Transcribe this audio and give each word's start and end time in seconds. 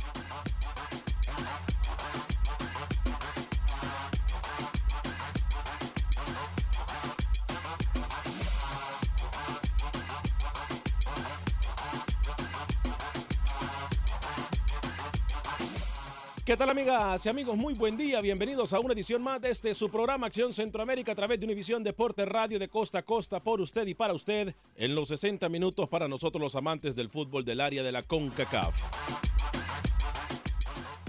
¿Qué 16.51 16.57
tal 16.57 16.69
amigas 16.69 17.25
y 17.25 17.29
amigos? 17.29 17.55
Muy 17.55 17.73
buen 17.75 17.95
día, 17.95 18.19
bienvenidos 18.19 18.73
a 18.73 18.79
una 18.81 18.93
edición 18.93 19.21
más 19.21 19.39
de 19.39 19.51
este 19.51 19.73
su 19.73 19.89
programa 19.89 20.27
Acción 20.27 20.51
Centroamérica 20.51 21.13
a 21.13 21.15
través 21.15 21.39
de 21.39 21.45
Univisión 21.45 21.81
Deporte 21.81 22.25
Radio 22.25 22.59
de 22.59 22.67
costa 22.67 22.97
a 22.97 23.03
costa 23.03 23.41
por 23.41 23.61
usted 23.61 23.87
y 23.87 23.93
para 23.93 24.13
usted 24.13 24.53
en 24.75 24.93
los 24.93 25.07
60 25.07 25.47
minutos 25.47 25.87
para 25.87 26.09
nosotros 26.09 26.41
los 26.41 26.57
amantes 26.57 26.93
del 26.93 27.07
fútbol 27.07 27.45
del 27.45 27.61
área 27.61 27.83
de 27.83 27.93
la 27.93 28.03
CONCACAF. 28.03 28.75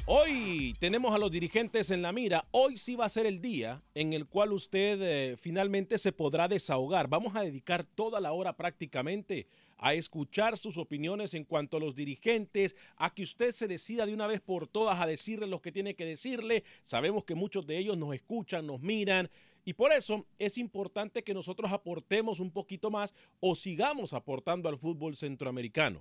Hoy 0.06 0.76
tenemos 0.78 1.12
a 1.12 1.18
los 1.18 1.32
dirigentes 1.32 1.90
en 1.90 2.02
la 2.02 2.12
mira. 2.12 2.44
Hoy 2.52 2.76
sí 2.76 2.94
va 2.94 3.06
a 3.06 3.08
ser 3.08 3.26
el 3.26 3.40
día 3.40 3.82
en 3.96 4.12
el 4.12 4.26
cual 4.26 4.52
usted 4.52 5.00
eh, 5.02 5.36
finalmente 5.36 5.98
se 5.98 6.12
podrá 6.12 6.46
desahogar. 6.46 7.08
Vamos 7.08 7.34
a 7.34 7.42
dedicar 7.42 7.82
toda 7.82 8.20
la 8.20 8.30
hora 8.30 8.52
prácticamente 8.52 9.48
a 9.82 9.94
escuchar 9.94 10.56
sus 10.56 10.78
opiniones 10.78 11.34
en 11.34 11.44
cuanto 11.44 11.76
a 11.76 11.80
los 11.80 11.96
dirigentes, 11.96 12.76
a 12.96 13.12
que 13.12 13.24
usted 13.24 13.50
se 13.50 13.66
decida 13.66 14.06
de 14.06 14.14
una 14.14 14.28
vez 14.28 14.40
por 14.40 14.68
todas 14.68 15.00
a 15.00 15.06
decirle 15.06 15.48
lo 15.48 15.60
que 15.60 15.72
tiene 15.72 15.96
que 15.96 16.06
decirle. 16.06 16.62
Sabemos 16.84 17.24
que 17.24 17.34
muchos 17.34 17.66
de 17.66 17.78
ellos 17.78 17.98
nos 17.98 18.14
escuchan, 18.14 18.64
nos 18.64 18.80
miran 18.80 19.28
y 19.64 19.74
por 19.74 19.92
eso 19.92 20.24
es 20.38 20.56
importante 20.56 21.24
que 21.24 21.34
nosotros 21.34 21.72
aportemos 21.72 22.38
un 22.38 22.52
poquito 22.52 22.92
más 22.92 23.12
o 23.40 23.56
sigamos 23.56 24.14
aportando 24.14 24.68
al 24.68 24.78
fútbol 24.78 25.16
centroamericano. 25.16 26.00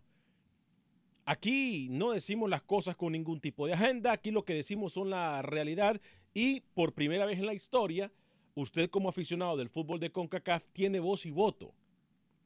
Aquí 1.25 1.87
no 1.89 2.11
decimos 2.11 2.51
las 2.51 2.61
cosas 2.61 2.95
con 2.95 3.13
ningún 3.13 3.39
tipo 3.41 3.65
de 3.65 3.73
agenda, 3.73 4.11
aquí 4.11 4.29
lo 4.29 4.45
que 4.45 4.53
decimos 4.53 4.93
son 4.93 5.09
la 5.09 5.41
realidad 5.41 5.99
y 6.35 6.61
por 6.75 6.93
primera 6.93 7.25
vez 7.25 7.39
en 7.39 7.47
la 7.47 7.55
historia, 7.55 8.11
usted 8.53 8.91
como 8.91 9.09
aficionado 9.09 9.57
del 9.57 9.69
fútbol 9.69 9.99
de 9.99 10.11
CONCACAF 10.11 10.69
tiene 10.69 10.99
voz 10.99 11.25
y 11.25 11.31
voto. 11.31 11.73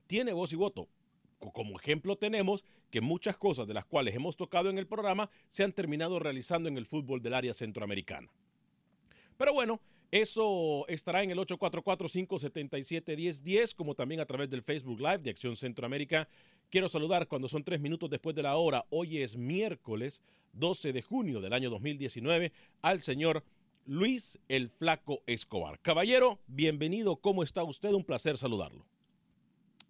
Tiene 0.07 0.31
voz 0.31 0.53
y 0.53 0.55
voto. 0.55 0.87
Como 1.39 1.79
ejemplo 1.79 2.17
tenemos 2.17 2.63
que 2.89 3.01
muchas 3.01 3.37
cosas 3.37 3.67
de 3.67 3.73
las 3.73 3.85
cuales 3.85 4.15
hemos 4.15 4.35
tocado 4.35 4.69
en 4.69 4.77
el 4.77 4.87
programa 4.87 5.29
se 5.49 5.63
han 5.63 5.73
terminado 5.73 6.19
realizando 6.19 6.69
en 6.69 6.77
el 6.77 6.85
fútbol 6.85 7.21
del 7.21 7.33
área 7.33 7.53
centroamericana. 7.53 8.29
Pero 9.37 9.53
bueno, 9.53 9.81
eso 10.11 10.87
estará 10.87 11.23
en 11.23 11.31
el 11.31 11.39
844-577-1010, 11.39 13.75
como 13.75 13.95
también 13.95 14.21
a 14.21 14.25
través 14.25 14.49
del 14.49 14.63
Facebook 14.63 14.99
Live 14.99 15.17
de 15.19 15.31
Acción 15.31 15.57
Centroamérica. 15.57 16.29
Quiero 16.69 16.87
saludar 16.89 17.27
cuando 17.27 17.49
son 17.49 17.63
tres 17.63 17.81
minutos 17.81 18.09
después 18.09 18.35
de 18.35 18.43
la 18.43 18.55
hora. 18.55 18.85
Hoy 18.89 19.21
es 19.21 19.35
miércoles 19.35 20.21
12 20.53 20.93
de 20.93 21.01
junio 21.01 21.41
del 21.41 21.51
año 21.53 21.69
2019 21.69 22.53
al 22.81 23.01
señor 23.01 23.43
Luis 23.85 24.39
el 24.47 24.69
Flaco 24.69 25.21
Escobar. 25.27 25.81
Caballero, 25.81 26.39
bienvenido. 26.47 27.17
¿Cómo 27.17 27.43
está 27.43 27.63
usted? 27.63 27.91
Un 27.91 28.05
placer 28.05 28.37
saludarlo. 28.37 28.85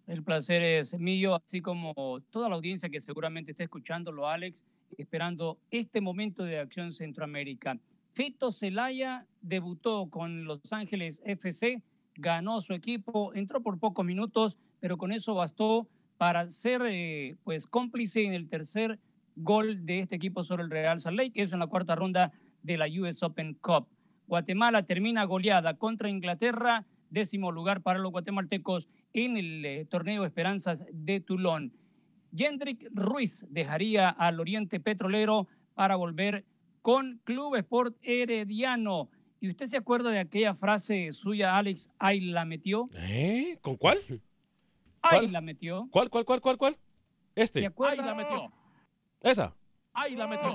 El 0.06 0.22
placer 0.22 0.62
es 0.62 0.96
mío, 0.98 1.34
así 1.34 1.60
como 1.60 2.20
toda 2.30 2.48
la 2.48 2.54
audiencia 2.54 2.88
que 2.88 3.00
seguramente 3.00 3.50
está 3.50 3.64
escuchándolo, 3.64 4.28
Alex, 4.28 4.64
esperando 4.96 5.58
este 5.72 6.00
momento 6.00 6.44
de 6.44 6.60
Acción 6.60 6.92
Centroamérica. 6.92 7.76
Fito 8.12 8.52
Celaya 8.52 9.26
debutó 9.42 10.08
con 10.08 10.44
Los 10.44 10.72
Ángeles 10.72 11.20
FC, 11.24 11.82
ganó 12.14 12.60
su 12.60 12.72
equipo, 12.72 13.34
entró 13.34 13.60
por 13.62 13.80
pocos 13.80 14.06
minutos, 14.06 14.58
pero 14.78 14.96
con 14.96 15.10
eso 15.10 15.34
bastó 15.34 15.88
para 16.18 16.48
ser 16.48 16.82
eh, 16.86 17.36
pues 17.42 17.66
cómplice 17.66 18.24
en 18.24 18.32
el 18.32 18.48
tercer 18.48 19.00
gol 19.34 19.84
de 19.84 20.00
este 20.00 20.14
equipo 20.14 20.44
sobre 20.44 20.62
el 20.62 20.70
Real 20.70 21.00
Salt 21.00 21.18
Lake, 21.18 21.42
eso 21.42 21.56
en 21.56 21.60
la 21.60 21.66
cuarta 21.66 21.96
ronda 21.96 22.32
de 22.62 22.78
la 22.78 22.86
US 22.86 23.24
Open 23.24 23.54
Cup. 23.54 23.88
Guatemala 24.28 24.84
termina 24.84 25.24
goleada 25.24 25.74
contra 25.74 26.08
Inglaterra, 26.08 26.86
décimo 27.10 27.50
lugar 27.50 27.82
para 27.82 27.98
los 27.98 28.12
guatemaltecos 28.12 28.88
en 29.12 29.36
el 29.36 29.64
eh, 29.64 29.84
torneo 29.86 30.24
Esperanzas 30.24 30.84
de 30.92 31.20
Toulon. 31.20 31.72
Jendrik 32.34 32.88
Ruiz 32.92 33.46
dejaría 33.48 34.10
al 34.10 34.40
Oriente 34.40 34.80
Petrolero 34.80 35.48
para 35.74 35.96
volver 35.96 36.44
con 36.82 37.20
Club 37.24 37.56
Sport 37.56 37.96
Herediano. 38.02 39.10
¿Y 39.40 39.50
usted 39.50 39.66
se 39.66 39.76
acuerda 39.76 40.10
de 40.10 40.18
aquella 40.18 40.54
frase 40.54 41.12
suya, 41.12 41.56
Alex? 41.56 41.90
Ahí 41.98 42.20
la 42.20 42.44
metió. 42.44 42.86
¿Eh? 42.94 43.58
¿Con 43.60 43.76
cuál? 43.76 43.98
Ahí 45.02 45.28
la 45.28 45.40
metió. 45.40 45.88
¿Cuál, 45.90 46.10
cuál, 46.10 46.24
cuál, 46.24 46.40
cuál, 46.40 46.58
cuál? 46.58 46.78
Este. 47.34 47.60
¿Se 47.60 47.66
acuerda? 47.66 47.92
Ahí 48.02 48.06
la 48.06 48.14
metió. 48.14 48.52
Esa. 49.20 49.54
Ahí 49.92 50.16
la 50.16 50.26
metió. 50.26 50.54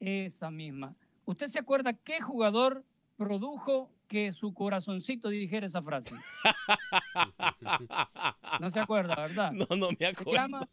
Esa 0.00 0.50
misma. 0.50 0.94
¿Usted 1.24 1.46
se 1.46 1.58
acuerda 1.58 1.92
qué 1.92 2.20
jugador 2.20 2.84
produjo 3.18 3.90
que 4.06 4.32
su 4.32 4.54
corazoncito 4.54 5.28
dijera 5.28 5.66
esa 5.66 5.82
frase? 5.82 6.14
no 8.60 8.70
se 8.70 8.80
acuerda, 8.80 9.16
¿verdad? 9.16 9.52
No, 9.52 9.66
no 9.76 9.88
me 9.98 10.06
acuerdo. 10.06 10.30
Se 10.30 10.32
llama, 10.32 10.68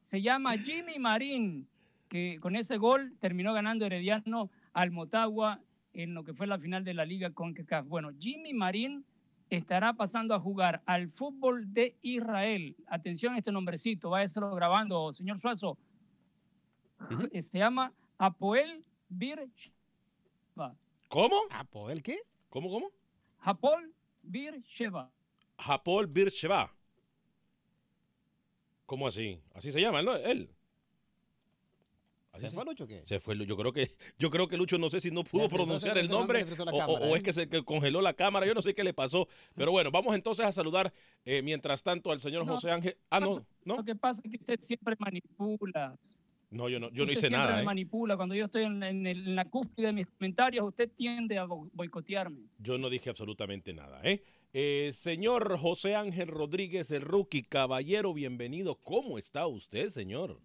se 0.00 0.22
llama 0.22 0.56
Jimmy 0.56 0.98
Marín, 0.98 1.68
que 2.08 2.38
con 2.40 2.56
ese 2.56 2.78
gol 2.78 3.14
terminó 3.20 3.52
ganando 3.52 3.84
Herediano 3.84 4.50
al 4.72 4.92
Motagua 4.92 5.60
en 5.92 6.14
lo 6.14 6.24
que 6.24 6.32
fue 6.32 6.46
la 6.46 6.58
final 6.58 6.84
de 6.84 6.94
la 6.94 7.04
Liga 7.04 7.30
CONCACAF. 7.30 7.86
Bueno, 7.86 8.12
Jimmy 8.18 8.54
Marín 8.54 9.04
estará 9.50 9.92
pasando 9.92 10.34
a 10.34 10.40
jugar 10.40 10.82
al 10.86 11.10
fútbol 11.10 11.74
de 11.74 11.98
Israel. 12.00 12.76
Atención 12.86 13.34
a 13.34 13.38
este 13.38 13.52
nombrecito, 13.52 14.08
váyaselo 14.08 14.54
grabando, 14.54 15.12
señor 15.12 15.38
Suazo. 15.38 15.76
Se 17.38 17.58
llama 17.58 17.92
Apoel 18.16 18.84
Bir 19.08 19.50
Sheva. 19.54 20.74
¿Cómo? 21.12 21.36
¿Apoel 21.50 22.02
qué? 22.02 22.18
¿Cómo, 22.48 22.70
cómo? 22.70 22.90
Apol 23.40 23.92
Bir 24.22 24.62
Sheva. 24.62 25.12
Japol 25.58 26.06
Bircheva. 26.06 26.74
¿Cómo 28.86 29.06
así? 29.06 29.38
Así 29.52 29.70
se 29.70 29.78
llama, 29.80 30.00
¿no? 30.00 30.16
Él. 30.16 30.48
¿Se 32.40 32.48
fue 32.48 32.64
Lucho 32.64 32.84
o 32.84 32.86
qué? 32.86 33.02
Se 33.04 33.20
fue, 33.20 33.36
yo 33.46 33.56
creo 33.58 33.72
que 33.74 33.94
yo 34.18 34.30
creo 34.30 34.48
que 34.48 34.56
Lucho 34.56 34.78
no 34.78 34.88
sé 34.88 35.02
si 35.02 35.10
no 35.10 35.22
pudo 35.22 35.50
pronunciar 35.50 35.98
el 35.98 36.08
nombre 36.08 36.44
o, 36.44 36.62
o- 36.62 36.78
cámara, 36.78 36.86
o 37.06 37.14
¿eh? 37.14 37.18
es 37.18 37.22
que 37.22 37.32
se 37.34 37.46
que 37.46 37.62
congeló 37.62 38.00
la 38.00 38.14
cámara, 38.14 38.46
yo 38.46 38.54
no 38.54 38.62
sé 38.62 38.74
qué 38.74 38.82
le 38.82 38.94
pasó. 38.94 39.28
Pero 39.54 39.70
bueno, 39.70 39.90
vamos 39.90 40.14
entonces 40.14 40.46
a 40.46 40.50
saludar 40.52 40.94
eh, 41.26 41.42
mientras 41.42 41.82
tanto 41.82 42.10
al 42.10 42.20
señor 42.22 42.46
No, 42.46 42.54
José 42.54 42.70
Ángel. 42.70 42.96
Ah, 43.10 43.20
no, 43.20 43.44
no. 43.66 43.76
Lo 43.76 43.84
que 43.84 43.94
pasa 43.94 44.22
es 44.24 44.30
que 44.30 44.36
usted 44.38 44.58
siempre 44.62 44.96
manipula. 44.98 45.98
No, 46.52 46.68
yo 46.68 46.78
no, 46.78 46.90
yo 46.90 46.98
no 46.98 47.02
Usted 47.04 47.12
hice 47.12 47.28
siempre 47.28 47.38
nada. 47.38 47.56
me 47.56 47.62
¿eh? 47.62 47.64
manipula. 47.64 48.16
Cuando 48.16 48.34
yo 48.34 48.44
estoy 48.44 48.64
en, 48.64 48.82
en 48.82 49.06
el- 49.06 49.26
en 49.28 49.34
la 49.36 49.46
cúspide 49.46 49.86
de 49.86 49.92
mis 49.94 50.06
comentarios, 50.06 50.64
usted 50.66 50.90
tiende 50.96 51.38
a 51.38 51.44
bo- 51.44 51.68
boicotearme. 51.72 52.42
Yo 52.58 52.76
no 52.78 52.90
dije 52.90 53.08
absolutamente 53.10 53.72
nada. 53.72 54.00
¿eh? 54.04 54.22
Eh, 54.52 54.90
señor 54.92 55.58
José 55.58 55.96
Ángel 55.96 56.28
Rodríguez, 56.28 56.90
el 56.90 57.00
rookie, 57.02 57.42
caballero, 57.42 58.12
bienvenido. 58.12 58.74
¿Cómo 58.76 59.16
está 59.18 59.46
usted, 59.46 59.88
señor? 59.88 60.40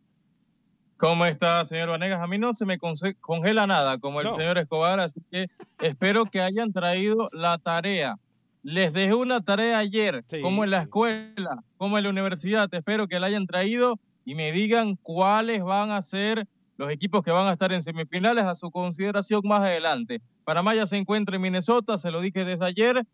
¿Cómo 0.95 1.25
está, 1.25 1.63
señor 1.65 1.89
Vanegas? 1.89 2.21
A 2.21 2.27
mí 2.27 2.37
no 2.39 2.53
se 2.53 2.65
me 2.65 2.79
congela 2.79 3.67
nada 3.67 3.99
como 3.99 4.19
el 4.21 4.27
No. 4.27 4.33
señor 4.33 4.57
Escobar, 4.57 4.99
así 4.99 5.19
que 5.29 5.47
espero 5.81 6.25
que 6.25 6.39
hayan 6.41 6.73
traído 6.73 7.29
la 7.33 7.57
tarea. 7.59 8.15
Les 8.63 8.91
dejé 8.93 9.13
una 9.13 9.41
tarea 9.41 9.77
ayer, 9.77 10.23
Sí, 10.27 10.41
como 10.41 10.63
en 10.63 10.71
la 10.71 10.81
escuela, 10.81 11.63
como 11.77 11.97
en 11.97 12.03
la 12.05 12.09
universidad. 12.09 12.73
Espero 12.73 13.07
que 13.07 13.19
la 13.19 13.27
hayan 13.27 13.45
traído 13.45 13.99
y 14.27 14.35
me 14.35 14.51
digan 14.51 14.97
cuáles 14.97 15.63
van 15.63 15.89
a 15.89 16.01
ser 16.01 16.45
los 16.75 16.91
equipos 16.91 17.23
que 17.23 17.31
van 17.31 17.47
a 17.47 17.53
estar 17.53 17.71
en 17.71 17.81
semifinales 17.81 18.43
a 18.43 18.55
su 18.55 18.69
consideración 18.71 19.39
más 19.45 19.61
adelante. 19.61 20.21
Panamá 20.43 20.75
ya 20.75 20.85
se 20.85 20.97
encuentra 20.97 21.37
en 21.37 21.43
Minnesota, 21.43 21.97
se 21.97 22.11
lo 22.11 22.19
dije 22.19 22.43
desde 22.43 22.65
ayer. 22.65 23.05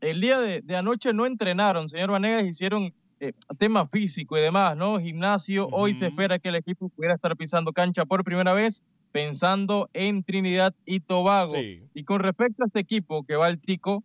El 0.00 0.20
día 0.20 0.38
de, 0.38 0.60
de 0.60 0.76
anoche 0.76 1.12
no 1.12 1.26
entrenaron, 1.26 1.88
señor 1.88 2.12
Vanegas, 2.12 2.44
hicieron 2.44 2.94
eh, 3.18 3.32
tema 3.58 3.88
físico 3.88 4.38
y 4.38 4.42
demás, 4.42 4.76
¿no? 4.76 5.00
Gimnasio. 5.00 5.66
Hoy 5.72 5.96
se 5.96 6.06
espera 6.06 6.38
que 6.38 6.50
el 6.50 6.54
equipo 6.54 6.88
pudiera 6.88 7.16
estar 7.16 7.36
pisando 7.36 7.72
cancha 7.72 8.04
por 8.04 8.22
primera 8.22 8.52
vez, 8.52 8.84
pensando 9.10 9.90
en 9.92 10.22
Trinidad 10.22 10.72
y 10.86 11.00
Tobago. 11.00 11.56
Sí. 11.56 11.82
Y 11.94 12.04
con 12.04 12.20
respecto 12.20 12.62
a 12.62 12.66
este 12.66 12.78
equipo 12.78 13.24
que 13.24 13.34
va 13.34 13.46
al 13.46 13.58
Tico, 13.58 14.04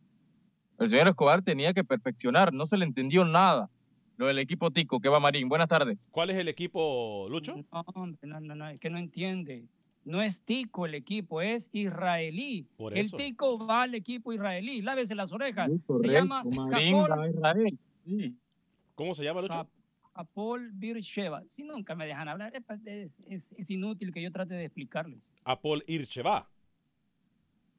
el 0.80 0.90
señor 0.90 1.10
Escobar 1.10 1.44
tenía 1.44 1.76
que 1.76 1.84
perfeccionar, 1.84 2.52
no 2.54 2.66
se 2.66 2.76
le 2.76 2.86
entendió 2.86 3.24
nada. 3.24 3.70
Lo 4.18 4.28
del 4.28 4.40
equipo 4.40 4.72
Tico 4.72 5.00
que 5.00 5.10
va 5.10 5.20
Marín. 5.20 5.50
Buenas 5.50 5.68
tardes. 5.68 6.08
¿Cuál 6.12 6.30
es 6.30 6.38
el 6.38 6.48
equipo, 6.48 7.28
Lucho? 7.30 7.56
No, 7.72 7.82
hombre, 7.96 8.20
no, 8.24 8.40
no, 8.40 8.56
no, 8.56 8.70
es 8.70 8.80
que 8.80 8.90
no 8.90 8.98
entiende. 8.98 9.66
No 10.06 10.22
es 10.22 10.42
tico 10.42 10.86
el 10.86 10.94
equipo, 10.96 11.42
es 11.42 11.70
israelí. 11.74 12.68
Por 12.78 12.96
el 12.98 13.08
eso. 13.08 13.18
tico 13.18 13.58
va 13.66 13.84
al 13.84 13.96
equipo 13.96 14.32
israelí. 14.32 14.82
Lávese 14.82 15.16
las 15.16 15.32
orejas. 15.34 15.70
Se 16.00 16.08
llama 16.08 16.44
Marín 16.44 16.94
Japol, 17.02 17.12
va 17.12 17.24
a 17.24 17.30
Israel. 17.30 17.80
Sí. 18.06 18.36
¿Cómo 18.94 19.16
se 19.16 19.24
llama, 19.24 19.42
Lucho? 19.42 19.68
Japol 20.14 20.72
Birsheva. 20.74 21.44
Si 21.48 21.64
nunca 21.64 21.96
me 21.96 22.06
dejan 22.06 22.30
hablar, 22.30 22.54
es, 22.86 23.20
es- 23.28 23.52
es 23.58 23.70
inútil 23.72 24.14
que 24.14 24.22
yo 24.22 24.32
trate 24.32 24.54
de 24.54 24.66
explicarles. 24.66 25.30
Apol 25.44 25.84
Ircheva. 25.88 26.48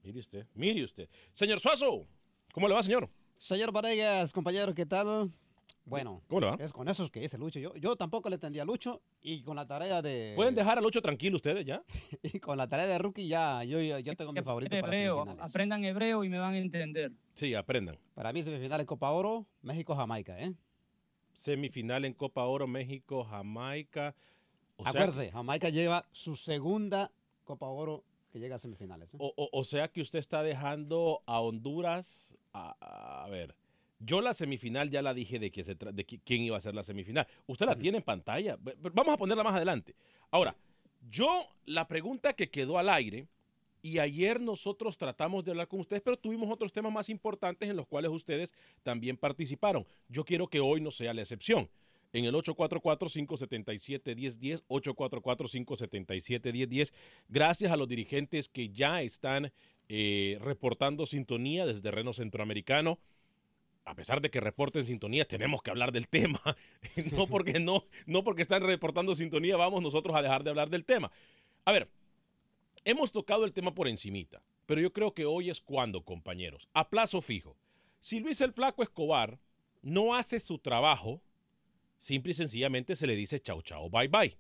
Mire 0.03 0.21
usted, 0.21 0.47
mire 0.55 0.85
usted. 0.85 1.09
Señor 1.33 1.61
Suazo, 1.61 2.07
¿cómo 2.53 2.69
le 2.69 2.75
va, 2.75 2.83
señor? 2.83 3.09
Señor 3.39 3.73
Vanegas, 3.73 4.33
compañero, 4.33 4.75
¿qué 4.75 4.85
tal? 4.87 5.33
Bueno, 5.89 6.21
¿Cómo 6.29 6.41
le 6.41 6.47
va? 6.49 6.57
es 6.59 6.73
con 6.73 6.89
esos 6.89 7.11
que 7.11 7.21
dice 7.21 7.39
Lucho. 7.39 7.61
Yo, 7.61 7.75
yo 7.77 7.95
tampoco 7.97 8.29
le 8.29 8.35
entendí 8.35 8.59
a 8.59 8.65
Lucho 8.65 9.01
y 9.23 9.43
con 9.43 9.55
la 9.57 9.67
tarea 9.67 10.03
de 10.03 10.33
¿Pueden 10.35 10.55
dejar 10.55 10.79
a 10.79 10.81
Lucho 10.81 11.01
tranquilo 11.01 11.37
ustedes 11.37 11.65
ya? 11.65 11.83
y 12.23 12.41
con 12.41 12.59
la 12.59 12.69
tarea 12.69 12.87
de 12.87 12.99
rookie 12.99 13.29
ya 13.29 13.63
yo, 13.65 13.79
yo 13.81 14.17
tengo 14.17 14.33
mi 14.33 14.43
favorito 14.43 14.71
para 14.71 14.87
hebreo, 14.87 15.19
semifinales. 15.21 15.51
aprendan 15.51 15.85
hebreo 15.85 16.25
y 16.25 16.29
me 16.29 16.39
van 16.41 16.55
a 16.55 16.59
entender. 16.59 17.13
Sí, 17.35 17.55
aprendan. 17.55 17.97
Para 18.15 18.33
mí 18.33 18.43
semifinales 18.43 18.85
Copa 18.87 19.11
Oro, 19.13 19.47
México 19.63 19.95
Jamaica, 19.95 20.39
¿eh? 20.41 20.53
Semifinal 21.35 22.05
en 22.05 22.15
Copa 22.15 22.45
Oro, 22.45 22.67
México, 22.67 23.25
Jamaica. 23.25 24.15
O 24.77 24.83
sea, 24.83 24.91
Acuérdese, 24.91 25.31
Jamaica 25.31 25.69
lleva 25.69 26.07
su 26.13 26.35
segunda 26.37 27.13
Copa 27.45 27.67
Oro 27.69 28.05
que 28.33 28.41
llega 28.41 28.57
a 28.57 28.59
semifinales. 28.59 29.15
¿eh? 29.15 29.19
o, 29.21 29.33
o- 29.37 29.49
o 29.53 29.65
sea 29.65 29.89
que 29.89 30.01
usted 30.01 30.19
está 30.19 30.43
dejando 30.43 31.23
a 31.27 31.41
Honduras. 31.41 32.35
A, 32.53 33.23
a 33.25 33.29
ver, 33.29 33.55
yo 33.99 34.21
la 34.21 34.35
semifinal 34.35 34.91
ya 34.91 35.03
la 35.03 35.15
dije 35.15 35.39
de, 35.39 35.51
que 35.51 35.65
se 35.65 35.75
de 35.75 36.07
qui- 36.07 36.21
quién 36.25 36.43
iba 36.43 36.57
a 36.57 36.61
ser 36.61 36.75
la 36.75 36.85
semifinal. 36.85 37.27
Usted 37.47 37.67
la 37.67 37.77
tiene 37.77 37.99
en 37.99 38.05
pantalla. 38.05 38.59
Vamos 38.93 39.15
a 39.15 39.17
ponerla 39.17 39.43
más 39.45 39.55
adelante. 39.55 39.95
Ahora, 40.31 40.57
yo 41.11 41.49
la 41.65 41.87
pregunta 41.89 42.35
que 42.35 42.51
quedó 42.51 42.79
al 42.79 42.89
aire, 42.89 43.29
y 43.83 44.01
ayer 44.01 44.41
nosotros 44.41 44.99
tratamos 44.99 45.45
de 45.45 45.53
hablar 45.53 45.69
con 45.69 45.79
ustedes, 45.79 46.03
pero 46.03 46.17
tuvimos 46.17 46.51
otros 46.51 46.73
temas 46.73 46.93
más 46.93 47.09
importantes 47.09 47.71
en 47.71 47.77
los 47.77 47.87
cuales 47.87 48.11
ustedes 48.11 48.53
también 48.83 49.17
participaron. 49.17 49.87
Yo 50.09 50.25
quiero 50.25 50.49
que 50.49 50.59
hoy 50.59 50.81
no 50.81 50.91
sea 50.91 51.15
la 51.15 51.23
excepción. 51.23 51.71
En 52.13 52.25
el 52.25 52.35
844-577-1010, 52.35 54.65
844-577-1010, 54.69 56.93
gracias 57.29 57.73
a 57.73 57.77
los 57.77 57.89
dirigentes 57.89 58.49
que 58.49 58.69
ya 58.71 59.03
están 59.03 59.53
eh, 59.89 60.39
reportando 60.41 61.07
sintonía 61.07 61.67
desde 61.67 61.83
terreno 61.83 62.13
centroamericano. 62.13 62.99
A 63.87 63.95
pesar 63.95 64.21
de 64.21 64.31
que 64.31 64.41
reporten 64.41 64.85
sintonía, 64.85 65.27
tenemos 65.27 65.63
que 65.63 65.71
hablar 65.71 65.93
del 65.93 66.09
tema. 66.09 66.41
no 67.13 67.29
porque 67.29 67.61
no, 67.61 67.85
no 68.05 68.25
porque 68.25 68.43
están 68.43 68.63
reportando 68.63 69.15
sintonía, 69.15 69.57
vamos 69.57 69.81
nosotros 69.81 70.15
a 70.17 70.23
dejar 70.23 70.43
de 70.43 70.51
hablar 70.51 70.69
del 70.69 70.85
tema. 70.85 71.11
A 71.65 71.71
ver, 71.71 71.89
hemos 72.85 73.13
tocado 73.13 73.45
el 73.45 73.53
tema 73.53 73.75
por 73.75 73.87
encimita, 73.87 74.43
pero 74.67 74.81
yo 74.81 74.93
creo 74.93 75.15
que 75.15 75.25
hoy 75.25 75.51
es 75.51 75.61
cuando, 75.61 76.05
compañeros, 76.05 76.69
a 76.75 76.91
plazo 76.91 77.23
fijo. 77.23 77.57
Si 78.01 78.19
Luis 78.19 78.41
el 78.41 78.53
Flaco 78.53 78.83
Escobar 78.83 79.39
no 79.83 80.17
hace 80.17 80.41
su 80.41 80.59
trabajo, 80.59 81.23
simple 81.97 82.33
y 82.33 82.35
sencillamente 82.35 82.97
se 82.97 83.07
le 83.07 83.15
dice 83.15 83.39
chao, 83.39 83.63
chao, 83.63 83.89
bye, 83.89 84.09
bye. 84.09 84.37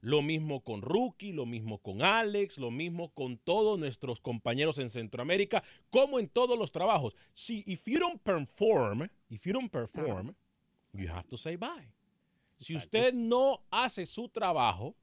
Lo 0.00 0.22
mismo 0.22 0.62
con 0.64 0.82
Rookie, 0.82 1.32
lo 1.32 1.44
mismo 1.44 1.78
con 1.78 2.02
Alex, 2.02 2.58
lo 2.58 2.70
mismo 2.70 3.10
con 3.12 3.36
todos 3.36 3.78
nuestros 3.78 4.20
compañeros 4.20 4.78
en 4.78 4.88
Centroamérica, 4.88 5.62
como 5.90 6.18
en 6.18 6.28
todos 6.28 6.58
los 6.58 6.72
trabajos. 6.72 7.14
Si 7.34 7.62
if 7.66 7.86
you 7.86 7.98
don't 7.98 8.22
perform, 8.22 9.08
if 9.28 9.44
you 9.44 9.52
don't 9.52 9.70
perform, 9.70 10.34
you 10.92 11.08
have 11.08 11.28
to 11.28 11.36
say 11.36 11.56
bye. 11.56 11.92
Si 12.58 12.76
usted 12.76 13.12
no 13.12 13.62
hace 13.70 14.06
su 14.06 14.28
trabajo, 14.28 14.94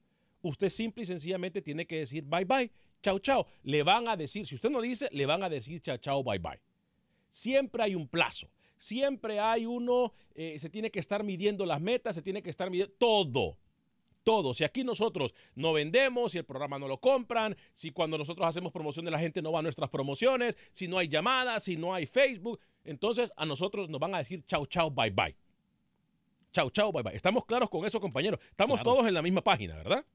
usted 0.42 0.70
simple 0.70 1.04
y 1.04 1.06
sencillamente 1.06 1.62
tiene 1.62 1.86
que 1.86 2.00
decir 2.00 2.24
bye 2.24 2.46
bye. 2.46 2.72
chau, 3.02 3.20
chau. 3.20 3.46
Le 3.64 3.84
van 3.84 4.08
a 4.08 4.16
decir, 4.16 4.46
si 4.46 4.56
usted 4.56 4.70
no 4.70 4.82
dice, 4.82 5.10
le 5.12 5.26
van 5.26 5.44
a 5.44 5.50
decir 5.50 5.82
chau, 5.82 5.98
chau, 5.98 6.24
bye, 6.24 6.40
bye. 6.40 6.60
Siempre 7.30 7.84
hay 7.84 7.96
un 7.96 8.08
plazo. 8.08 8.50
Siempre 8.78 9.40
hay 9.40 9.66
uno, 9.66 10.14
eh, 10.36 10.60
se 10.60 10.70
tiene 10.70 10.92
que 10.92 11.00
estar 11.00 11.24
midiendo 11.24 11.66
las 11.66 11.82
metas, 11.82 12.16
se 12.16 12.22
tiene 12.22 12.44
que 12.44 12.50
estar 12.50 12.70
midiendo 12.70 12.94
todo. 12.98 13.58
Todo. 14.28 14.54
Si 14.54 14.66
aquí 14.66 14.84
nosotros 14.84 15.34
no 15.56 15.72
vendemos, 15.72 16.34
si 16.34 16.38
el 16.38 16.44
programa 16.44 16.78
no 16.78 16.90
lo 16.90 16.98
compran, 17.00 17.56
si 17.74 17.92
cuando 17.92 18.18
nosotros 18.18 18.46
hacemos 18.46 18.74
promoción 18.74 19.06
de 19.06 19.12
la 19.12 19.20
gente 19.20 19.42
no 19.42 19.54
va 19.54 19.60
a 19.60 19.62
nuestras 19.62 19.90
promociones, 19.90 20.58
si 20.74 20.86
no 20.90 20.98
hay 20.98 21.08
llamadas, 21.08 21.64
si 21.64 21.78
no 21.78 21.94
hay 21.94 22.06
Facebook, 22.06 22.60
entonces 22.84 23.32
a 23.38 23.46
nosotros 23.46 23.88
nos 23.90 24.02
van 24.02 24.14
a 24.16 24.18
decir 24.18 24.44
chau, 24.46 24.66
chau, 24.66 24.92
bye, 24.92 25.12
bye. 25.12 25.34
Chau, 26.52 26.70
chau, 26.72 26.92
bye, 26.92 27.04
bye. 27.04 27.16
Estamos 27.16 27.46
claros 27.46 27.70
con 27.70 27.86
eso, 27.86 28.02
compañeros. 28.02 28.42
Estamos 28.50 28.82
Claro. 28.82 28.96
todos 28.98 29.08
en 29.08 29.14
la 29.14 29.22
misma 29.22 29.40
página, 29.42 29.76
¿verdad? 29.78 30.06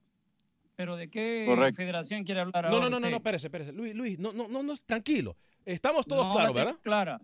¿Pero 0.77 0.97
de 0.97 1.09
qué 1.09 1.45
Correcto. 1.47 1.77
federación 1.77 2.25
quiere 2.25 2.43
hablar 2.43 2.65
No, 2.65 2.69
ahora 2.77 2.81
no, 2.81 2.91
no, 2.91 3.01
no, 3.01 3.09
no, 3.11 3.17
espérese, 3.17 3.47
espérese. 3.47 3.73
Luis, 3.73 3.95
Luis, 3.95 4.19
no, 4.19 4.35
no, 4.35 4.47
no, 4.47 4.63
no, 4.63 4.77
tranquilo. 4.85 5.39
Estamos 5.65 6.05
todos 6.05 6.27
No 6.27 6.33
claros, 6.35 6.55
¿verdad? 6.55 6.77
Clara. 6.83 7.19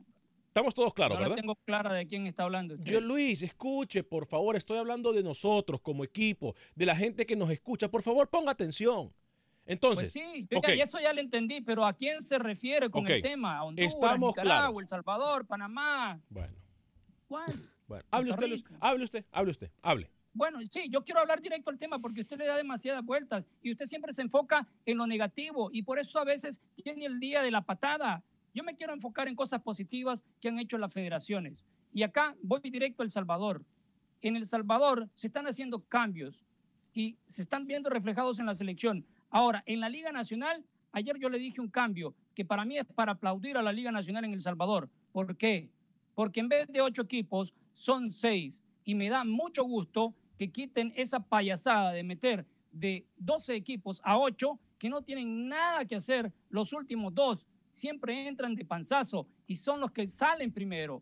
Estamos 0.58 0.74
todos 0.74 0.92
claros, 0.92 1.16
no 1.18 1.22
¿verdad? 1.22 1.36
tengo 1.36 1.54
clara 1.64 1.92
de 1.92 2.06
quién 2.06 2.26
está 2.26 2.42
hablando 2.42 2.74
usted. 2.74 2.90
Yo, 2.92 3.00
Luis, 3.00 3.42
escuche, 3.42 4.02
por 4.02 4.26
favor, 4.26 4.56
estoy 4.56 4.78
hablando 4.78 5.12
de 5.12 5.22
nosotros 5.22 5.80
como 5.80 6.02
equipo, 6.02 6.54
de 6.74 6.84
la 6.86 6.96
gente 6.96 7.24
que 7.26 7.36
nos 7.36 7.48
escucha. 7.50 7.88
Por 7.88 8.02
favor, 8.02 8.28
ponga 8.28 8.50
atención. 8.50 9.12
Entonces, 9.66 10.10
Pues 10.12 10.24
sí, 10.24 10.48
yo 10.50 10.58
ok, 10.58 10.66
ya- 10.68 10.74
y 10.74 10.80
eso 10.80 10.98
ya 10.98 11.12
lo 11.12 11.20
entendí, 11.20 11.60
pero 11.60 11.84
¿a 11.86 11.92
quién 11.92 12.22
se 12.22 12.38
refiere 12.38 12.90
con 12.90 13.04
Ok, 13.04 13.10
el 13.10 13.22
tema? 13.22 13.58
¿A 13.58 13.64
Honduras, 13.64 13.94
estamos 13.94 14.30
Nicaragua, 14.30 14.42
claros. 14.64 14.80
El 14.82 14.88
Salvador, 14.88 15.46
Panamá? 15.46 16.20
Bueno. 16.28 16.54
¿Cuál? 17.28 17.46
bueno, 17.86 18.04
hable 18.10 18.30
usted, 18.30 18.48
Luis, 18.48 18.64
hable 18.80 19.04
usted, 19.04 19.24
hable 19.30 19.50
usted, 19.52 19.70
hable. 19.82 20.10
Bueno, 20.32 20.58
sí, 20.70 20.88
yo 20.90 21.04
quiero 21.04 21.20
hablar 21.20 21.40
directo 21.40 21.70
al 21.70 21.78
tema 21.78 21.98
porque 21.98 22.22
usted 22.22 22.36
le 22.38 22.46
da 22.46 22.56
demasiadas 22.56 23.04
vueltas 23.04 23.44
y 23.62 23.70
usted 23.72 23.86
siempre 23.86 24.12
se 24.12 24.22
enfoca 24.22 24.66
en 24.86 24.96
lo 24.98 25.06
negativo 25.06 25.68
y 25.72 25.82
por 25.82 25.98
eso 25.98 26.18
a 26.18 26.24
veces 26.24 26.60
tiene 26.82 27.04
el 27.06 27.20
día 27.20 27.42
de 27.42 27.50
la 27.50 27.60
patada. 27.60 28.22
Yo 28.58 28.64
me 28.64 28.74
quiero 28.74 28.92
enfocar 28.92 29.28
en 29.28 29.36
cosas 29.36 29.62
positivas 29.62 30.24
que 30.40 30.48
han 30.48 30.58
hecho 30.58 30.78
las 30.78 30.92
federaciones. 30.92 31.64
Y 31.92 32.02
acá 32.02 32.34
voy 32.42 32.58
directo 32.58 33.02
a 33.02 33.04
El 33.04 33.10
Salvador. 33.10 33.64
En 34.20 34.34
El 34.34 34.46
Salvador 34.46 35.08
se 35.14 35.28
están 35.28 35.46
haciendo 35.46 35.78
cambios 35.84 36.44
y 36.92 37.16
se 37.28 37.42
están 37.42 37.68
viendo 37.68 37.88
reflejados 37.88 38.40
en 38.40 38.46
la 38.46 38.56
selección. 38.56 39.06
Ahora, 39.30 39.62
en 39.64 39.78
la 39.78 39.88
Liga 39.88 40.10
Nacional, 40.10 40.64
ayer 40.90 41.16
yo 41.20 41.28
le 41.28 41.38
dije 41.38 41.60
un 41.60 41.68
cambio 41.68 42.16
que 42.34 42.44
para 42.44 42.64
mí 42.64 42.76
es 42.76 42.84
para 42.84 43.12
aplaudir 43.12 43.56
a 43.56 43.62
la 43.62 43.72
Liga 43.72 43.92
Nacional 43.92 44.24
en 44.24 44.32
El 44.32 44.40
Salvador. 44.40 44.90
¿Por 45.12 45.36
qué? 45.36 45.70
Porque 46.16 46.40
en 46.40 46.48
vez 46.48 46.66
de 46.66 46.80
ocho 46.80 47.02
equipos, 47.02 47.54
son 47.74 48.10
seis. 48.10 48.64
Y 48.84 48.96
me 48.96 49.08
da 49.08 49.22
mucho 49.22 49.62
gusto 49.62 50.16
que 50.36 50.50
quiten 50.50 50.92
esa 50.96 51.20
payasada 51.20 51.92
de 51.92 52.02
meter 52.02 52.44
de 52.72 53.06
12 53.18 53.54
equipos 53.54 54.00
a 54.02 54.18
8 54.18 54.58
que 54.80 54.88
no 54.88 55.00
tienen 55.02 55.46
nada 55.46 55.84
que 55.84 55.94
hacer 55.94 56.32
los 56.50 56.72
últimos 56.72 57.14
dos. 57.14 57.46
Siempre 57.78 58.26
entran 58.26 58.56
de 58.56 58.64
panzazo 58.64 59.28
y 59.46 59.54
son 59.54 59.78
los 59.78 59.92
que 59.92 60.08
salen 60.08 60.50
primero. 60.50 61.00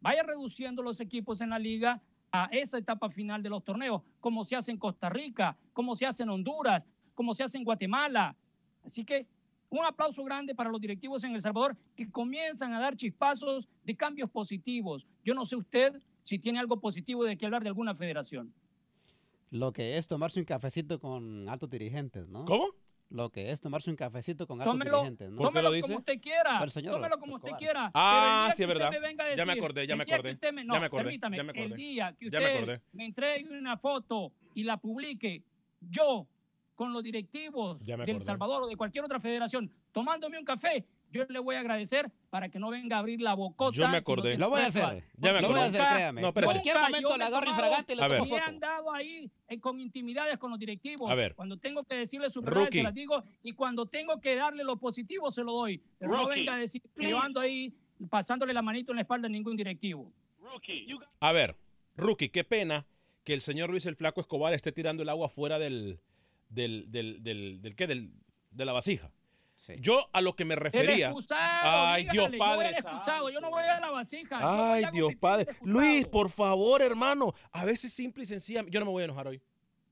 Vaya 0.00 0.24
reduciendo 0.24 0.82
los 0.82 0.98
equipos 0.98 1.40
en 1.40 1.50
la 1.50 1.58
liga 1.60 2.02
a 2.32 2.48
esa 2.50 2.78
etapa 2.78 3.08
final 3.08 3.44
de 3.44 3.48
los 3.48 3.62
torneos, 3.62 4.02
como 4.18 4.44
se 4.44 4.56
hace 4.56 4.72
en 4.72 4.76
Costa 4.76 5.08
Rica, 5.08 5.56
como 5.72 5.94
se 5.94 6.04
hace 6.04 6.24
en 6.24 6.30
Honduras, 6.30 6.84
como 7.14 7.32
se 7.32 7.44
hace 7.44 7.58
en 7.58 7.64
Guatemala. 7.64 8.34
Así 8.84 9.04
que 9.04 9.28
un 9.70 9.84
aplauso 9.84 10.24
grande 10.24 10.52
para 10.52 10.68
los 10.68 10.80
directivos 10.80 11.22
en 11.22 11.32
El 11.32 11.40
Salvador 11.40 11.76
que 11.94 12.10
comienzan 12.10 12.74
a 12.74 12.80
dar 12.80 12.96
chispazos 12.96 13.68
de 13.84 13.94
cambios 13.94 14.28
positivos. 14.28 15.06
Yo 15.24 15.32
no 15.32 15.46
sé 15.46 15.54
usted 15.54 16.02
si 16.24 16.40
tiene 16.40 16.58
algo 16.58 16.80
positivo 16.80 17.22
de 17.22 17.38
que 17.38 17.46
hablar 17.46 17.62
de 17.62 17.68
alguna 17.68 17.94
federación. 17.94 18.52
Lo 19.50 19.72
que 19.72 19.96
es 19.96 20.08
tomarse 20.08 20.40
un 20.40 20.44
cafecito 20.44 20.98
con 20.98 21.48
altos 21.48 21.70
dirigentes, 21.70 22.26
¿no? 22.26 22.46
¿Cómo? 22.46 22.66
Lo 23.08 23.30
que 23.30 23.52
es 23.52 23.60
tomarse 23.60 23.88
un 23.88 23.96
cafecito 23.96 24.46
con 24.48 24.60
altos 24.60 24.72
Tómelo, 24.74 24.96
dirigentes, 24.98 25.30
¿no? 25.30 25.42
tómelo 25.42 25.70
como 25.80 25.98
usted 25.98 26.20
quiera. 26.20 26.58
Al 26.58 26.70
señor 26.72 26.94
tómelo 26.94 27.18
como 27.18 27.36
usted 27.36 27.52
quiera. 27.52 27.90
Ah, 27.94 28.46
pero 28.48 28.50
el 28.50 28.56
sí, 28.56 28.62
es 28.62 28.68
verdad. 28.68 28.90
me 28.90 28.98
venga 28.98 29.24
a 29.24 29.34
Ya 29.36 29.46
me 29.46 29.52
acordé, 29.52 29.86
ya 29.86 29.94
el 29.94 29.98
me 29.98 30.02
acordé, 30.02 30.32
usted 30.32 30.52
me- 30.52 30.66
ya 30.66 30.80
me 30.80 30.86
acordé, 30.86 31.02
permítame, 31.04 31.36
ya 31.36 31.42
me 31.44 31.52
El 31.52 31.74
día 31.76 32.12
que 32.18 32.30
me 32.30 32.60
usted 32.60 32.82
me 32.92 33.04
entregue 33.04 33.48
una 33.58 33.76
foto 33.76 34.32
y 34.54 34.64
la 34.64 34.76
publique, 34.76 35.42
yo 35.80 36.26
con 36.74 36.92
los 36.92 37.02
directivos 37.02 37.78
Ya 37.80 37.96
me 37.96 38.04
del 38.04 38.16
acordé. 38.16 38.24
Salvador 38.26 38.62
o 38.64 38.66
de 38.66 38.76
cualquier 38.76 39.04
otra 39.04 39.20
federación, 39.20 39.70
tomándome 39.92 40.38
un 40.38 40.44
café, 40.44 40.84
yo 41.10 41.24
le 41.28 41.38
voy 41.38 41.56
a 41.56 41.60
agradecer 41.60 42.10
para 42.30 42.48
que 42.48 42.58
no 42.58 42.70
venga 42.70 42.96
a 42.96 42.98
abrir 43.00 43.20
la 43.20 43.34
bocota. 43.34 43.76
Yo 43.76 43.88
me 43.88 43.96
acordé. 43.98 44.36
Lo 44.36 44.50
voy 44.50 44.60
a 44.60 44.66
hacer. 44.66 45.04
Ya 45.16 45.32
me 45.32 45.40
Lo 45.40 45.48
voy 45.48 45.58
a 45.60 45.64
hacer, 45.64 45.80
créame. 45.80 46.20
No, 46.20 46.28
espérese. 46.28 46.52
Cualquier 46.52 46.80
momento 46.80 47.16
he 47.16 47.22
agarro 47.22 47.50
infragante 47.50 47.92
y 47.92 47.96
le 47.96 48.02
tomo 48.02 48.24
foto. 48.26 48.42
han 48.44 48.58
dado 48.58 48.92
ahí 48.92 49.30
eh, 49.48 49.60
con 49.60 49.80
intimidades 49.80 50.38
con 50.38 50.50
los 50.50 50.58
directivos. 50.58 51.10
A 51.10 51.14
ver. 51.14 51.34
Cuando 51.34 51.56
tengo 51.56 51.84
que 51.84 51.94
decirle 51.94 52.28
verdades, 52.28 52.54
Rookie. 52.64 52.78
se 52.78 52.84
las 52.84 52.94
digo. 52.94 53.24
Y 53.42 53.52
cuando 53.52 53.86
tengo 53.86 54.20
que 54.20 54.36
darle 54.36 54.64
lo 54.64 54.76
positivo, 54.76 55.30
se 55.30 55.42
lo 55.42 55.52
doy. 55.52 55.82
Pero 55.98 56.12
no 56.12 56.24
Rookie. 56.24 56.40
venga 56.40 56.54
a 56.54 56.58
decir 56.58 56.82
que 56.82 57.08
yo 57.08 57.18
ando 57.18 57.40
ahí 57.40 57.74
pasándole 58.10 58.52
la 58.52 58.62
manito 58.62 58.92
en 58.92 58.96
la 58.96 59.02
espalda 59.02 59.26
a 59.26 59.30
ningún 59.30 59.56
directivo. 59.56 60.12
A 61.20 61.32
ver, 61.32 61.56
Rookie, 61.96 62.28
qué 62.28 62.44
pena 62.44 62.86
que 63.24 63.34
el 63.34 63.40
señor 63.40 63.70
Luis 63.70 63.86
el 63.86 63.96
Flaco 63.96 64.20
Escobar 64.20 64.54
esté 64.54 64.72
tirando 64.72 65.02
el 65.02 65.08
agua 65.08 65.28
fuera 65.28 65.58
del, 65.58 65.98
del, 66.48 66.90
del, 66.90 67.22
del, 67.22 67.60
del 67.60 67.74
¿qué? 67.74 67.86
Del, 67.86 68.12
de 68.50 68.64
la 68.64 68.72
vasija. 68.72 69.10
Yo 69.78 70.08
a 70.12 70.20
lo 70.20 70.34
que 70.36 70.44
me 70.44 70.54
El 70.54 70.60
refería. 70.60 71.06
excusado, 71.06 71.86
Ay, 71.86 72.02
dígale, 72.04 72.28
Dios 72.30 72.38
Padre 72.38 72.68
el 72.68 72.74
excusado, 72.74 73.30
yo 73.30 73.40
no 73.40 73.50
voy 73.50 73.62
a 73.64 73.80
la 73.80 73.90
vasija. 73.90 74.40
yo 74.40 74.46
voy 74.46 74.60
Ay, 74.60 74.84
Dios 74.92 75.14
Padre. 75.16 75.46
Luis, 75.62 76.06
por 76.06 76.30
favor, 76.30 76.82
hermano. 76.82 77.34
A 77.52 77.64
veces 77.64 77.92
simple 77.92 78.22
y 78.22 78.26
sencillamente. 78.26 78.72
Yo 78.72 78.80
no 78.80 78.86
me 78.86 78.92
voy 78.92 79.02
a 79.02 79.04
enojar 79.06 79.26
hoy. 79.28 79.42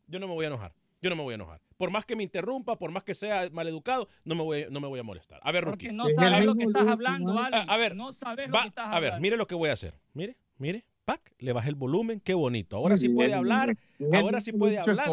Yo 0.06 0.18
no 0.20 0.28
me 0.28 0.34
voy 0.34 0.44
a 0.44 0.48
enojar. 0.48 0.74
Yo 1.02 1.10
no 1.10 1.16
me 1.16 1.22
voy 1.22 1.32
a 1.32 1.34
enojar. 1.34 1.60
Por 1.76 1.90
más 1.90 2.04
que 2.06 2.14
me 2.16 2.22
interrumpa, 2.22 2.76
por 2.78 2.90
más 2.90 3.02
que 3.02 3.14
sea 3.14 3.48
maleducado, 3.52 4.08
no 4.24 4.34
me 4.34 4.42
voy, 4.42 4.66
no 4.70 4.80
me 4.80 4.86
voy 4.88 5.00
a 5.00 5.02
molestar. 5.02 5.40
A 5.42 5.50
ver, 5.52 5.64
Rookie. 5.64 5.88
Porque 5.88 5.92
no 5.92 6.08
sabes 6.08 6.44
lo 6.44 6.54
que 6.54 6.64
estás 6.64 6.86
hablando, 6.88 7.38
A- 7.38 7.46
Alex. 7.46 7.64
a 7.68 7.76
ver, 7.76 7.96
no 7.96 8.12
sabes 8.12 8.48
lo 8.48 8.60
que 8.62 8.68
estás 8.68 8.86
a 8.86 8.90
ver, 9.00 9.08
hablando. 9.10 9.20
mire 9.20 9.36
lo 9.36 9.46
que 9.46 9.54
voy 9.54 9.68
a 9.70 9.72
hacer. 9.74 9.98
Mire, 10.14 10.36
mire. 10.58 10.84
Pac, 11.04 11.20
le 11.38 11.52
bajé 11.52 11.68
el 11.68 11.74
volumen. 11.74 12.20
Qué 12.20 12.32
bonito. 12.32 12.76
Ahora 12.78 12.96
sí 12.96 13.10
puede 13.10 13.34
hablar. 13.34 13.76
Ahora 14.14 14.40
sí 14.40 14.52
puede 14.52 14.78
hablar. 14.78 15.10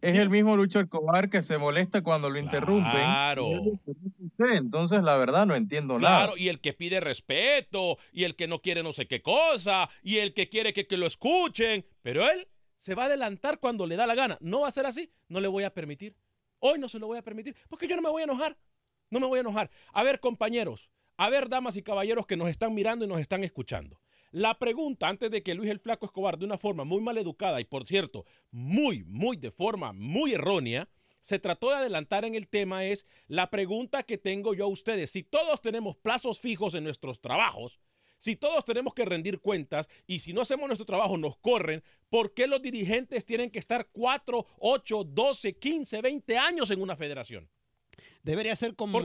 Es 0.00 0.18
el 0.18 0.28
mismo 0.28 0.56
Lucho 0.56 0.80
Escobar 0.80 1.30
que 1.30 1.42
se 1.42 1.58
molesta 1.58 2.02
cuando 2.02 2.28
lo 2.28 2.38
interrumpen. 2.38 2.92
Claro. 2.92 3.48
Entonces, 4.38 5.02
la 5.02 5.16
verdad, 5.16 5.46
no 5.46 5.54
entiendo 5.54 5.98
nada. 5.98 6.18
Claro, 6.18 6.36
y 6.36 6.48
el 6.48 6.60
que 6.60 6.74
pide 6.74 7.00
respeto, 7.00 7.98
y 8.12 8.24
el 8.24 8.36
que 8.36 8.46
no 8.46 8.60
quiere 8.60 8.82
no 8.82 8.92
sé 8.92 9.06
qué 9.06 9.22
cosa, 9.22 9.88
y 10.02 10.18
el 10.18 10.34
que 10.34 10.48
quiere 10.48 10.72
que, 10.72 10.86
que 10.86 10.98
lo 10.98 11.06
escuchen, 11.06 11.86
pero 12.02 12.28
él 12.30 12.46
se 12.76 12.94
va 12.94 13.04
a 13.04 13.06
adelantar 13.06 13.58
cuando 13.58 13.86
le 13.86 13.96
da 13.96 14.06
la 14.06 14.14
gana. 14.14 14.38
No 14.40 14.60
va 14.60 14.68
a 14.68 14.72
ser 14.72 14.86
así, 14.86 15.10
no 15.28 15.40
le 15.40 15.48
voy 15.48 15.64
a 15.64 15.72
permitir. 15.72 16.14
Hoy 16.58 16.78
no 16.78 16.88
se 16.88 16.98
lo 16.98 17.06
voy 17.06 17.18
a 17.18 17.22
permitir, 17.22 17.56
porque 17.68 17.88
yo 17.88 17.96
no 17.96 18.02
me 18.02 18.10
voy 18.10 18.22
a 18.22 18.24
enojar. 18.24 18.56
No 19.10 19.20
me 19.20 19.26
voy 19.26 19.38
a 19.38 19.40
enojar. 19.40 19.70
A 19.92 20.02
ver, 20.02 20.20
compañeros, 20.20 20.90
a 21.16 21.30
ver, 21.30 21.48
damas 21.48 21.76
y 21.76 21.82
caballeros 21.82 22.26
que 22.26 22.36
nos 22.36 22.48
están 22.48 22.74
mirando 22.74 23.04
y 23.04 23.08
nos 23.08 23.20
están 23.20 23.44
escuchando. 23.44 24.00
La 24.36 24.58
pregunta, 24.58 25.08
antes 25.08 25.30
de 25.30 25.42
que 25.42 25.54
Luis 25.54 25.70
el 25.70 25.80
Flaco 25.80 26.04
Escobar, 26.04 26.36
de 26.36 26.44
una 26.44 26.58
forma 26.58 26.84
muy 26.84 27.00
mal 27.00 27.16
educada 27.16 27.58
y 27.58 27.64
por 27.64 27.86
cierto, 27.86 28.26
muy, 28.50 29.02
muy 29.04 29.38
de 29.38 29.50
forma 29.50 29.94
muy 29.94 30.34
errónea, 30.34 30.90
se 31.20 31.38
trató 31.38 31.70
de 31.70 31.76
adelantar 31.76 32.26
en 32.26 32.34
el 32.34 32.46
tema 32.46 32.84
es 32.84 33.06
la 33.28 33.48
pregunta 33.48 34.02
que 34.02 34.18
tengo 34.18 34.52
yo 34.52 34.66
a 34.66 34.68
ustedes. 34.68 35.10
Si 35.10 35.22
todos 35.22 35.62
tenemos 35.62 35.96
plazos 35.96 36.38
fijos 36.38 36.74
en 36.74 36.84
nuestros 36.84 37.22
trabajos, 37.22 37.80
si 38.18 38.36
todos 38.36 38.62
tenemos 38.66 38.92
que 38.92 39.06
rendir 39.06 39.40
cuentas 39.40 39.88
y 40.06 40.18
si 40.18 40.34
no 40.34 40.42
hacemos 40.42 40.66
nuestro 40.66 40.84
trabajo 40.84 41.16
nos 41.16 41.38
corren, 41.38 41.82
¿por 42.10 42.34
qué 42.34 42.46
los 42.46 42.60
dirigentes 42.60 43.24
tienen 43.24 43.50
que 43.50 43.58
estar 43.58 43.88
4, 43.90 44.46
8, 44.58 45.04
12, 45.04 45.56
15, 45.56 46.02
20 46.02 46.36
años 46.36 46.70
en 46.70 46.82
una 46.82 46.94
federación? 46.94 47.48
Debería 48.22 48.54
ser 48.54 48.76
como... 48.76 48.98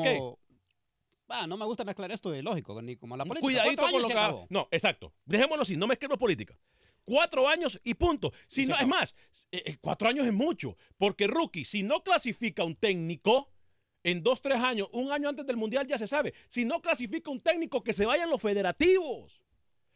Ah, 1.32 1.48
no 1.48 1.58
me 1.58 1.66
gusta 1.66 1.84
mezclar 1.84 2.12
esto 2.12 2.32
de 2.32 2.42
lógico, 2.42 2.82
ni 2.82 2.96
como 2.96 3.18
la 3.18 3.26
política. 3.26 3.46
Cuidadito 3.46 3.84
con 3.90 4.02
lo 4.02 4.08
que 4.08 4.14
acabó. 4.14 4.48
No, 4.50 4.68
exacto. 4.72 5.14
Dejémoslo 5.26 5.64
así, 5.64 5.76
no 5.78 5.88
mezclemos 5.88 6.18
política. 6.18 6.58
Cuatro 7.04 7.48
años 7.48 7.80
y 7.84 7.94
punto. 7.96 8.32
Si 8.48 8.66
no, 8.66 8.78
es 8.78 8.88
más, 8.88 9.16
eh, 9.52 9.64
eh, 9.66 9.78
cuatro 9.82 10.08
años 10.08 10.26
es 10.26 10.34
mucho. 10.34 10.78
Porque 10.98 11.28
rookie, 11.28 11.66
si 11.66 11.84
no 11.84 12.04
clasifica 12.04 12.64
un 12.64 12.76
técnico 12.76 13.50
en 14.04 14.24
dos, 14.24 14.42
tres 14.42 14.60
años, 14.60 14.88
un 14.92 15.12
año 15.12 15.30
antes 15.30 15.46
del 15.46 15.58
mundial 15.58 15.88
ya 15.88 15.98
se 15.98 16.08
sabe. 16.08 16.34
Si 16.48 16.66
no 16.66 16.82
clasifica 16.82 17.32
un 17.32 17.40
técnico, 17.40 17.84
que 17.84 17.94
se 17.94 18.06
vayan 18.06 18.30
los 18.30 18.42
federativos. 18.42 19.42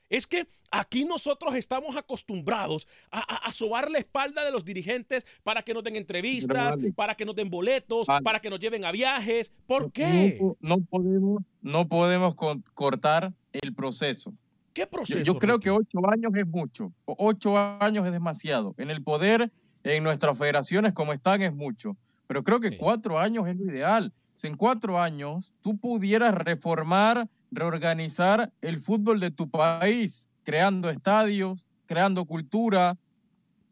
Es 0.09 0.27
que 0.27 0.47
aquí 0.71 1.05
nosotros 1.05 1.55
estamos 1.55 1.95
acostumbrados 1.95 2.87
a, 3.11 3.19
a, 3.19 3.47
a 3.47 3.51
sobar 3.51 3.89
la 3.89 3.99
espalda 3.99 4.43
de 4.43 4.51
los 4.51 4.63
dirigentes 4.65 5.25
para 5.43 5.63
que 5.63 5.73
nos 5.73 5.83
den 5.83 5.95
entrevistas, 5.95 6.75
para 6.95 7.15
que 7.15 7.25
nos 7.25 7.35
den 7.35 7.49
boletos, 7.49 8.07
para 8.23 8.39
que 8.39 8.49
nos 8.49 8.59
lleven 8.59 8.85
a 8.85 8.91
viajes. 8.91 9.51
¿Por 9.67 9.91
qué? 9.91 10.37
No, 10.39 10.55
no 10.77 10.83
podemos, 10.85 11.43
no 11.61 11.87
podemos 11.87 12.35
cortar 12.73 13.33
el 13.51 13.73
proceso. 13.73 14.33
¿Qué 14.73 14.81
Yo, 14.81 14.89
proceso? 14.89 15.23
yo 15.23 15.39
creo 15.39 15.53
Rookie? 15.55 15.63
que 15.63 15.71
ocho 15.71 15.99
años 16.11 16.31
es 16.35 16.45
mucho. 16.47 16.91
Ocho 17.05 17.57
años 17.57 18.05
es 18.05 18.11
demasiado. 18.11 18.75
En 18.77 18.89
el 18.91 19.01
poder, 19.01 19.51
en 19.83 20.03
nuestras 20.03 20.37
federaciones 20.37 20.91
como 20.93 21.13
están, 21.13 21.41
es 21.41 21.53
mucho. 21.53 21.95
Pero 22.27 22.43
creo 22.43 22.59
que 22.59 22.77
cuatro 22.77 23.17
años 23.17 23.47
es 23.47 23.55
lo 23.55 23.65
ideal. 23.65 24.11
Si 24.35 24.47
en 24.47 24.57
cuatro 24.57 24.99
años 24.99 25.53
tú 25.61 25.77
pudieras 25.77 26.35
reformar, 26.35 27.29
reorganizar 27.55 28.51
el 28.61 28.77
fútbol 28.77 29.19
de 29.19 29.31
tu 29.31 29.49
país, 29.49 30.29
creando 30.43 30.89
estadios, 30.89 31.65
creando 31.85 32.25
cultura, 32.25 32.97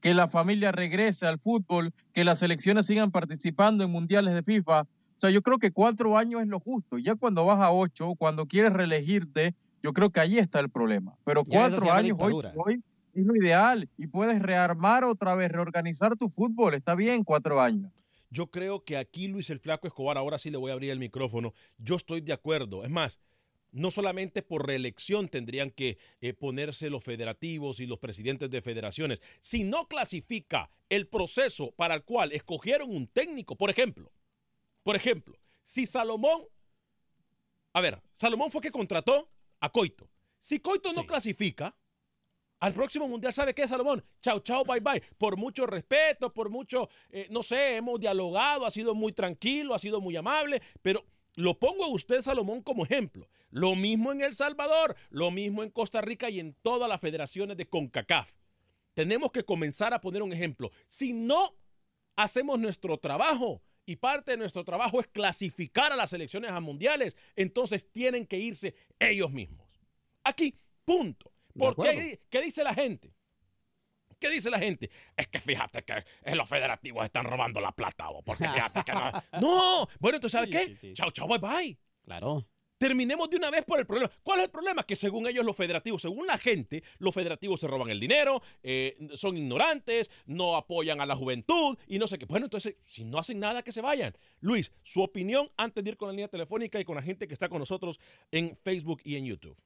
que 0.02 0.13
la 0.13 0.28
familia 0.28 0.72
regrese 0.72 1.25
al 1.25 1.40
fútbol, 1.40 1.94
que 2.13 2.24
las 2.24 2.40
selecciones 2.40 2.86
sigan 2.86 3.12
participando 3.12 3.84
en 3.84 3.92
mundiales 3.92 4.34
de 4.34 4.44
FIFA, 4.44 4.86
sea, 5.24 5.30
yo 5.30 5.42
creo 5.42 5.58
que 5.58 5.72
cuatro 5.72 6.18
años 6.18 6.42
es 6.42 6.48
lo 6.48 6.60
justo. 6.60 6.98
Ya 6.98 7.16
cuando 7.16 7.46
vas 7.46 7.62
a 7.62 7.72
ocho, 7.72 8.13
cuando 8.16 8.46
quieres 8.46 8.74
reelegirte, 8.74 9.56
yo 9.82 9.94
creo 9.94 10.10
que 10.10 10.20
ahí 10.20 10.38
está 10.38 10.60
el 10.60 10.70
problema. 10.70 11.16
Pero 11.24 11.46
cuatro 11.46 11.92
años 11.94 12.18
hoy, 12.20 12.34
hoy 12.56 12.84
es 13.13 13.25
lo 13.25 13.34
ideal 13.36 13.90
y 13.98 14.08
puedes 14.08 14.42
rearmar 14.42 15.06
otra 15.06 15.34
vez, 15.36 15.50
reorganizar 15.50 16.18
tu 16.18 16.28
fútbol. 16.28 16.74
Está 16.74 16.96
bien, 16.96 17.24
cuatro 17.24 17.62
años. 17.62 17.90
Yo 18.30 18.48
creo 18.48 18.84
que 18.84 18.98
aquí 18.98 19.30
Luis 19.30 19.50
el 19.50 19.60
Flaco 19.60 19.88
Escobar, 19.88 20.18
ahora 20.18 20.38
sí 20.40 20.50
le 20.50 20.58
voy 20.58 20.72
a 20.72 20.74
abrir 20.74 20.92
el 20.92 21.00
micrófono, 21.00 21.54
yo 21.78 21.96
estoy 21.96 22.20
de 22.20 22.34
acuerdo. 22.34 22.84
Es 22.84 22.90
más, 22.90 23.22
no 23.74 23.92
solamente 23.92 24.42
por 24.42 24.65
reelección 24.65 25.27
tendrían 25.27 25.72
que 25.72 25.98
eh, 26.22 26.34
ponerse 26.34 26.89
los 26.89 27.03
federativos 27.03 27.80
y 27.80 27.88
los 27.88 28.00
presidentes 28.00 28.50
de 28.50 28.62
federaciones. 28.62 29.20
Si 29.42 29.63
no 29.63 29.88
clasifica 29.88 30.70
el 30.89 31.08
proceso 31.08 31.72
para 31.72 31.96
el 31.96 32.03
cual 32.03 32.32
escogieron 32.32 32.89
un 32.89 33.08
técnico, 33.08 33.58
por 33.58 33.70
ejemplo, 33.70 34.12
por 34.84 34.96
ejemplo, 34.96 35.38
si 35.63 35.86
Salomón, 35.86 36.44
a 37.74 37.82
ver, 37.82 38.01
Salomón 38.15 38.51
fue 38.51 38.62
que 38.62 38.72
contrató 38.72 39.30
a 39.60 39.70
Coito. 39.70 40.08
Si 40.39 40.60
Coito 40.60 40.94
no 40.94 41.06
clasifica, 41.06 41.75
al 42.60 42.74
próximo 42.74 43.10
mundial, 43.10 43.34
¿sabe 43.34 43.53
qué, 43.53 43.68
Salomón? 43.68 44.06
Chao, 44.22 44.39
chao, 44.39 44.63
bye, 44.63 44.80
bye. 44.80 45.01
Por 45.18 45.36
mucho 45.36 45.65
respeto, 45.65 46.34
por 46.34 46.50
mucho, 46.50 46.89
eh, 47.10 47.27
no 47.30 47.44
sé, 47.44 47.75
hemos 47.75 48.00
dialogado, 48.00 48.65
ha 48.65 48.72
sido 48.72 48.96
muy 48.96 49.12
tranquilo, 49.12 49.74
ha 49.74 49.80
sido 49.80 50.00
muy 50.00 50.15
amable, 50.15 50.62
pero 50.82 51.03
lo 51.36 51.58
pongo 51.58 51.86
a 51.86 51.90
usted, 51.90 52.22
Salomón, 52.22 52.62
como 52.62 52.86
ejemplo. 52.86 53.28
Lo 53.50 53.75
mismo 53.75 54.12
en 54.12 54.22
El 54.22 54.34
Salvador, 54.34 54.96
lo 55.10 55.32
mismo 55.32 55.63
en 55.63 55.70
Costa 55.70 56.02
Rica 56.02 56.30
y 56.30 56.40
en 56.40 56.56
todas 56.62 56.90
las 56.90 57.02
federaciones 57.02 57.58
de 57.58 57.68
CONCACAF. 57.68 58.34
Tenemos 58.94 59.32
que 59.32 59.44
comenzar 59.44 59.94
a 59.94 60.02
poner 60.02 60.22
un 60.22 60.34
ejemplo. 60.34 60.72
Si 60.88 61.13
no 61.13 61.56
hacemos 62.16 62.60
nuestro 62.60 62.98
trabajo 63.00 63.62
y 63.86 63.96
parte 63.96 64.32
de 64.32 64.38
nuestro 64.38 64.63
trabajo 64.63 65.00
es 65.00 65.08
clasificar 65.08 65.92
a 65.92 65.96
las 65.96 66.13
elecciones 66.13 66.52
a 66.52 66.60
mundiales, 66.60 67.18
entonces 67.36 67.92
tienen 67.92 68.25
que 68.28 68.38
irse 68.38 68.75
ellos 69.00 69.32
mismos. 69.32 69.68
Aquí, 70.24 70.56
punto. 70.86 71.32
¿Por 71.58 71.74
acuerdo. 71.74 71.94
qué, 71.94 72.22
qué 72.30 72.42
dice 72.42 72.63
la 72.63 72.74
gente? 72.74 73.13
¿Qué 74.24 74.30
dice 74.30 74.50
la 74.50 74.58
gente? 74.58 74.89
Es 75.18 75.27
que 75.27 75.42
fíjate 75.42 75.84
que 75.84 76.01
eh, 76.24 76.34
los 76.34 76.48
federativos 76.48 77.03
están 77.03 77.25
robando 77.25 77.60
la 77.60 77.74
plata, 77.74 78.08
o 78.10 78.22
porque 78.22 78.48
fíjate 78.48 78.82
que 78.86 78.94
no. 78.94 79.12
No, 79.42 79.88
bueno, 80.00 80.15
entonces, 80.15 80.32
¿sabes 80.32 80.50
Sí, 80.50 80.56
qué? 80.56 80.65
sí, 80.77 80.88
sí. 80.88 80.94
Chao, 80.94 81.12
chao, 81.12 81.27
bye, 81.27 81.39
bye. 81.39 81.77
Claro. 82.06 82.48
Terminemos 82.77 83.30
de 83.30 83.36
una 83.36 83.50
vez 83.50 83.65
por 83.65 83.80
el 83.82 83.86
problema. 83.86 84.10
¿Cuál 84.24 84.39
es 84.39 84.46
el 84.46 84.51
problema? 84.51 84.86
Que 84.86 84.96
según 84.96 85.27
ellos 85.27 85.44
los 85.44 85.58
federativos, 85.58 86.01
según 86.01 86.25
la 86.25 86.38
gente, 86.38 86.84
los 87.00 87.13
federativos 87.13 87.60
se 87.60 87.68
roban 87.68 87.89
el 87.89 88.00
dinero, 88.00 88.42
eh, 88.62 88.96
son 89.15 89.36
ignorantes, 89.36 90.10
no 90.25 90.56
apoyan 90.56 91.01
a 91.01 91.06
la 91.06 91.18
juventud 91.18 91.77
y 91.88 92.00
no 92.00 92.08
sé 92.08 92.18
qué. 92.18 92.25
Bueno, 92.25 92.46
entonces, 92.46 92.77
si 92.86 93.03
no 93.03 93.20
hacen 93.20 93.39
nada, 93.39 93.62
que 93.62 93.74
se 93.74 93.82
vayan. 93.82 94.13
Luis, 94.39 94.72
su 94.84 95.01
opinión 95.01 95.50
antes 95.58 95.84
de 95.84 95.89
ir 95.89 95.98
con 95.98 96.08
la 96.08 96.13
línea 96.13 96.30
telefónica 96.30 96.80
y 96.80 96.86
con 96.86 96.96
la 96.96 97.01
gente 97.01 97.27
que 97.27 97.34
está 97.34 97.50
con 97.50 97.60
nosotros 97.60 98.00
en 98.32 98.58
Facebook 98.63 99.01
y 99.03 99.18
en 99.18 99.25
YouTube. 99.25 99.58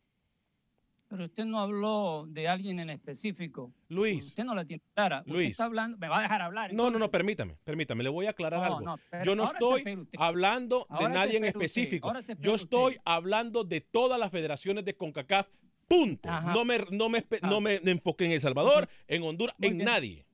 Pero 1.10 1.24
usted 1.26 1.46
no 1.46 1.60
habló 1.62 2.26
de 2.28 2.50
alguien 2.50 2.80
en 2.82 2.90
específico. 2.90 3.72
Luis. 3.88 4.26
Usted 4.28 4.44
no 4.44 4.54
la 4.54 4.66
tiene 4.66 4.82
clara. 4.94 5.20
Usted 5.22 5.32
Luis. 5.32 5.52
está 5.52 5.64
hablando, 5.64 5.98
me 5.98 6.10
va 6.10 6.20
a 6.20 6.22
dejar 6.24 6.42
hablar. 6.42 6.74
No, 6.74 6.90
no, 6.92 7.00
no, 7.00 7.10
permítame, 7.10 7.56
permítame, 7.64 8.04
le 8.04 8.10
voy 8.10 8.26
a 8.26 8.32
aclarar 8.32 8.60
No, 8.60 8.66
algo. 8.66 8.82
no, 8.82 9.00
pero 9.10 9.24
Yo 9.24 9.36
no 9.36 9.46
estoy 9.46 9.82
usted. 9.82 10.08
hablando 10.20 10.80
de 10.90 10.96
Ahora 10.96 11.10
nadie 11.14 11.38
en 11.38 11.46
usted, 11.46 11.62
específico. 11.62 12.12
Yo 12.40 12.54
usted. 12.54 12.54
estoy 12.56 12.98
hablando 13.06 13.64
de 13.64 13.80
todas 13.80 14.20
las 14.20 14.32
federaciones 14.32 14.84
de 14.84 14.96
CONCACAF. 14.96 15.48
Punto. 15.88 16.28
Ajá. 16.30 16.52
No 16.54 16.66
me, 16.66 16.80
no, 16.92 17.08
me, 17.08 17.20
espe- 17.20 17.40
Ah. 17.42 17.50
no 17.50 17.62
me 17.62 17.76
enfoqué 17.86 18.26
en 18.26 18.34
El 18.34 18.42
Salvador, 18.42 18.90
en 19.08 19.24
Honduras, 19.24 19.56
Muy 19.60 19.68
en 19.70 19.78
bien. 19.78 19.86
nadie. 19.86 20.26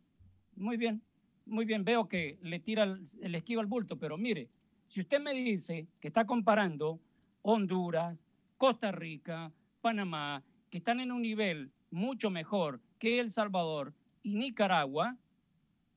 Muy 0.56 0.78
bien, 0.78 1.04
muy 1.46 1.66
bien. 1.66 1.86
Veo 1.86 2.10
que 2.10 2.40
le 2.42 2.60
tira 2.60 2.82
el, 2.84 3.04
el 3.22 3.36
esquiva 3.36 3.62
al 3.62 3.68
bulto, 3.68 4.00
pero 4.00 4.18
mire, 4.18 4.50
si 4.88 5.02
usted 5.02 5.20
me 5.22 5.34
dice 5.36 5.86
que 6.00 6.08
está 6.08 6.26
comparando 6.26 7.00
Honduras, 7.44 8.18
Costa 8.58 8.92
Rica, 8.92 9.52
Panamá, 9.82 10.42
que 10.74 10.80
están 10.80 11.00
en 11.00 11.12
un 11.12 11.22
nivel 11.22 11.72
mucho 11.92 12.32
mejor 12.32 12.82
que 12.98 13.20
El 13.20 13.30
Salvador 13.30 13.94
y 14.24 14.34
Nicaragua 14.34 15.16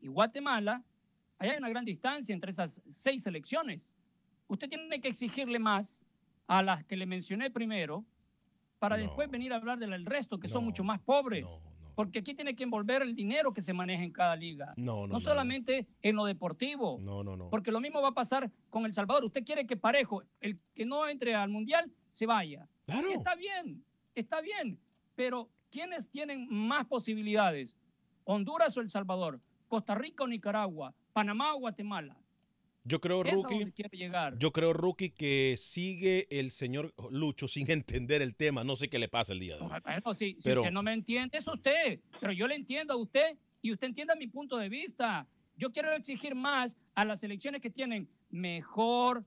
y 0.02 0.06
Guatemala, 0.08 0.84
ahí 1.38 1.48
hay 1.48 1.56
una 1.56 1.70
gran 1.70 1.86
distancia 1.86 2.34
entre 2.34 2.50
esas 2.50 2.82
seis 2.86 3.22
selecciones. 3.22 3.94
Usted 4.48 4.68
tiene 4.68 5.00
que 5.00 5.08
exigirle 5.08 5.58
más 5.58 6.02
a 6.46 6.62
las 6.62 6.84
que 6.84 6.94
le 6.94 7.06
mencioné 7.06 7.50
primero 7.50 8.04
para 8.78 8.98
después 8.98 9.30
venir 9.30 9.54
a 9.54 9.56
hablar 9.56 9.78
del 9.78 10.04
resto, 10.04 10.38
que 10.38 10.46
son 10.46 10.62
mucho 10.62 10.84
más 10.84 11.00
pobres. 11.00 11.58
Porque 11.94 12.18
aquí 12.18 12.34
tiene 12.34 12.54
que 12.54 12.64
envolver 12.64 13.00
el 13.00 13.14
dinero 13.14 13.54
que 13.54 13.62
se 13.62 13.72
maneja 13.72 14.04
en 14.04 14.12
cada 14.12 14.36
liga. 14.36 14.74
No, 14.76 15.06
no, 15.06 15.06
No 15.06 15.14
no, 15.14 15.20
solamente 15.20 15.86
en 16.02 16.16
lo 16.16 16.26
deportivo. 16.26 16.98
No, 17.00 17.24
no, 17.24 17.34
no. 17.34 17.48
Porque 17.48 17.72
lo 17.72 17.80
mismo 17.80 18.02
va 18.02 18.08
a 18.08 18.14
pasar 18.14 18.52
con 18.68 18.84
El 18.84 18.92
Salvador. 18.92 19.24
Usted 19.24 19.42
quiere 19.42 19.66
que 19.66 19.78
parejo, 19.78 20.22
el 20.38 20.60
que 20.74 20.84
no 20.84 21.08
entre 21.08 21.34
al 21.34 21.48
mundial, 21.48 21.90
se 22.10 22.26
vaya. 22.26 22.68
Claro. 22.84 23.08
Y 23.10 23.14
está 23.14 23.34
bien, 23.34 23.82
está 24.16 24.40
bien. 24.40 24.78
Pero 25.14 25.48
¿quiénes 25.70 26.08
tienen 26.10 26.48
más 26.50 26.86
posibilidades? 26.86 27.76
¿Honduras 28.24 28.76
o 28.76 28.80
El 28.80 28.88
Salvador? 28.90 29.40
¿Costa 29.68 29.94
Rica 29.94 30.24
o 30.24 30.26
Nicaragua? 30.26 30.94
¿Panamá 31.12 31.54
o 31.54 31.60
Guatemala? 31.60 32.16
Yo 32.84 33.00
creo, 33.00 33.24
Rookie, 33.24 33.72
yo 34.38 34.52
creo, 34.52 34.72
Rookie, 34.72 35.10
que 35.10 35.56
sigue 35.58 36.28
el 36.30 36.52
señor 36.52 36.94
Lucho 37.10 37.48
sin 37.48 37.68
entender 37.70 38.22
el 38.22 38.36
tema. 38.36 38.62
No 38.62 38.76
sé 38.76 38.88
qué 38.88 38.98
le 39.00 39.08
pasa 39.08 39.32
el 39.32 39.40
día 39.40 39.56
de 39.56 39.62
hoy. 39.62 39.68
Bueno, 39.82 40.14
si, 40.14 40.34
si 40.34 40.42
Pero- 40.42 40.60
usted 40.60 40.72
no 40.72 40.82
me 40.82 40.92
entiende, 40.92 41.38
es 41.38 41.46
usted. 41.48 42.00
Pero 42.20 42.32
yo 42.32 42.46
le 42.46 42.54
entiendo 42.54 42.94
a 42.94 42.96
usted 42.96 43.36
y 43.60 43.72
usted 43.72 43.88
entienda 43.88 44.14
mi 44.14 44.28
punto 44.28 44.56
de 44.56 44.68
vista. 44.68 45.26
Yo 45.56 45.72
quiero 45.72 45.92
exigir 45.94 46.34
más 46.36 46.76
a 46.94 47.04
las 47.04 47.24
elecciones 47.24 47.60
que 47.60 47.70
tienen 47.70 48.08
mejor 48.30 49.24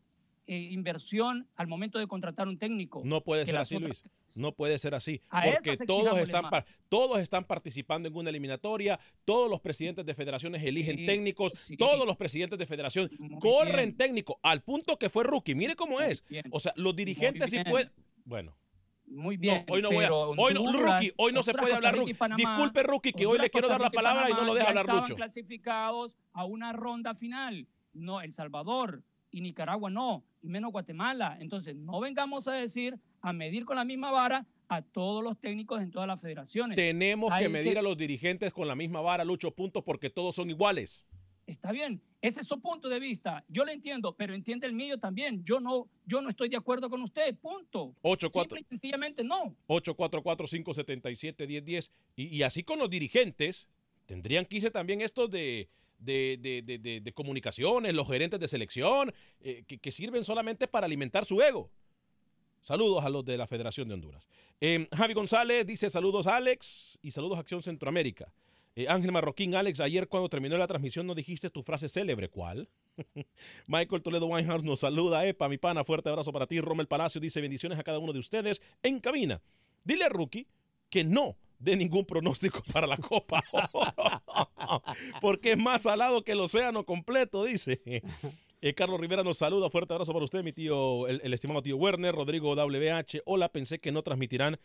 eh, 0.51 0.57
inversión 0.71 1.47
al 1.55 1.67
momento 1.67 1.99
de 1.99 2.07
contratar 2.07 2.47
un 2.47 2.57
técnico. 2.57 3.03
No 3.05 3.21
puede 3.23 3.45
ser 3.45 3.57
así, 3.57 3.75
otras. 3.75 4.01
Luis. 4.03 4.35
No 4.35 4.51
puede 4.55 4.79
ser 4.79 4.95
así. 4.95 5.21
A 5.29 5.43
Porque 5.43 5.77
todos 5.77 6.17
están, 6.17 6.45
todos 6.89 7.19
están 7.19 7.43
participando 7.45 8.09
en 8.09 8.15
una 8.17 8.31
eliminatoria, 8.31 8.99
todos 9.25 9.47
los 9.47 9.59
presidentes 9.61 10.07
de 10.07 10.15
federaciones 10.15 10.63
eligen 10.63 10.97
Sí, 10.97 11.05
técnicos, 11.05 11.53
sí. 11.53 11.77
todos 11.77 12.03
los 12.07 12.17
presidentes 12.17 12.57
de 12.57 12.65
federación 12.65 13.11
Muy 13.19 13.39
corren 13.39 13.95
técnicos, 13.95 14.37
al 14.41 14.63
punto 14.63 14.97
que 14.97 15.07
fue 15.09 15.23
rookie. 15.23 15.53
Mire 15.53 15.75
cómo 15.75 16.01
es. 16.01 16.23
O 16.49 16.59
sea, 16.59 16.73
los 16.75 16.95
dirigentes 16.95 17.51
sí 17.51 17.59
pueden. 17.63 17.91
Bueno. 18.25 18.57
Muy 19.05 19.37
bien. 19.37 19.65
No, 19.67 19.73
hoy 19.75 19.81
no 19.83 19.89
voy 19.91 20.03
a. 20.03 20.07
pero 20.07 20.29
Hoy 20.31 20.53
no, 20.55 20.61
Honduras, 20.61 20.93
rookie, 20.95 21.13
hoy 21.17 21.31
no 21.31 21.43
se 21.43 21.51
Honduras, 21.51 21.61
puede 21.63 21.75
hablar 21.75 21.95
rookie. 21.95 22.13
Panamá, 22.15 22.37
Disculpe, 22.37 22.83
rookie, 22.83 23.11
que 23.11 23.25
hoy 23.25 23.33
Honduras, 23.33 23.43
le 23.43 23.49
quiero 23.51 23.67
dar 23.67 23.81
la 23.81 23.89
palabra 23.91 24.29
y 24.29 24.33
no 24.33 24.43
lo 24.45 24.53
deja 24.55 24.69
hablar 24.69 24.85
estaban 24.85 25.01
Lucho. 25.03 25.15
clasificados 25.15 26.15
a 26.33 26.45
una 26.45 26.73
ronda 26.73 27.13
final. 27.13 27.67
No, 27.93 28.21
El 28.21 28.33
Salvador 28.33 29.03
y 29.31 29.41
Nicaragua 29.41 29.89
no, 29.89 30.23
y 30.41 30.49
menos 30.49 30.71
Guatemala. 30.71 31.37
Entonces, 31.39 31.75
no 31.75 31.99
vengamos 31.99 32.47
a 32.47 32.53
decir, 32.53 32.97
a 33.21 33.33
medir 33.33 33.65
con 33.65 33.75
la 33.75 33.85
misma 33.85 34.09
vara 34.11 34.45
a 34.67 34.81
todos 34.81 35.23
los 35.23 35.39
técnicos 35.39 35.79
en 35.81 35.91
todas 35.91 36.07
las 36.07 36.19
federaciones. 36.21 36.75
Tenemos 36.75 37.31
Hay 37.31 37.43
que 37.43 37.49
medir 37.49 37.77
a 37.79 37.81
los 37.81 37.97
dirigentes 37.97 38.53
con 38.53 38.67
la 38.67 38.75
misma 38.75 39.01
vara, 39.01 39.25
Lucho, 39.25 39.51
punto, 39.51 39.83
porque 39.83 40.09
todos 40.09 40.35
son 40.35 40.49
iguales. 40.49 41.05
Está 41.47 41.71
bien, 41.71 42.01
ese 42.21 42.41
es 42.41 42.47
su 42.47 42.61
punto 42.61 42.89
de 42.89 42.99
vista. 42.99 43.43
Yo 43.47 43.65
lo 43.65 43.71
entiendo, 43.71 44.15
pero 44.15 44.35
entiende 44.35 44.67
el 44.67 44.73
mío 44.73 44.99
también. 44.99 45.43
Yo 45.43 45.59
no, 45.59 45.89
yo 46.05 46.21
no 46.21 46.29
estoy 46.29 46.49
de 46.49 46.57
acuerdo 46.57 46.91
con 46.91 47.01
usted, 47.01 47.35
punto. 47.37 47.95
Ocho, 48.03 48.29
cuatro. 48.29 48.55
Simple 48.55 48.67
y 48.67 48.69
sencillamente 48.69 49.23
no. 49.23 49.55
844-577-1010. 49.67 51.89
Y, 52.15 52.37
y 52.37 52.43
así 52.43 52.61
con 52.61 52.77
los 52.77 52.91
dirigentes, 52.91 53.67
tendrían 54.05 54.45
que 54.45 54.57
irse 54.57 54.69
también 54.69 55.01
estos 55.01 55.31
de, 55.31 55.69
de, 55.99 56.37
de- 56.41 56.77
de- 56.79 57.01
de- 57.01 57.13
comunicaciones, 57.13 57.93
los 57.93 58.07
gerentes 58.07 58.39
de 58.39 58.47
selección, 58.47 59.11
eh, 59.41 59.63
que, 59.67 59.77
que 59.77 59.91
sirven 59.91 60.23
solamente 60.23 60.67
para 60.67 60.85
alimentar 60.85 61.25
su 61.25 61.41
ego. 61.41 61.69
Saludos 62.61 63.03
a 63.05 63.09
los 63.09 63.23
de 63.25 63.37
la 63.37 63.47
Federación 63.47 63.87
de 63.87 63.93
Honduras. 63.93 64.27
Eh, 64.61 64.87
Javi 64.95 65.13
González 65.13 65.65
dice 65.65 65.89
saludos 65.89 66.27
Alex 66.27 66.99
y 67.01 67.11
saludos 67.11 67.37
a 67.37 67.41
Acción 67.41 67.61
Centroamérica. 67.61 68.33
Eh, 68.75 68.87
Ángel 68.87 69.11
Marroquín, 69.11 69.55
Alex, 69.55 69.79
ayer 69.79 70.07
cuando 70.07 70.29
terminó 70.29 70.57
la 70.57 70.67
transmisión 70.67 71.07
no 71.07 71.15
dijiste 71.15 71.49
tu 71.49 71.63
frase 71.63 71.89
célebre, 71.89 72.29
¿cuál? 72.29 72.69
Michael 73.67 74.01
Toledo 74.01 74.27
Winehouse 74.27 74.63
nos 74.63 74.81
saluda, 74.81 75.25
Epa, 75.25 75.49
mi 75.49 75.57
pana, 75.57 75.83
fuerte 75.83 76.09
abrazo 76.09 76.31
para 76.31 76.47
ti. 76.47 76.59
Rommel 76.61 76.87
Palacio 76.87 77.19
dice 77.19 77.41
bendiciones 77.41 77.79
a 77.79 77.83
cada 77.83 77.99
uno 77.99 78.13
de 78.13 78.19
ustedes 78.19 78.61
en 78.83 78.99
cabina. 78.99 79.41
Dile 79.83 80.05
a 80.05 80.09
Rookie 80.09 80.47
que 80.89 81.03
no 81.03 81.37
dé 81.59 81.75
ningún 81.75 82.05
pronóstico 82.05 82.63
para 82.71 82.87
la 82.87 82.97
Copa 82.97 83.43
porque 85.21 85.51
es 85.51 85.57
más 85.57 85.83
salado 85.83 86.23
que 86.23 86.31
el 86.31 86.39
océano 86.39 86.85
completo, 86.85 87.43
dice. 87.43 87.81
Eh, 88.61 88.73
Carlos 88.73 88.99
Rivera 88.99 89.23
nos 89.23 89.37
saluda, 89.37 89.69
fuerte 89.69 89.93
abrazo 89.93 90.11
para 90.11 90.25
usted, 90.25 90.43
mi 90.43 90.51
tío, 90.51 91.07
el, 91.07 91.21
el 91.23 91.33
estimado 91.33 91.61
tío 91.61 91.77
Werner, 91.77 92.13
Rodrigo 92.13 92.55
WH. 92.55 93.21
Hola, 93.25 93.49
pensé 93.49 93.79
que 93.79 93.91
no 93.91 94.03
transmitirán. 94.03 94.59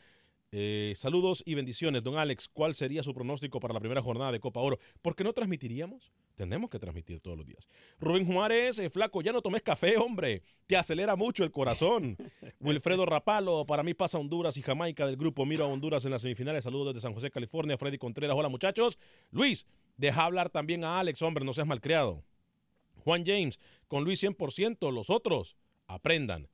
Eh, 0.57 0.93
saludos 0.95 1.43
y 1.45 1.57
bendiciones, 1.57 2.05
don 2.05 2.17
Alex. 2.17 2.47
¿Cuál 2.47 2.77
sería 2.77 3.03
su 3.03 3.13
pronóstico 3.13 3.59
para 3.59 3.75
la 3.75 3.81
primera 3.81 4.01
jornada 4.01 4.31
de 4.31 4.39
Copa 4.39 4.61
Oro? 4.61 4.79
¿Por 5.03 5.17
qué 5.17 5.25
no 5.25 5.33
transmitiríamos? 5.33 6.13
Tenemos 6.37 6.71
que 6.71 6.79
transmitir 6.79 7.19
todos 7.19 7.37
los 7.37 7.45
días. 7.45 7.67
Rubén 7.99 8.25
Juárez, 8.25 8.79
eh, 8.79 8.89
flaco, 8.89 9.21
ya 9.21 9.33
no 9.33 9.43
tomes 9.43 9.63
café, 9.63 9.97
hombre. 9.97 10.45
Te 10.69 10.77
acelera 10.77 11.17
mucho 11.17 11.43
el 11.43 11.51
corazón. 11.51 12.17
Wilfredo 12.61 13.05
Rapalo, 13.05 13.67
para 13.67 13.83
mí 13.83 13.95
pasa 13.95 14.17
Honduras 14.17 14.57
y 14.57 14.63
Jamaica 14.63 15.07
del 15.07 15.17
grupo 15.17 15.45
Miro 15.45 15.65
a 15.65 15.67
Honduras 15.67 16.05
en 16.05 16.13
las 16.13 16.23
semifinales. 16.23 16.63
Saludos 16.63 16.95
desde 16.95 17.01
San 17.01 17.15
José, 17.15 17.33
California. 17.33 17.77
Freddy 17.77 17.99
Contreras, 17.99 18.37
hola 18.37 18.49
muchachos. 18.49 18.97
Luis, 19.33 19.67
deja 19.97 20.25
hablar 20.25 20.51
también 20.51 20.85
a 20.85 21.01
Alex, 21.01 21.21
hombre, 21.23 21.45
no 21.45 21.53
seas 21.53 21.67
malcriado. 21.67 22.23
Juan 22.99 23.25
James, 23.27 23.59
con 23.89 24.05
Luis 24.05 24.23
100%, 24.23 24.93
los 24.93 25.11
otros 25.11 25.57
aprendan. 25.89 26.49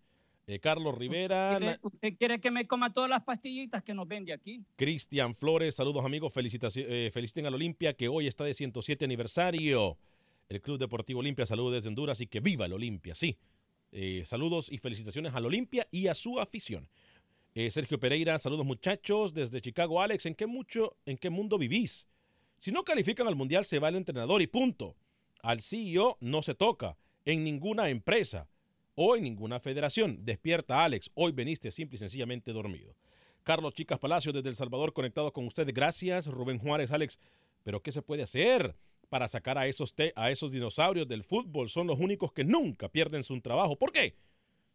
Eh, 0.50 0.58
Carlos 0.58 0.98
Rivera, 0.98 1.56
¿Quiere- 1.60 1.78
¿Usted 1.80 2.16
quiere 2.18 2.40
que 2.40 2.50
me 2.50 2.66
coma 2.66 2.92
todas 2.92 3.08
las 3.08 3.22
pastillitas 3.22 3.84
que 3.84 3.94
nos 3.94 4.08
vende 4.08 4.32
aquí? 4.32 4.64
Cristian 4.74 5.32
Flores, 5.32 5.76
saludos 5.76 6.04
amigos, 6.04 6.32
eh, 6.74 7.10
feliciten 7.14 7.46
al 7.46 7.54
Olimpia 7.54 7.92
que 7.94 8.08
hoy 8.08 8.26
está 8.26 8.42
de 8.42 8.52
107 8.52 9.04
aniversario. 9.04 9.96
El 10.48 10.60
Club 10.60 10.76
Deportivo 10.80 11.20
Olimpia, 11.20 11.46
saludos 11.46 11.74
desde 11.74 11.86
Honduras 11.88 12.20
y 12.20 12.26
que 12.26 12.40
viva 12.40 12.66
el 12.66 12.72
Olimpia, 12.72 13.14
sí. 13.14 13.36
Eh, 13.92 14.24
saludos 14.26 14.72
y 14.72 14.78
felicitaciones 14.78 15.32
al 15.36 15.46
Olimpia 15.46 15.86
y 15.92 16.08
a 16.08 16.14
su 16.14 16.40
afición. 16.40 16.88
Eh, 17.54 17.70
Sergio 17.70 18.00
Pereira, 18.00 18.36
saludos 18.40 18.66
muchachos 18.66 19.32
desde 19.32 19.60
Chicago. 19.60 20.02
Alex, 20.02 20.26
¿en 20.26 20.34
qué, 20.34 20.48
mucho, 20.48 20.96
¿en 21.06 21.16
qué 21.16 21.30
mundo 21.30 21.58
vivís? 21.58 22.08
Si 22.58 22.72
no 22.72 22.82
califican 22.82 23.28
al 23.28 23.36
Mundial 23.36 23.64
se 23.64 23.78
va 23.78 23.88
el 23.88 23.94
entrenador 23.94 24.42
y 24.42 24.48
punto. 24.48 24.96
Al 25.42 25.60
CEO 25.60 26.16
no 26.18 26.42
se 26.42 26.56
toca 26.56 26.96
en 27.24 27.44
ninguna 27.44 27.88
empresa 27.88 28.48
en 28.96 29.22
ninguna 29.22 29.60
federación. 29.60 30.24
Despierta 30.24 30.84
Alex, 30.84 31.10
hoy 31.14 31.32
veniste 31.32 31.70
simple 31.70 31.96
y 31.96 31.98
sencillamente 31.98 32.52
dormido. 32.52 32.94
Carlos 33.42 33.74
Chicas 33.74 33.98
Palacio 33.98 34.32
desde 34.32 34.50
El 34.50 34.56
Salvador 34.56 34.92
conectado 34.92 35.32
con 35.32 35.46
ustedes. 35.46 35.74
Gracias, 35.74 36.26
Rubén 36.26 36.58
Juárez, 36.58 36.90
Alex. 36.90 37.18
Pero 37.62 37.82
¿qué 37.82 37.92
se 37.92 38.02
puede 38.02 38.22
hacer 38.22 38.76
para 39.08 39.26
sacar 39.28 39.58
a 39.58 39.66
esos, 39.66 39.94
a 40.14 40.30
esos 40.30 40.52
dinosaurios 40.52 41.08
del 41.08 41.24
fútbol? 41.24 41.70
Son 41.70 41.86
los 41.86 41.98
únicos 41.98 42.32
que 42.32 42.44
nunca 42.44 42.88
pierden 42.88 43.22
su 43.22 43.40
trabajo. 43.40 43.76
¿Por 43.76 43.92
qué? 43.92 44.14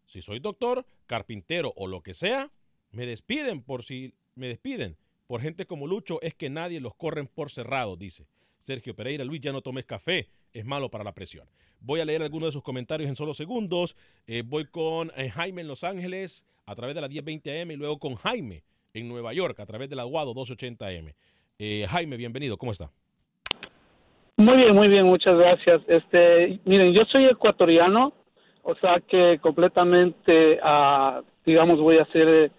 Si 0.06 0.22
soy 0.22 0.40
doctor, 0.40 0.86
carpintero 1.06 1.74
o 1.76 1.88
lo 1.88 2.02
que 2.02 2.14
sea, 2.14 2.52
me 2.92 3.06
despiden 3.06 3.62
por 3.62 3.84
si 3.84 4.14
me 4.36 4.48
despiden. 4.48 4.98
Por 5.28 5.42
gente 5.42 5.66
como 5.66 5.88
Lucho 5.88 6.22
es 6.22 6.34
que 6.34 6.50
nadie 6.50 6.80
los 6.80 6.96
corren 6.96 7.28
por 7.28 7.52
cerrado, 7.52 7.96
dice. 7.96 8.28
Sergio 8.66 8.96
Pereira, 8.96 9.24
Luis, 9.24 9.42
ya 9.42 9.52
no 9.52 9.62
tomes 9.62 9.86
café, 9.86 10.28
es 10.52 10.66
malo 10.66 10.90
para 10.90 11.04
la 11.04 11.14
presión. 11.14 11.48
Voy 11.80 12.00
a 12.00 12.06
leer 12.06 12.24
algunos 12.24 12.48
de 12.48 12.54
sus 12.54 12.64
comentarios 12.64 13.08
en 13.08 13.16
solo 13.16 13.36
segundos. 13.36 13.96
Eh, 14.26 14.42
voy 14.44 14.66
con 14.66 15.12
eh, 15.16 15.30
Jaime 15.30 15.62
en 15.62 15.68
Los 15.68 15.84
Ángeles 15.84 16.44
a 16.66 16.74
través 16.74 16.96
de 16.96 17.02
la 17.02 17.08
1020 17.08 17.62
AM 17.62 17.72
y 17.72 17.76
luego 17.76 18.00
con 18.00 18.16
Jaime 18.16 18.64
en 18.96 19.08
Nueva 19.08 19.34
York 19.34 19.60
a 19.60 19.68
través 19.68 19.88
de 19.88 19.96
la 19.96 20.02
Aguado 20.02 20.34
280 20.34 20.88
AM. 20.88 21.14
Eh, 21.60 21.86
Jaime, 21.88 22.18
bienvenido, 22.18 22.58
¿cómo 22.58 22.72
está? 22.72 22.90
Muy 24.38 24.58
bien, 24.58 24.76
muy 24.76 24.88
bien, 24.88 25.06
muchas 25.06 25.36
gracias. 25.36 25.82
Este, 25.88 26.60
miren, 26.66 26.92
yo 26.92 27.04
soy 27.14 27.26
ecuatoriano, 27.26 28.14
o 28.64 28.76
sea 28.78 29.00
que 29.08 29.38
completamente, 29.42 30.60
ah, 30.64 31.22
digamos, 31.46 31.80
voy 31.80 31.98
a 31.98 32.06
ser 32.12 32.28
eh, 32.28 32.52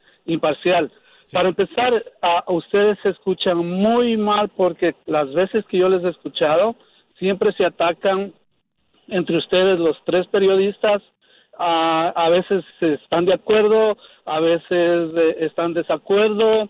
Para 1.32 1.48
empezar, 1.48 2.04
a 2.22 2.44
ustedes 2.52 2.96
se 3.02 3.10
escuchan 3.10 3.58
muy 3.58 4.16
mal 4.16 4.48
porque 4.56 4.94
las 5.06 5.32
veces 5.32 5.64
que 5.68 5.78
yo 5.78 5.88
les 5.88 6.04
he 6.04 6.08
escuchado, 6.10 6.76
siempre 7.18 7.50
se 7.58 7.66
atacan 7.66 8.32
entre 9.08 9.38
ustedes 9.38 9.76
los 9.78 9.96
tres 10.04 10.26
periodistas. 10.28 10.98
A 11.58 12.28
veces 12.30 12.64
están 12.80 13.24
de 13.24 13.32
acuerdo, 13.34 13.96
a 14.26 14.40
veces 14.40 15.10
eh, 15.16 15.36
están 15.40 15.72
de 15.72 15.80
desacuerdo 15.82 16.68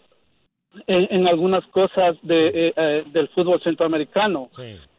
en, 0.86 1.08
en 1.10 1.28
algunas 1.28 1.66
cosas 1.72 2.12
de, 2.22 2.44
eh, 2.44 2.72
eh, 2.76 3.04
del 3.12 3.28
fútbol 3.30 3.60
centroamericano. 3.64 4.48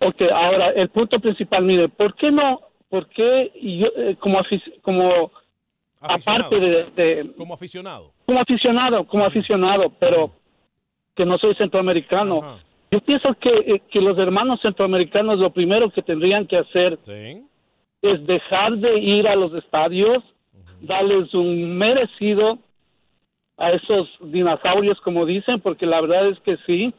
Ok, 0.06 0.24
ahora 0.34 0.74
el 0.76 0.90
punto 0.90 1.20
principal, 1.20 1.64
mire, 1.64 1.88
¿por 1.88 2.16
qué 2.16 2.32
no? 2.32 2.60
¿Por 2.90 3.08
qué 3.08 3.52
yo, 3.62 3.88
eh, 3.96 4.18
como, 4.20 4.40
afic- 4.40 4.82
aparte 6.00 6.60
de, 6.60 6.84
de- 6.96 7.32
Como 7.36 7.54
aficionado. 7.54 8.14
como 8.26 8.40
aficionado, 8.40 9.04
como 9.08 9.26
aficionado, 9.26 9.92
pero 10.00 10.32
que 11.16 11.26
no 11.26 11.38
soy 11.42 11.56
centroamericano, 11.56 12.60
yo 12.92 13.00
pienso 13.02 13.34
que, 13.40 13.50
eh, 13.50 13.82
que 13.92 14.02
los 14.02 14.18
hermanos 14.18 14.58
centroamericanos 14.62 15.38
lo 15.38 15.50
primero 15.52 15.90
que 15.90 16.02
tendrían 16.02 16.46
que 16.48 16.58
hacer 16.58 17.00
es 18.02 18.26
dejar 18.26 18.78
de 18.78 19.00
ir 19.00 19.28
a 19.28 19.36
los 19.36 19.54
estadios, 19.56 20.20
darles 20.82 21.34
un 21.34 21.76
merecido 21.78 22.60
a 23.58 23.72
esos 23.72 24.08
dinosaurios, 24.22 25.02
como 25.02 25.26
dicen, 25.26 25.60
porque 25.60 25.86
la 25.88 26.00
verdad 26.00 26.30
es 26.30 26.40
que 26.42 26.58
sí. 26.68 26.94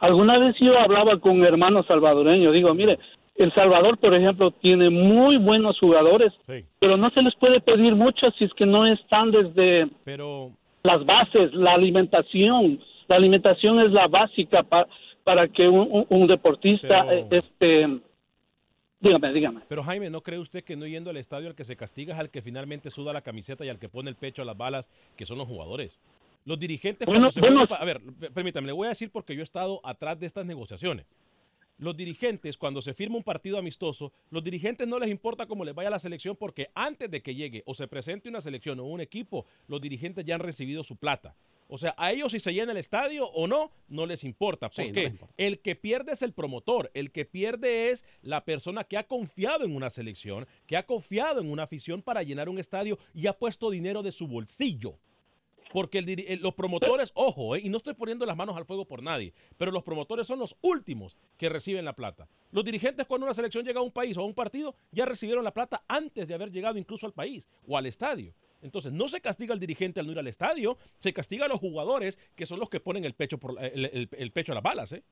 Alguna 0.00 0.38
vez 0.38 0.54
yo 0.60 0.78
hablaba 0.78 1.18
con 1.18 1.38
un 1.40 1.44
hermano 1.44 1.82
salvadoreño, 1.88 2.52
digo, 2.52 2.72
mire, 2.74 2.98
El 3.38 3.54
Salvador, 3.54 3.98
por 3.98 4.14
ejemplo, 4.14 4.50
tiene 4.50 4.90
muy 4.90 5.36
buenos 5.36 5.78
jugadores, 5.78 6.32
pero 6.80 6.96
no 6.96 7.08
se 7.10 7.22
les 7.22 7.34
puede 7.36 7.60
pedir 7.60 7.94
mucho 7.94 8.26
si 8.36 8.44
es 8.44 8.52
que 8.54 8.66
no 8.66 8.84
están 8.84 9.30
desde 9.30 9.88
Pero 10.04 10.50
las 10.82 11.04
bases, 11.06 11.52
la 11.52 11.72
alimentación. 11.72 12.80
La 13.06 13.16
alimentación 13.16 13.78
es 13.78 13.90
la 13.92 14.06
básica 14.08 14.62
pa- 14.64 14.88
para 15.22 15.46
que 15.46 15.68
un, 15.68 16.26
deportista, 16.26 17.06
Pero- 17.06 17.12
eh, 17.12 17.26
este, 17.30 18.00
dígame, 19.00 19.32
dígame. 19.32 19.60
Pero 19.68 19.84
Jaime, 19.84 20.10
¿no 20.10 20.20
cree 20.20 20.38
usted 20.40 20.64
que 20.64 20.74
no 20.76 20.84
yendo 20.86 21.10
al 21.10 21.16
estadio 21.16 21.46
al 21.48 21.54
que 21.54 21.64
se 21.64 21.76
castiga 21.76 22.14
es 22.14 22.20
al 22.20 22.30
que 22.30 22.42
finalmente 22.42 22.90
suda 22.90 23.12
la 23.12 23.22
camiseta 23.22 23.64
y 23.64 23.68
al 23.68 23.78
que 23.78 23.88
pone 23.88 24.10
el 24.10 24.16
pecho 24.16 24.42
a 24.42 24.44
las 24.44 24.56
balas, 24.56 24.90
que 25.16 25.24
son 25.26 25.38
los 25.38 25.46
jugadores? 25.46 25.96
Los 26.44 26.58
dirigentes 26.58 27.06
Bueno, 27.06 27.30
se 27.30 27.40
bueno. 27.40 27.62
A 27.70 27.84
ver, 27.84 28.00
permítame, 28.34 28.66
le 28.66 28.72
voy 28.72 28.86
a 28.86 28.90
decir 28.90 29.10
porque 29.12 29.34
yo 29.34 29.40
he 29.42 29.44
estado 29.44 29.80
atrás 29.84 30.18
de 30.18 30.26
estas 30.26 30.44
negociaciones. 30.44 31.06
Los 31.78 31.96
dirigentes, 31.96 32.58
cuando 32.58 32.82
se 32.82 32.92
firma 32.92 33.16
un 33.16 33.22
partido 33.22 33.56
amistoso, 33.56 34.12
los 34.30 34.42
dirigentes 34.42 34.88
no 34.88 34.98
les 34.98 35.10
importa 35.10 35.46
cómo 35.46 35.64
les 35.64 35.74
vaya 35.74 35.90
la 35.90 36.00
selección 36.00 36.34
porque 36.36 36.70
antes 36.74 37.08
de 37.08 37.22
que 37.22 37.36
llegue 37.36 37.62
o 37.66 37.74
se 37.74 37.86
presente 37.86 38.28
una 38.28 38.40
selección 38.40 38.80
o 38.80 38.84
un 38.84 39.00
equipo, 39.00 39.46
los 39.68 39.80
dirigentes 39.80 40.24
ya 40.24 40.34
han 40.34 40.40
recibido 40.40 40.82
su 40.82 40.96
plata. 40.96 41.36
O 41.68 41.78
sea, 41.78 41.94
a 41.96 42.10
ellos 42.12 42.32
si 42.32 42.40
se 42.40 42.52
llena 42.52 42.72
el 42.72 42.78
estadio 42.78 43.26
o 43.28 43.46
no, 43.46 43.70
no 43.88 44.06
les 44.06 44.24
importa. 44.24 44.70
Sí, 44.72 44.82
¿Por 44.82 44.86
no 44.88 44.94
qué? 44.94 45.02
les 45.02 45.10
importa. 45.12 45.34
El 45.36 45.60
que 45.60 45.76
pierde 45.76 46.12
es 46.12 46.22
el 46.22 46.32
promotor, 46.32 46.90
el 46.94 47.12
que 47.12 47.24
pierde 47.26 47.90
es 47.90 48.04
la 48.22 48.44
persona 48.44 48.84
que 48.84 48.96
ha 48.96 49.06
confiado 49.06 49.64
en 49.64 49.76
una 49.76 49.90
selección, 49.90 50.48
que 50.66 50.76
ha 50.76 50.86
confiado 50.86 51.40
en 51.40 51.50
una 51.50 51.62
afición 51.64 52.02
para 52.02 52.22
llenar 52.24 52.48
un 52.48 52.58
estadio 52.58 52.98
y 53.14 53.28
ha 53.28 53.34
puesto 53.34 53.70
dinero 53.70 54.02
de 54.02 54.10
su 54.10 54.26
bolsillo. 54.26 54.98
Porque 55.72 55.98
el 55.98 56.40
los 56.42 56.54
promotores, 56.54 57.12
ojo, 57.14 57.54
eh, 57.54 57.60
y 57.62 57.68
no 57.68 57.76
estoy 57.76 57.94
poniendo 57.94 58.24
las 58.24 58.36
manos 58.36 58.56
al 58.56 58.64
fuego 58.64 58.86
por 58.86 59.02
nadie, 59.02 59.34
pero 59.58 59.70
los 59.70 59.82
promotores 59.82 60.26
son 60.26 60.38
los 60.38 60.56
últimos 60.62 61.16
que 61.36 61.48
reciben 61.48 61.84
la 61.84 61.92
plata. 61.94 62.26
Los 62.52 62.64
dirigentes 62.64 63.06
cuando 63.06 63.26
una 63.26 63.34
selección 63.34 63.64
llega 63.64 63.80
a 63.80 63.82
un 63.82 63.92
país 63.92 64.16
o 64.16 64.22
a 64.22 64.24
un 64.24 64.34
partido 64.34 64.74
ya 64.92 65.04
recibieron 65.04 65.44
la 65.44 65.52
plata 65.52 65.82
antes 65.88 66.26
de 66.26 66.34
haber 66.34 66.50
llegado 66.50 66.78
incluso 66.78 67.06
al 67.06 67.12
país 67.12 67.46
o 67.66 67.76
al 67.76 67.86
estadio. 67.86 68.32
Entonces 68.62 68.92
no 68.92 69.06
se 69.08 69.20
castiga 69.20 69.52
al 69.52 69.60
dirigente 69.60 70.00
al 70.00 70.06
no 70.06 70.12
ir 70.12 70.18
al 70.18 70.26
estadio, 70.26 70.78
se 70.98 71.12
castiga 71.12 71.44
a 71.44 71.48
los 71.48 71.60
jugadores 71.60 72.18
que 72.34 72.46
son 72.46 72.58
los 72.58 72.68
que 72.70 72.80
ponen 72.80 73.04
el 73.04 73.14
pecho, 73.14 73.38
por, 73.38 73.62
el, 73.62 73.84
el- 73.84 74.08
el 74.10 74.32
pecho 74.32 74.52
a 74.52 74.54
las 74.56 74.64
balas. 74.64 74.92
¿eh? 74.92 75.02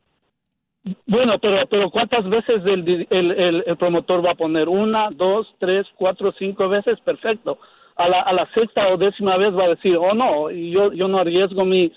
Bueno, 1.07 1.38
pero, 1.40 1.66
pero 1.69 1.90
¿cuántas 1.90 2.29
veces 2.29 2.62
el- 2.66 3.62
el 3.66 3.77
promotor 3.77 4.25
va 4.25 4.31
a 4.31 4.37
poner? 4.37 4.69
¿Una, 4.69 5.11
dos, 5.12 5.55
tres, 5.59 5.87
cuatro, 5.97 6.33
cinco 6.38 6.69
veces? 6.69 6.99
Perfecto. 7.05 7.59
A 7.96 8.09
la, 8.09 8.20
a 8.20 8.32
la 8.35 8.46
sexta 8.54 8.92
o 8.92 8.98
décima 8.98 9.37
vez 9.38 9.52
va 9.52 9.64
a 9.64 9.74
decir, 9.74 9.96
oh 9.96 10.14
no, 10.14 10.50
y 10.50 10.70
yo, 10.70 10.92
yo 10.92 11.09
no 11.09 11.18
arriesgo 11.18 11.64
mi, 11.64 11.90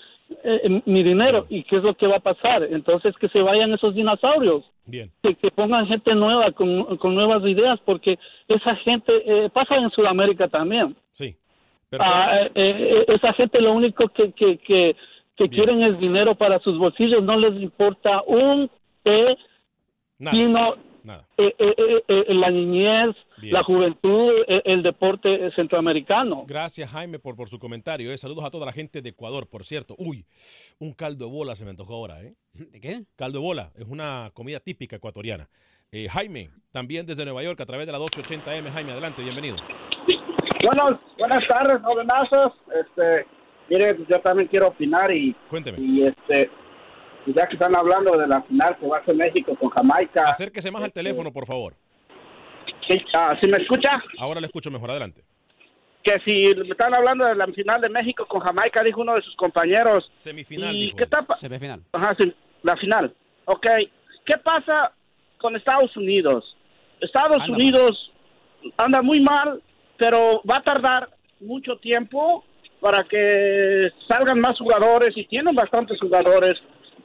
eh, 0.43 0.81
mi 0.85 1.03
dinero. 1.03 1.45
¿Y 1.49 1.63
qué 1.63 1.75
es 1.75 1.83
lo 1.83 1.93
que 1.93 2.07
va 2.07 2.15
a 2.15 2.21
pasar? 2.21 2.63
Entonces 2.63 3.13
que 3.19 3.27
se 3.27 3.43
vayan 3.43 3.73
esos 3.73 3.93
dinosaurios. 3.93 4.63
Bien. 4.85 5.11
Que, 5.21 5.35
que 5.35 5.51
pongan 5.51 5.87
gente 5.87 6.15
nueva, 6.15 6.51
con, 6.51 6.97
con 6.97 7.13
nuevas 7.13 7.47
ideas, 7.49 7.75
porque 7.83 8.17
esa 8.47 8.75
gente, 8.77 9.11
eh, 9.25 9.49
pasa 9.49 9.75
en 9.75 9.89
Sudamérica 9.91 10.47
también. 10.47 10.95
Sí. 11.11 11.35
Ah, 11.99 12.31
eh, 12.43 12.49
eh, 12.55 13.05
esa 13.07 13.33
gente 13.33 13.61
lo 13.61 13.73
único 13.73 14.07
que, 14.07 14.31
que, 14.31 14.57
que, 14.57 14.95
que 15.35 15.49
quieren 15.49 15.81
es 15.81 15.99
dinero 15.99 16.33
para 16.35 16.59
sus 16.59 16.77
bolsillos, 16.77 17.23
no 17.23 17.35
les 17.37 17.61
importa 17.61 18.21
un 18.25 18.69
té, 19.03 19.37
sino 20.31 20.75
Nada. 21.09 21.27
eh, 21.37 21.55
eh, 21.57 21.73
eh, 21.75 22.03
eh, 22.07 22.33
la 22.35 22.51
niñez, 22.51 23.15
Bien. 23.41 23.53
la 23.53 23.63
juventud, 23.63 24.31
eh, 24.47 24.61
el 24.65 24.83
deporte 24.83 25.33
eh, 25.47 25.51
centroamericano. 25.55 26.43
Gracias, 26.47 26.91
Jaime, 26.91 27.17
por, 27.17 27.35
por 27.35 27.49
su 27.49 27.57
comentario. 27.57 28.11
eh. 28.13 28.17
Saludos 28.19 28.43
a 28.45 28.51
toda 28.51 28.67
la 28.67 28.71
gente 28.71 29.01
de 29.01 29.09
Ecuador, 29.09 29.47
por 29.49 29.65
cierto. 29.65 29.95
Uy, 29.97 30.25
un 30.77 30.93
caldo 30.93 31.25
de 31.25 31.31
bola 31.31 31.55
se 31.55 31.63
me 31.63 31.71
antojó 31.71 31.95
ahora. 31.95 32.21
¿eh? 32.21 32.35
¿De 32.53 32.79
qué? 32.79 33.01
Caldo 33.15 33.39
de 33.39 33.43
bola 33.45 33.71
es 33.75 33.85
una 33.87 34.29
comida 34.35 34.59
típica 34.59 34.97
ecuatoriana. 34.97 35.49
Eh, 35.91 36.07
Jaime, 36.07 36.51
también 36.71 37.07
desde 37.07 37.25
Nueva 37.25 37.41
York, 37.41 37.59
a 37.61 37.65
través 37.65 37.87
de 37.87 37.91
la 37.91 37.97
1280M. 37.97 38.69
Jaime, 38.71 38.91
adelante, 38.91 39.23
bienvenido. 39.23 39.55
Buenos, 40.63 40.99
buenas 41.17 41.39
tardes, 41.47 41.81
jovenazos. 41.83 42.53
Este, 42.85 43.25
mire, 43.69 43.97
yo 44.07 44.19
también 44.19 44.47
quiero 44.47 44.67
opinar 44.67 45.11
y, 45.11 45.33
Cuénteme. 45.49 45.79
y 45.81 46.03
este, 46.03 46.51
ya 47.35 47.47
que 47.47 47.53
están 47.55 47.75
hablando 47.75 48.17
de 48.17 48.27
la 48.27 48.41
final 48.43 48.77
que 48.79 48.87
va 48.87 48.97
a 48.97 49.05
ser 49.05 49.15
México 49.15 49.55
con 49.55 49.69
Jamaica. 49.69 50.23
Acérquese 50.29 50.71
más 50.71 50.83
al 50.83 50.91
teléfono, 50.93 51.31
por 51.31 51.45
favor. 51.45 51.73
¿sí, 52.87 52.97
ah, 53.15 53.35
¿sí 53.41 53.49
me 53.49 53.57
escucha? 53.57 53.89
Ahora 54.19 54.39
le 54.39 54.47
escucho 54.47 54.71
mejor, 54.71 54.89
adelante. 54.91 55.23
Que 56.03 56.13
si 56.25 56.55
me 56.57 56.69
están 56.69 56.93
hablando 56.95 57.25
de 57.25 57.35
la 57.35 57.45
final 57.47 57.81
de 57.81 57.89
México 57.89 58.25
con 58.27 58.39
Jamaica, 58.41 58.81
dijo 58.83 59.01
uno 59.01 59.13
de 59.13 59.21
sus 59.21 59.35
compañeros. 59.35 60.09
Semifinal, 60.15 60.75
¿Y 60.75 60.85
dijo 60.85 60.97
qué 60.97 61.03
él. 61.03 61.09
está 61.11 61.21
pa- 61.23 61.35
Semifinal. 61.35 61.81
Ajá, 61.91 62.15
sí, 62.19 62.33
la 62.63 62.75
final. 62.77 63.13
Ok, 63.45 63.65
¿qué 64.25 64.37
pasa 64.43 64.91
con 65.39 65.55
Estados 65.55 65.95
Unidos? 65.97 66.55
Estados 67.01 67.43
Anda 67.43 67.55
Unidos 67.55 68.11
anda 68.77 69.01
muy 69.01 69.19
mal, 69.21 69.61
pero 69.97 70.41
va 70.49 70.55
a 70.57 70.63
tardar 70.63 71.09
mucho 71.39 71.77
tiempo 71.77 72.43
para 72.81 73.03
que 73.03 73.87
salgan 74.07 74.39
más 74.39 74.57
jugadores 74.57 75.11
y 75.15 75.25
tienen 75.27 75.53
bastantes 75.55 75.99
jugadores 75.99 76.53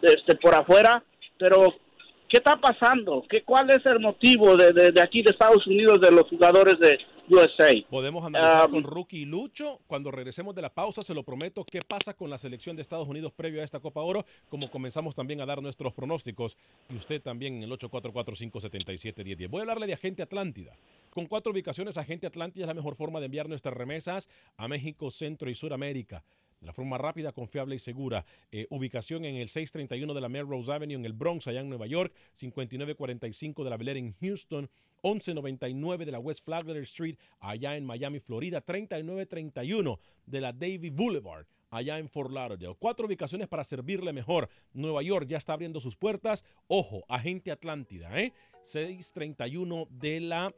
este, 0.04 0.36
por 0.36 0.54
afuera, 0.54 1.02
pero 1.38 1.74
¿Qué 2.34 2.38
está 2.38 2.58
pasando? 2.60 3.22
¿Qué, 3.28 3.44
¿Cuál 3.44 3.70
es 3.70 3.84
el 3.86 4.00
motivo 4.00 4.56
de, 4.56 4.72
de, 4.72 4.90
de 4.90 5.00
aquí 5.00 5.22
de 5.22 5.30
Estados 5.30 5.64
Unidos 5.68 6.00
de 6.00 6.10
los 6.10 6.28
jugadores 6.28 6.74
de 6.80 6.98
USA? 7.28 7.72
Podemos 7.88 8.24
analizar 8.24 8.66
Um, 8.66 8.72
con 8.72 8.82
Rookie 8.82 9.18
y 9.18 9.24
Lucho. 9.24 9.80
Cuando 9.86 10.10
regresemos 10.10 10.54
de 10.54 10.62
la 10.62 10.74
pausa, 10.74 11.02
se 11.02 11.14
lo 11.14 11.22
prometo, 11.22 11.64
qué 11.64 11.82
pasa 11.82 12.14
con 12.14 12.30
la 12.30 12.38
selección 12.38 12.74
de 12.76 12.82
Estados 12.82 13.06
Unidos 13.06 13.32
previo 13.32 13.60
a 13.60 13.64
esta 13.64 13.78
Copa 13.78 14.00
Oro, 14.00 14.24
como 14.48 14.70
comenzamos 14.70 15.14
también 15.14 15.40
a 15.42 15.46
dar 15.46 15.62
nuestros 15.62 15.92
pronósticos. 15.92 16.56
Y 16.90 16.96
usted 16.96 17.22
también 17.22 17.56
en 17.56 17.62
el 17.62 17.70
844-577-1010. 17.70 19.48
Voy 19.48 19.60
a 19.60 19.62
hablarle 19.62 19.86
de 19.86 19.92
Agente 19.92 20.22
Atlántida. 20.22 20.76
Con 21.10 21.26
cuatro 21.26 21.52
ubicaciones, 21.52 21.98
Agente 21.98 22.26
Atlántida 22.26 22.64
es 22.64 22.68
la 22.68 22.74
mejor 22.74 22.96
forma 22.96 23.20
de 23.20 23.26
enviar 23.26 23.48
nuestras 23.48 23.76
remesas 23.76 24.28
a 24.56 24.66
México, 24.66 25.12
Centro 25.12 25.50
y 25.50 25.54
Suramérica. 25.54 26.24
De 26.60 26.66
la 26.66 26.72
forma 26.72 26.98
rápida, 26.98 27.32
confiable 27.32 27.76
y 27.76 27.78
segura. 27.78 28.24
Eh, 28.50 28.66
ubicación 28.70 29.24
en 29.24 29.36
el 29.36 29.48
631 29.48 30.14
de 30.14 30.20
la 30.20 30.28
Melrose 30.28 30.72
Avenue 30.72 30.94
en 30.94 31.04
el 31.04 31.12
Bronx, 31.12 31.46
allá 31.46 31.60
en 31.60 31.68
Nueva 31.68 31.86
York. 31.86 32.14
5945 32.34 33.64
de 33.64 33.70
la 33.70 33.76
Bel 33.76 33.88
en 33.88 34.14
Houston. 34.20 34.70
1199 35.04 36.06
de 36.06 36.12
la 36.12 36.18
West 36.18 36.44
Flagler 36.44 36.78
Street, 36.78 37.16
allá 37.38 37.76
en 37.76 37.84
Miami, 37.84 38.20
Florida. 38.20 38.60
3931 38.62 40.00
de 40.26 40.40
la 40.40 40.52
Davie 40.52 40.90
Boulevard, 40.90 41.46
allá 41.70 41.98
en 41.98 42.08
Fort 42.08 42.30
Lauderdale. 42.30 42.76
Cuatro 42.78 43.06
ubicaciones 43.06 43.46
para 43.46 43.64
servirle 43.64 44.12
mejor. 44.12 44.48
Nueva 44.72 45.02
York 45.02 45.26
ya 45.28 45.36
está 45.36 45.52
abriendo 45.52 45.80
sus 45.80 45.96
puertas. 45.96 46.42
Ojo, 46.68 47.04
agente 47.08 47.50
Atlántida, 47.50 48.18
¿eh? 48.18 48.32
631 48.62 49.86
de 49.90 50.20
la 50.20 50.54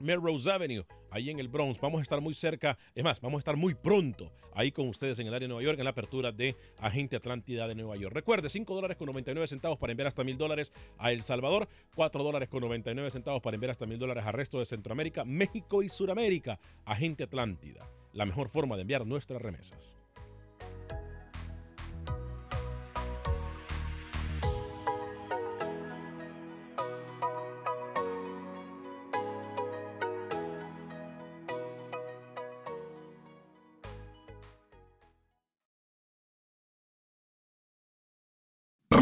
Melrose 0.00 0.50
Avenue, 0.50 0.84
ahí 1.10 1.30
en 1.30 1.38
el 1.38 1.48
Bronx. 1.48 1.80
Vamos 1.80 2.00
a 2.00 2.02
estar 2.02 2.20
muy 2.20 2.34
cerca, 2.34 2.78
es 2.94 3.04
más, 3.04 3.20
vamos 3.20 3.38
a 3.38 3.40
estar 3.40 3.56
muy 3.56 3.74
pronto 3.74 4.30
ahí 4.54 4.72
con 4.72 4.88
ustedes 4.88 5.18
en 5.18 5.26
el 5.26 5.34
área 5.34 5.46
de 5.46 5.48
Nueva 5.48 5.62
York, 5.62 5.78
en 5.78 5.84
la 5.84 5.90
apertura 5.90 6.32
de 6.32 6.56
Agente 6.78 7.16
Atlántida 7.16 7.68
de 7.68 7.74
Nueva 7.74 7.96
York. 7.96 8.14
Recuerde, 8.14 8.50
5 8.50 8.74
dólares 8.74 8.96
con 8.96 9.06
99 9.06 9.46
centavos 9.46 9.78
para 9.78 9.92
enviar 9.92 10.08
hasta 10.08 10.24
mil 10.24 10.36
dólares 10.36 10.72
a 10.98 11.12
El 11.12 11.22
Salvador, 11.22 11.68
4 11.94 12.22
dólares 12.22 12.48
con 12.48 12.60
99 12.60 13.10
centavos 13.10 13.40
para 13.40 13.54
enviar 13.54 13.70
hasta 13.70 13.86
mil 13.86 13.98
dólares 13.98 14.24
al 14.24 14.32
resto 14.32 14.58
de 14.58 14.66
Centroamérica, 14.66 15.24
México 15.24 15.82
y 15.82 15.88
Suramérica. 15.88 16.58
Agente 16.84 17.24
Atlántida, 17.24 17.88
la 18.12 18.26
mejor 18.26 18.48
forma 18.48 18.76
de 18.76 18.82
enviar 18.82 19.06
nuestras 19.06 19.40
remesas. 19.40 19.97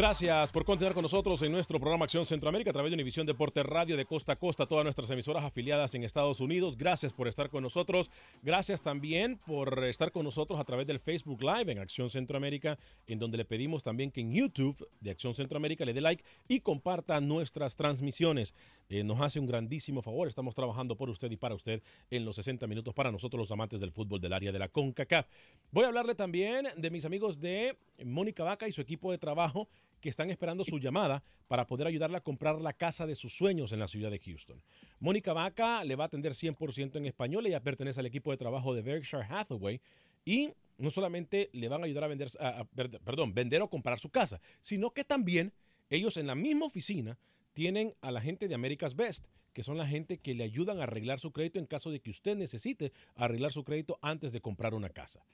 Gracias 0.00 0.50
por 0.50 0.64
continuar 0.64 0.94
con 0.94 1.02
nosotros 1.02 1.42
en 1.42 1.52
nuestro 1.52 1.78
programa 1.78 2.06
Acción 2.06 2.24
Centroamérica 2.24 2.70
a 2.70 2.72
través 2.72 2.90
de 2.90 2.94
Univisión 2.94 3.26
Deporte 3.26 3.62
Radio 3.62 3.98
de 3.98 4.06
costa 4.06 4.32
a 4.32 4.36
costa, 4.36 4.64
todas 4.64 4.82
nuestras 4.82 5.10
emisoras 5.10 5.44
afiliadas 5.44 5.94
en 5.94 6.04
Estados 6.04 6.40
Unidos. 6.40 6.78
Gracias 6.78 7.12
por 7.12 7.28
estar 7.28 7.50
con 7.50 7.62
nosotros. 7.62 8.10
Gracias 8.42 8.80
también 8.80 9.36
por 9.36 9.84
estar 9.84 10.10
con 10.10 10.24
nosotros 10.24 10.58
a 10.58 10.64
través 10.64 10.86
del 10.86 11.00
Facebook 11.00 11.42
Live 11.42 11.70
en 11.70 11.80
Acción 11.80 12.08
Centroamérica, 12.08 12.78
en 13.06 13.18
donde 13.18 13.36
le 13.36 13.44
pedimos 13.44 13.82
también 13.82 14.10
que 14.10 14.22
en 14.22 14.32
YouTube 14.32 14.88
de 15.00 15.10
Acción 15.10 15.34
Centroamérica 15.34 15.84
le 15.84 15.92
dé 15.92 16.00
like 16.00 16.24
y 16.48 16.60
comparta 16.60 17.20
nuestras 17.20 17.76
transmisiones. 17.76 18.54
Eh, 18.92 19.04
nos 19.04 19.20
hace 19.20 19.38
un 19.38 19.46
grandísimo 19.46 20.02
favor. 20.02 20.26
Estamos 20.26 20.52
trabajando 20.52 20.96
por 20.96 21.08
usted 21.08 21.30
y 21.30 21.36
para 21.36 21.54
usted 21.54 21.80
en 22.10 22.24
los 22.24 22.34
60 22.34 22.66
minutos 22.66 22.92
para 22.92 23.12
nosotros 23.12 23.38
los 23.38 23.52
amantes 23.52 23.80
del 23.80 23.92
fútbol 23.92 24.20
del 24.20 24.32
área 24.32 24.50
de 24.50 24.58
la 24.58 24.68
CONCACAF. 24.68 25.26
Voy 25.70 25.84
a 25.84 25.88
hablarle 25.88 26.16
también 26.16 26.66
de 26.76 26.90
mis 26.90 27.04
amigos 27.04 27.38
de 27.40 27.78
Mónica 28.04 28.42
Vaca 28.42 28.66
y 28.66 28.72
su 28.72 28.80
equipo 28.80 29.12
de 29.12 29.18
trabajo 29.18 29.68
que 30.00 30.08
están 30.08 30.28
esperando 30.30 30.64
su 30.64 30.80
llamada 30.80 31.22
para 31.46 31.68
poder 31.68 31.86
ayudarle 31.86 32.16
a 32.16 32.20
comprar 32.20 32.60
la 32.60 32.72
casa 32.72 33.06
de 33.06 33.14
sus 33.14 33.32
sueños 33.36 33.70
en 33.70 33.78
la 33.78 33.86
ciudad 33.86 34.10
de 34.10 34.18
Houston. 34.18 34.60
Mónica 34.98 35.32
Vaca 35.34 35.84
le 35.84 35.94
va 35.94 36.04
a 36.04 36.06
atender 36.08 36.32
100% 36.32 36.96
en 36.96 37.06
español, 37.06 37.46
ella 37.46 37.62
pertenece 37.62 38.00
al 38.00 38.06
equipo 38.06 38.32
de 38.32 38.38
trabajo 38.38 38.74
de 38.74 38.82
Berkshire 38.82 39.22
Hathaway 39.28 39.80
y 40.24 40.50
no 40.78 40.90
solamente 40.90 41.48
le 41.52 41.68
van 41.68 41.82
a 41.82 41.84
ayudar 41.84 42.02
a 42.04 42.08
vender, 42.08 42.28
a- 42.40 42.60
a- 42.60 42.64
per- 42.64 42.90
perdón, 43.02 43.34
vender 43.34 43.62
o 43.62 43.70
comprar 43.70 44.00
su 44.00 44.08
casa, 44.10 44.40
sino 44.62 44.90
que 44.90 45.04
también 45.04 45.52
ellos 45.90 46.16
en 46.16 46.26
la 46.26 46.34
misma 46.34 46.66
oficina 46.66 47.16
tienen 47.60 47.94
a 48.00 48.10
la 48.10 48.22
gente 48.22 48.48
de 48.48 48.54
America's 48.54 48.96
Best, 48.96 49.26
que 49.52 49.62
son 49.62 49.76
la 49.76 49.86
gente 49.86 50.16
que 50.16 50.32
le 50.32 50.44
ayudan 50.44 50.80
a 50.80 50.84
arreglar 50.84 51.20
su 51.20 51.30
crédito 51.30 51.58
en 51.58 51.66
caso 51.66 51.90
de 51.90 52.00
que 52.00 52.08
usted 52.08 52.34
necesite 52.34 52.90
arreglar 53.16 53.52
su 53.52 53.64
crédito 53.64 53.98
antes 54.00 54.32
de 54.32 54.40
comprar 54.40 54.72
una 54.72 54.88
casa. 54.88 55.26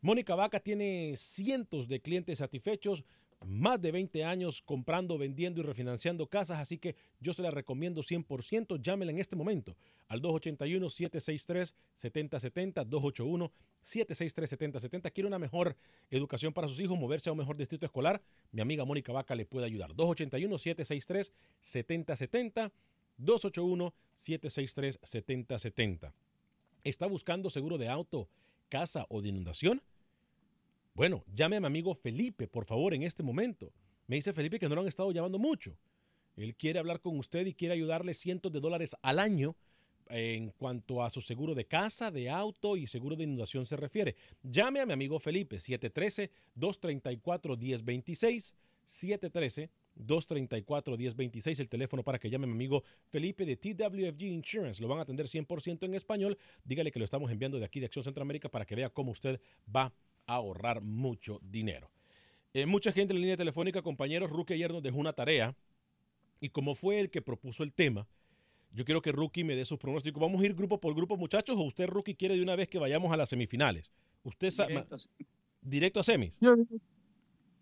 Mónica 0.00 0.36
Vaca 0.36 0.60
tiene 0.60 1.14
cientos 1.16 1.88
de 1.88 1.98
clientes 1.98 2.38
satisfechos, 2.38 3.02
más 3.46 3.80
de 3.80 3.92
20 3.92 4.24
años 4.24 4.60
comprando, 4.62 5.16
vendiendo 5.16 5.60
y 5.60 5.64
refinanciando 5.64 6.26
casas, 6.26 6.58
así 6.58 6.78
que 6.78 6.96
yo 7.20 7.32
se 7.32 7.42
la 7.42 7.50
recomiendo 7.50 8.02
100%. 8.02 8.82
Llámela 8.82 9.12
en 9.12 9.18
este 9.18 9.36
momento 9.36 9.76
al 10.08 10.20
281-763-7070, 10.22 12.84
281-763-7070. 13.82 15.12
¿Quiere 15.12 15.28
una 15.28 15.38
mejor 15.38 15.76
educación 16.10 16.52
para 16.52 16.66
sus 16.68 16.80
hijos, 16.80 16.98
moverse 16.98 17.28
a 17.28 17.32
un 17.32 17.38
mejor 17.38 17.56
distrito 17.56 17.86
escolar? 17.86 18.20
Mi 18.50 18.60
amiga 18.60 18.84
Mónica 18.84 19.12
Vaca 19.12 19.34
le 19.34 19.46
puede 19.46 19.66
ayudar. 19.66 19.94
281-763-7070, 19.94 22.72
281-763-7070. 23.18 26.12
¿Está 26.84 27.06
buscando 27.06 27.50
seguro 27.50 27.76
de 27.78 27.88
auto, 27.88 28.28
casa 28.68 29.06
o 29.08 29.20
de 29.22 29.28
inundación? 29.28 29.82
Bueno, 30.98 31.24
llame 31.32 31.54
a 31.54 31.60
mi 31.60 31.66
amigo 31.66 31.94
Felipe, 31.94 32.48
por 32.48 32.64
favor, 32.64 32.92
en 32.92 33.04
este 33.04 33.22
momento. 33.22 33.72
Me 34.08 34.16
dice 34.16 34.32
Felipe 34.32 34.58
que 34.58 34.68
no 34.68 34.74
lo 34.74 34.80
han 34.80 34.88
estado 34.88 35.12
llamando 35.12 35.38
mucho. 35.38 35.78
Él 36.34 36.56
quiere 36.56 36.80
hablar 36.80 37.00
con 37.00 37.16
usted 37.16 37.46
y 37.46 37.54
quiere 37.54 37.74
ayudarle 37.74 38.14
cientos 38.14 38.50
de 38.50 38.58
dólares 38.58 38.96
al 39.00 39.20
año 39.20 39.54
en 40.08 40.50
cuanto 40.50 41.04
a 41.04 41.10
su 41.10 41.20
seguro 41.20 41.54
de 41.54 41.66
casa, 41.66 42.10
de 42.10 42.28
auto 42.28 42.76
y 42.76 42.88
seguro 42.88 43.14
de 43.14 43.22
inundación 43.22 43.64
se 43.64 43.76
refiere. 43.76 44.16
Llame 44.42 44.80
a 44.80 44.86
mi 44.86 44.92
amigo 44.92 45.20
Felipe, 45.20 45.58
713-234-1026, 45.58 48.54
713-234-1026, 48.88 51.60
el 51.60 51.68
teléfono 51.68 52.02
para 52.02 52.18
que 52.18 52.28
llame 52.28 52.46
a 52.46 52.48
mi 52.48 52.54
amigo 52.54 52.82
Felipe 53.08 53.46
de 53.46 53.56
TWFG 53.56 54.22
Insurance. 54.22 54.82
Lo 54.82 54.88
van 54.88 54.98
a 54.98 55.02
atender 55.02 55.26
100% 55.26 55.84
en 55.84 55.94
español. 55.94 56.36
Dígale 56.64 56.90
que 56.90 56.98
lo 56.98 57.04
estamos 57.04 57.30
enviando 57.30 57.60
de 57.60 57.66
aquí 57.66 57.78
de 57.78 57.86
Acción 57.86 58.02
Centroamérica 58.02 58.48
para 58.48 58.66
que 58.66 58.74
vea 58.74 58.90
cómo 58.90 59.12
usted 59.12 59.40
va 59.72 59.84
a 59.84 59.92
ahorrar 60.38 60.80
mucho 60.82 61.40
dinero. 61.42 61.90
Eh, 62.54 62.66
mucha 62.66 62.92
gente 62.92 63.12
en 63.12 63.16
la 63.18 63.22
línea 63.22 63.36
telefónica, 63.36 63.82
compañeros, 63.82 64.30
Rookie 64.30 64.54
ayer 64.54 64.72
nos 64.72 64.82
dejó 64.82 64.98
una 64.98 65.12
tarea 65.12 65.56
y 66.40 66.50
como 66.50 66.74
fue 66.76 67.00
el 67.00 67.10
que 67.10 67.20
propuso 67.22 67.64
el 67.64 67.72
tema, 67.72 68.06
yo 68.72 68.84
quiero 68.84 69.00
que 69.02 69.10
Rookie 69.10 69.44
me 69.44 69.56
dé 69.56 69.64
sus 69.64 69.78
pronósticos. 69.78 70.20
Vamos 70.20 70.40
a 70.42 70.44
ir 70.44 70.54
grupo 70.54 70.78
por 70.78 70.94
grupo, 70.94 71.16
muchachos, 71.16 71.56
o 71.58 71.62
usted, 71.62 71.86
Rookie, 71.88 72.14
quiere 72.14 72.36
de 72.36 72.42
una 72.42 72.54
vez 72.54 72.68
que 72.68 72.78
vayamos 72.78 73.10
a 73.12 73.16
las 73.16 73.30
semifinales. 73.30 73.90
Usted 74.22 74.50
sa- 74.50 74.66
Directo, 74.66 74.96
directo 75.62 76.00
a 76.00 76.04
semis. 76.04 76.38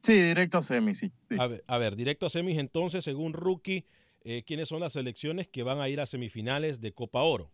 Sí, 0.02 0.12
directo 0.12 0.58
a 0.58 0.62
semi, 0.62 0.94
sí. 0.94 1.10
sí. 1.28 1.36
A 1.38 1.46
ver, 1.46 1.64
a 1.66 1.78
ver, 1.78 1.96
directo 1.96 2.26
a 2.26 2.30
semis, 2.30 2.58
entonces, 2.58 3.04
según 3.04 3.32
Rookie, 3.32 3.84
eh, 4.24 4.42
¿quiénes 4.44 4.68
son 4.68 4.80
las 4.80 4.92
selecciones 4.92 5.46
que 5.48 5.62
van 5.62 5.80
a 5.80 5.88
ir 5.88 6.00
a 6.00 6.06
semifinales 6.06 6.80
de 6.80 6.92
Copa 6.92 7.22
Oro? 7.22 7.50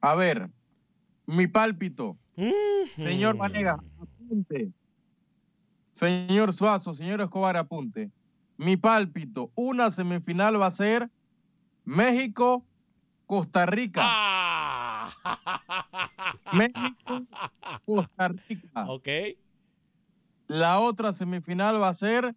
A 0.00 0.14
ver, 0.14 0.50
mi 1.26 1.46
pálpito. 1.46 2.16
Señor. 2.94 3.36
Vanegas, 3.36 3.78
apunte. 4.00 4.70
Señor 5.92 6.52
Suazo, 6.52 6.94
señor 6.94 7.20
Escobar, 7.20 7.56
apunte. 7.56 8.10
Mi 8.58 8.76
pálpito, 8.76 9.50
una 9.54 9.90
semifinal 9.90 10.60
va 10.60 10.66
a 10.66 10.70
ser 10.70 11.10
México, 11.84 12.64
Costa 13.26 13.66
Rica. 13.66 14.00
Ah. 14.04 15.10
México, 16.52 17.26
Costa 17.84 18.28
Rica. 18.28 18.84
Ok. 18.88 19.08
La 20.48 20.78
otra 20.80 21.12
semifinal 21.12 21.80
va 21.80 21.88
a 21.88 21.94
ser 21.94 22.34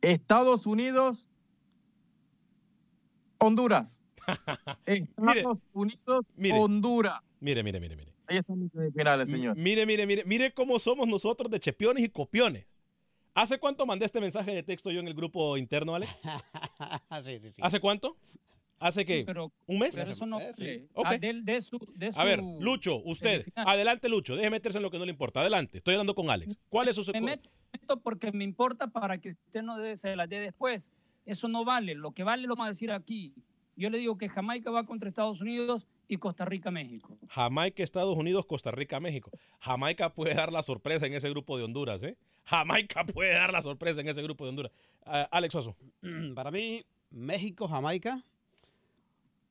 Estados 0.00 0.66
Unidos, 0.66 1.28
Honduras. 3.38 4.02
Estados 4.86 5.62
Unidos, 5.72 6.24
mire. 6.36 6.58
Honduras. 6.58 7.20
Mire, 7.40 7.62
mire, 7.62 7.80
mire, 7.80 7.96
mire. 7.96 8.12
Ahí 8.26 8.36
están 8.38 8.58
mis 8.58 8.70
semifinales, 8.72 9.30
señor. 9.30 9.56
Mire, 9.56 9.86
mire, 9.86 10.06
mire, 10.06 10.24
mire 10.24 10.52
cómo 10.52 10.78
somos 10.78 11.08
nosotros 11.08 11.50
de 11.50 11.60
chepiones 11.60 12.04
y 12.04 12.08
copiones. 12.08 12.66
¿Hace 13.34 13.58
cuánto 13.58 13.86
mandé 13.86 14.04
este 14.04 14.20
mensaje 14.20 14.52
de 14.52 14.62
texto 14.62 14.90
yo 14.90 15.00
en 15.00 15.06
el 15.08 15.14
grupo 15.14 15.56
interno, 15.56 15.94
Alex? 15.94 16.12
sí, 17.24 17.38
sí, 17.40 17.52
sí. 17.52 17.62
¿Hace 17.64 17.80
cuánto? 17.80 18.16
¿Hace 18.80 19.04
qué? 19.04 19.24
pero- 19.26 19.50
¿Un 19.66 19.78
mes? 19.78 19.94
Pero 19.94 20.12
eso 20.12 20.26
no 20.26 20.36
vale. 20.38 20.88
Ok. 20.92 21.06
Ah, 21.08 21.16
del- 21.18 21.44
de 21.44 21.60
su- 21.62 21.78
de 21.96 22.10
A 22.14 22.24
ver, 22.24 22.38
su 22.40 22.58
Lucho, 22.60 22.96
usted. 23.04 23.46
Adelante, 23.56 24.08
Lucho. 24.08 24.36
Deje 24.36 24.50
meterse 24.50 24.78
en 24.78 24.82
lo 24.82 24.90
que 24.90 24.98
no 24.98 25.04
le 25.04 25.10
importa. 25.10 25.40
Adelante. 25.40 25.78
Estoy 25.78 25.94
hablando 25.94 26.14
con 26.14 26.30
Alex. 26.30 26.56
¿Cuál 26.68 26.88
es 26.88 26.96
su 26.96 27.10
Me 27.12 27.20
meto, 27.20 27.50
me 27.72 27.80
meto 27.80 28.00
porque 28.00 28.30
me 28.32 28.44
importa 28.44 28.86
para 28.88 29.18
que 29.18 29.30
usted 29.30 29.62
no 29.62 29.76
se 29.96 30.14
la 30.16 30.26
dé 30.26 30.40
después. 30.40 30.92
Eso 31.26 31.48
no 31.48 31.64
vale. 31.64 31.94
Lo 31.94 32.12
que 32.12 32.22
vale 32.24 32.42
lo 32.44 32.54
vamos 32.54 32.66
a 32.66 32.68
decir 32.70 32.90
aquí. 32.92 33.32
Yo 33.78 33.90
le 33.90 33.98
digo 33.98 34.18
que 34.18 34.28
Jamaica 34.28 34.70
va 34.72 34.84
contra 34.84 35.08
Estados 35.08 35.40
Unidos 35.40 35.86
y 36.08 36.16
Costa 36.16 36.44
Rica, 36.44 36.70
México. 36.70 37.16
Jamaica, 37.28 37.82
Estados 37.84 38.16
Unidos, 38.16 38.44
Costa 38.44 38.72
Rica, 38.72 38.98
México. 38.98 39.30
Jamaica 39.60 40.12
puede 40.12 40.34
dar 40.34 40.52
la 40.52 40.62
sorpresa 40.64 41.06
en 41.06 41.14
ese 41.14 41.30
grupo 41.30 41.56
de 41.56 41.62
Honduras, 41.64 42.02
¿eh? 42.02 42.16
Jamaica 42.44 43.04
puede 43.14 43.32
dar 43.34 43.52
la 43.52 43.62
sorpresa 43.62 44.00
en 44.00 44.08
ese 44.08 44.20
grupo 44.22 44.44
de 44.44 44.50
Honduras. 44.50 44.72
Ah, 45.06 45.28
Alex 45.30 45.54
Oso. 45.54 45.76
Para 46.34 46.50
mí, 46.50 46.84
México, 47.10 47.68
Jamaica, 47.68 48.24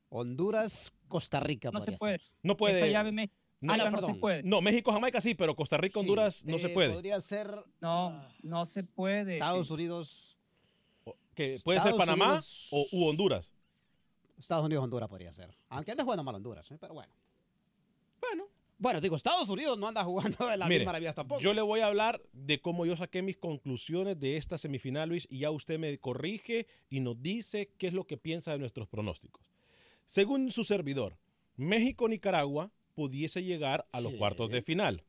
Honduras, 0.10 0.94
Costa 1.08 1.40
Rica. 1.40 1.70
No 1.72 1.80
se 1.80 1.94
puede. 1.94 2.20
ser. 2.20 2.28
No 2.44 2.58
puede. 2.58 2.78
Esa 2.78 2.88
llave 2.88 3.12
México. 3.12 3.36
No, 3.60 3.74
Ah, 3.74 3.78
no, 3.78 3.86
no 3.86 3.92
perdón. 3.92 4.14
se 4.14 4.20
puede. 4.20 4.44
No, 4.44 4.62
México, 4.62 4.92
Jamaica 4.92 5.20
sí, 5.20 5.34
pero 5.34 5.56
Costa 5.56 5.78
Rica, 5.78 6.00
Honduras 6.00 6.44
no 6.46 6.60
se 6.60 6.68
Eh, 6.68 6.74
puede. 6.74 6.94
Podría 6.94 7.20
ser 7.22 7.50
No, 7.82 8.24
no 8.44 8.66
se 8.66 8.84
puede. 8.84 9.34
Estados 9.36 9.72
Unidos. 9.72 10.38
Que 11.34 11.60
puede 11.64 11.80
ser 11.82 11.96
Panamá 11.96 12.26
Unidos- 12.34 12.68
o 12.72 12.86
u 12.92 13.08
Honduras. 13.08 13.52
Estados 14.38 14.66
Unidos, 14.66 14.84
Honduras 14.84 15.10
podría 15.10 15.34
ser. 15.34 15.56
Aunque 15.70 15.92
anda 15.92 16.04
jugando 16.04 16.24
mal 16.24 16.36
Honduras, 16.36 16.70
¿eh? 16.72 16.78
pero 16.80 16.94
bueno. 16.94 17.12
Bueno. 18.20 18.46
Bueno, 18.80 19.02
digo, 19.02 19.16
Estados 19.16 19.50
Unidos 19.50 19.78
no 19.80 19.88
anda 19.88 20.04
jugando 20.04 20.52
en 20.52 20.60
las 20.60 20.70
Mire, 20.70 20.80
mismas 20.80 20.94
maravillas 20.94 21.16
tampoco. 21.16 21.42
yo 21.42 21.54
le 21.56 21.62
voy 21.62 21.80
a 21.80 21.88
hablar 21.88 22.22
de 22.32 22.62
cómo 22.62 22.86
yo 22.86 22.96
saqué 22.96 23.24
mis 23.24 23.38
conclusiones 23.38 24.20
de 24.20 24.38
esta 24.38 24.60
semifinal, 24.60 25.10
Luis, 25.10 25.28
y 25.32 25.40
ya 25.40 25.50
usted 25.50 25.80
me 25.80 25.98
corrige 25.98 26.68
y 26.90 27.00
nos 27.00 27.20
dice 27.22 27.72
qué 27.80 27.88
es 27.88 27.94
lo 27.94 28.06
que 28.06 28.18
piensa 28.18 28.52
de 28.52 28.60
nuestros 28.60 28.88
pronósticos. 28.88 29.52
Según 30.06 30.52
su 30.52 30.64
servidor, 30.64 31.18
México-Nicaragua 31.56 32.72
pudiese 32.94 33.44
llegar 33.44 33.88
a 33.92 34.00
los 34.00 34.14
cuartos 34.14 34.52
de 34.52 34.62
final. 34.62 35.04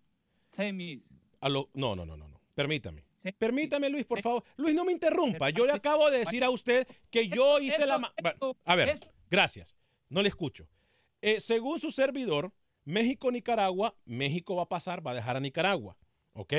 Semis. 0.51 1.19
A 1.41 1.51
lo, 1.51 1.69
no, 1.75 1.95
no, 1.95 2.07
no, 2.07 2.17
no, 2.17 2.27
no. 2.27 2.41
Permítame. 2.55 3.05
Sí. 3.13 3.31
Permítame, 3.33 3.89
Luis, 3.89 4.05
por 4.05 4.21
favor. 4.21 4.43
Luis, 4.57 4.75
no 4.75 4.85
me 4.85 4.93
interrumpa. 4.93 5.51
Yo 5.51 5.65
le 5.65 5.75
acabo 5.75 6.11
de 6.11 6.19
decir 6.19 6.43
a 6.43 6.51
usted 6.51 6.89
que 7.11 7.29
yo 7.29 7.61
hice 7.61 7.87
la... 7.87 8.13
a 8.65 8.75
ver, 8.75 8.99
gracias. 9.31 9.77
No 10.09 10.23
le 10.23 10.29
escucho. 10.29 10.69
Eh, 11.21 11.41
según 11.41 11.81
su 11.81 11.91
servidor, 11.91 12.53
México-Nicaragua, 12.85 13.97
México 14.05 14.57
va 14.57 14.63
a 14.63 14.69
pasar, 14.69 15.07
va 15.07 15.11
a 15.11 15.15
dejar 15.15 15.37
a 15.37 15.41
Nicaragua. 15.41 15.99
¿Ok? 16.33 16.55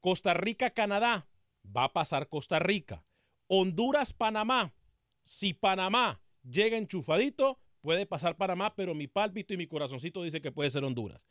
Costa 0.00 0.34
Rica-Canadá, 0.34 1.28
va 1.64 1.84
a 1.84 1.92
pasar 1.92 2.28
Costa 2.28 2.58
Rica. 2.58 3.04
Honduras-Panamá, 3.46 4.74
si 5.22 5.54
Panamá 5.54 6.20
llega 6.42 6.76
enchufadito, 6.76 7.60
puede 7.80 8.06
pasar 8.06 8.36
Panamá, 8.36 8.74
pero 8.74 8.94
mi 8.94 9.06
pálpito 9.06 9.54
y 9.54 9.56
mi 9.56 9.66
corazoncito 9.66 10.22
dice 10.22 10.40
que 10.40 10.52
puede 10.52 10.70
ser 10.70 10.84
Honduras. 10.84 11.22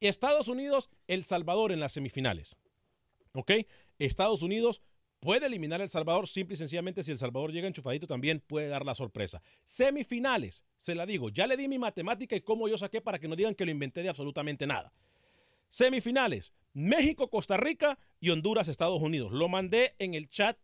Estados 0.00 0.48
Unidos, 0.48 0.90
El 1.06 1.24
Salvador 1.24 1.72
en 1.72 1.80
las 1.80 1.92
semifinales. 1.92 2.56
¿Ok? 3.32 3.52
Estados 3.98 4.42
Unidos 4.42 4.82
puede 5.20 5.46
eliminar 5.46 5.80
a 5.80 5.84
El 5.84 5.90
Salvador 5.90 6.28
simple 6.28 6.54
y 6.54 6.56
sencillamente 6.56 7.02
si 7.02 7.10
El 7.10 7.18
Salvador 7.18 7.52
llega 7.52 7.66
enchufadito 7.66 8.06
también 8.06 8.40
puede 8.40 8.68
dar 8.68 8.84
la 8.84 8.94
sorpresa. 8.94 9.42
Semifinales, 9.64 10.64
se 10.78 10.94
la 10.94 11.06
digo, 11.06 11.28
ya 11.28 11.46
le 11.46 11.56
di 11.56 11.68
mi 11.68 11.78
matemática 11.78 12.36
y 12.36 12.40
cómo 12.40 12.68
yo 12.68 12.78
saqué 12.78 13.00
para 13.00 13.18
que 13.18 13.28
no 13.28 13.36
digan 13.36 13.54
que 13.54 13.64
lo 13.64 13.70
inventé 13.70 14.02
de 14.02 14.08
absolutamente 14.08 14.66
nada. 14.66 14.92
Semifinales, 15.68 16.52
México, 16.72 17.28
Costa 17.28 17.56
Rica 17.56 17.98
y 18.20 18.30
Honduras, 18.30 18.68
Estados 18.68 19.00
Unidos. 19.02 19.32
Lo 19.32 19.48
mandé 19.48 19.94
en 19.98 20.14
el 20.14 20.28
chat 20.28 20.56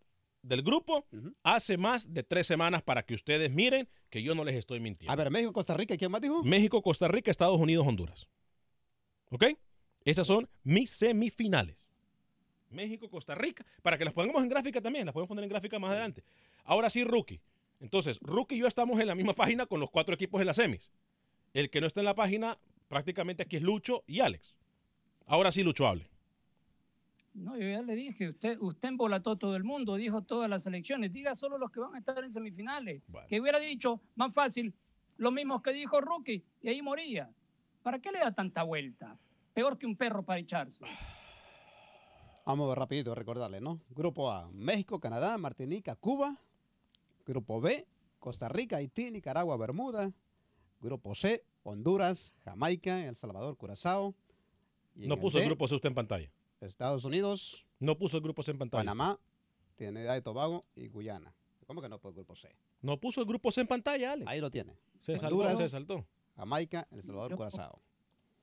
del 0.43 0.63
grupo 0.63 1.07
hace 1.43 1.77
más 1.77 2.13
de 2.13 2.23
tres 2.23 2.47
semanas 2.47 2.83
para 2.83 3.05
que 3.05 3.15
ustedes 3.15 3.51
miren 3.51 3.89
que 4.11 4.23
yo 4.23 4.35
no 4.35 4.45
les 4.45 4.55
estoy 4.55 4.79
mintiendo. 4.79 5.13
A 5.13 5.17
ver, 5.17 5.31
México, 5.31 5.53
Costa 5.53 5.75
Rica, 5.75 5.95
¿y 5.95 5.99
quién 5.99 6.11
más 6.11 6.21
dijo? 6.21 6.43
México, 6.45 6.83
Costa 6.83 7.09
Rica, 7.09 7.31
Estados 7.31 7.61
Unidos, 7.61 7.87
Honduras. 7.87 8.29
¿Ok? 9.31 9.45
Esas 10.05 10.27
son 10.27 10.49
mis 10.63 10.91
semifinales. 10.91 11.89
México, 12.75 13.09
Costa 13.09 13.35
Rica, 13.35 13.65
para 13.83 13.97
que 13.97 14.05
las 14.05 14.13
pongamos 14.13 14.43
en 14.43 14.49
gráfica 14.49 14.81
también, 14.81 15.07
las 15.07 15.13
podemos 15.13 15.29
poner 15.29 15.45
en 15.45 15.51
gráfica 15.51 15.79
más 15.79 15.93
adelante. 15.93 16.23
Ahora 16.65 16.91
sí, 16.91 17.05
Rookie. 17.05 17.41
Entonces, 17.81 18.19
Rookie 18.21 18.57
y 18.57 18.59
yo 18.61 18.67
estamos 18.67 19.01
en 19.01 19.07
la 19.07 19.15
misma 19.15 19.35
página 19.35 19.67
con 19.67 19.81
los 19.81 19.91
cuatro 19.91 20.15
equipos 20.15 20.39
de 20.39 20.45
las 20.45 20.57
semis. 20.57 20.91
El 21.53 21.71
que 21.71 21.81
no 21.81 21.87
está 21.87 22.01
en 22.01 22.07
la 22.07 22.15
página, 22.15 22.59
prácticamente 22.89 23.43
aquí 23.43 23.57
es 23.57 23.63
Lucho 23.63 24.05
y 24.07 24.21
Alex. 24.21 24.55
Ahora 25.27 25.53
sí, 25.53 25.63
Lucho, 25.63 25.87
hable. 25.87 26.09
No, 27.35 27.57
yo 27.57 27.69
ya 27.69 27.83
le 27.83 27.97
dije, 27.97 28.29
usted, 28.29 28.59
usted 28.61 28.89
embolató 28.89 29.37
todo 29.37 29.57
el 29.57 29.65
mundo, 29.65 29.97
dijo 29.97 30.23
todas 30.23 30.49
las 30.49 30.67
elecciones, 30.67 31.13
diga 31.13 31.35
solo 31.35 31.59
los 31.59 31.71
que 31.71 31.81
van 31.81 31.95
a 31.95 31.99
estar 31.99 32.23
en 32.23 32.31
semifinales. 32.31 33.03
Que 33.29 33.41
hubiera 33.41 33.59
dicho, 33.59 34.01
más 34.15 34.33
fácil, 34.33 34.73
lo 35.17 35.33
mismo 35.33 35.61
que 35.61 35.73
dijo 35.73 36.01
Rookie, 36.01 36.45
y 36.63 36.69
ahí 36.69 36.81
moría. 36.81 37.29
¿Para 37.83 37.99
qué 37.99 38.13
le 38.13 38.21
da 38.21 38.33
tanta 38.33 38.63
vuelta? 38.63 39.19
Peor 39.53 39.77
que 39.77 39.87
un 39.87 39.97
perro 39.97 40.23
para 40.23 40.41
echarse. 40.41 40.85
Vamos 42.45 42.67
a 42.67 42.69
ver 42.69 42.79
rapidito, 42.79 43.15
recordarle, 43.15 43.61
¿no? 43.61 43.81
Grupo 43.91 44.31
A, 44.31 44.51
México, 44.53 45.01
Canadá, 45.01 45.39
Martinica, 45.39 45.97
Cuba. 45.97 46.37
Grupo 47.27 47.61
B, 47.61 47.87
Costa 48.19 48.49
Rica, 48.49 48.77
Haití, 48.77 49.11
Nicaragua, 49.11 49.57
Bermuda. 49.57 50.13
Grupo 50.81 51.15
C, 51.15 51.43
Honduras, 51.63 52.35
Jamaica, 52.45 53.07
El 53.07 53.17
Salvador, 53.17 53.57
Curazao. 53.57 54.15
Y 54.95 55.07
No 55.09 55.19
puso 55.19 55.39
el 55.39 55.45
D, 55.45 55.49
grupo 55.49 55.67
C 55.67 55.75
usted 55.75 55.89
en 55.89 55.95
pantalla. 55.95 56.31
Estados 56.61 57.05
Unidos, 57.05 57.65
No 57.81 57.97
puso 57.97 58.19
el 58.19 58.23
grupo 58.23 58.43
C 58.43 58.51
en 58.51 58.59
pantalla. 58.59 58.81
Panamá, 58.83 59.19
Trinidad 59.77 60.17
y 60.17 60.21
Tobago 60.21 60.65
y 60.77 60.89
Guyana. 60.89 61.35
¿Cómo 61.67 61.81
que 61.81 61.89
no 61.89 61.99
puso 61.99 62.11
el 62.11 62.15
grupo 62.17 62.37
C? 62.37 62.55
No 62.83 63.01
puso 63.01 63.23
el 63.23 63.27
grupo 63.27 63.51
C 63.51 63.63
en 63.63 63.67
pantalla, 63.67 64.13
Alex. 64.13 64.31
Ahí 64.31 64.41
lo 64.41 64.51
tiene. 64.51 64.77
Se 64.99 65.17
saltó, 65.17 65.37
Honduras, 65.37 65.59
se 65.59 65.69
saltó. 65.71 66.07
Jamaica, 66.37 66.87
El 66.91 67.03
Salvador, 67.03 67.37
Curazao. 67.37 67.81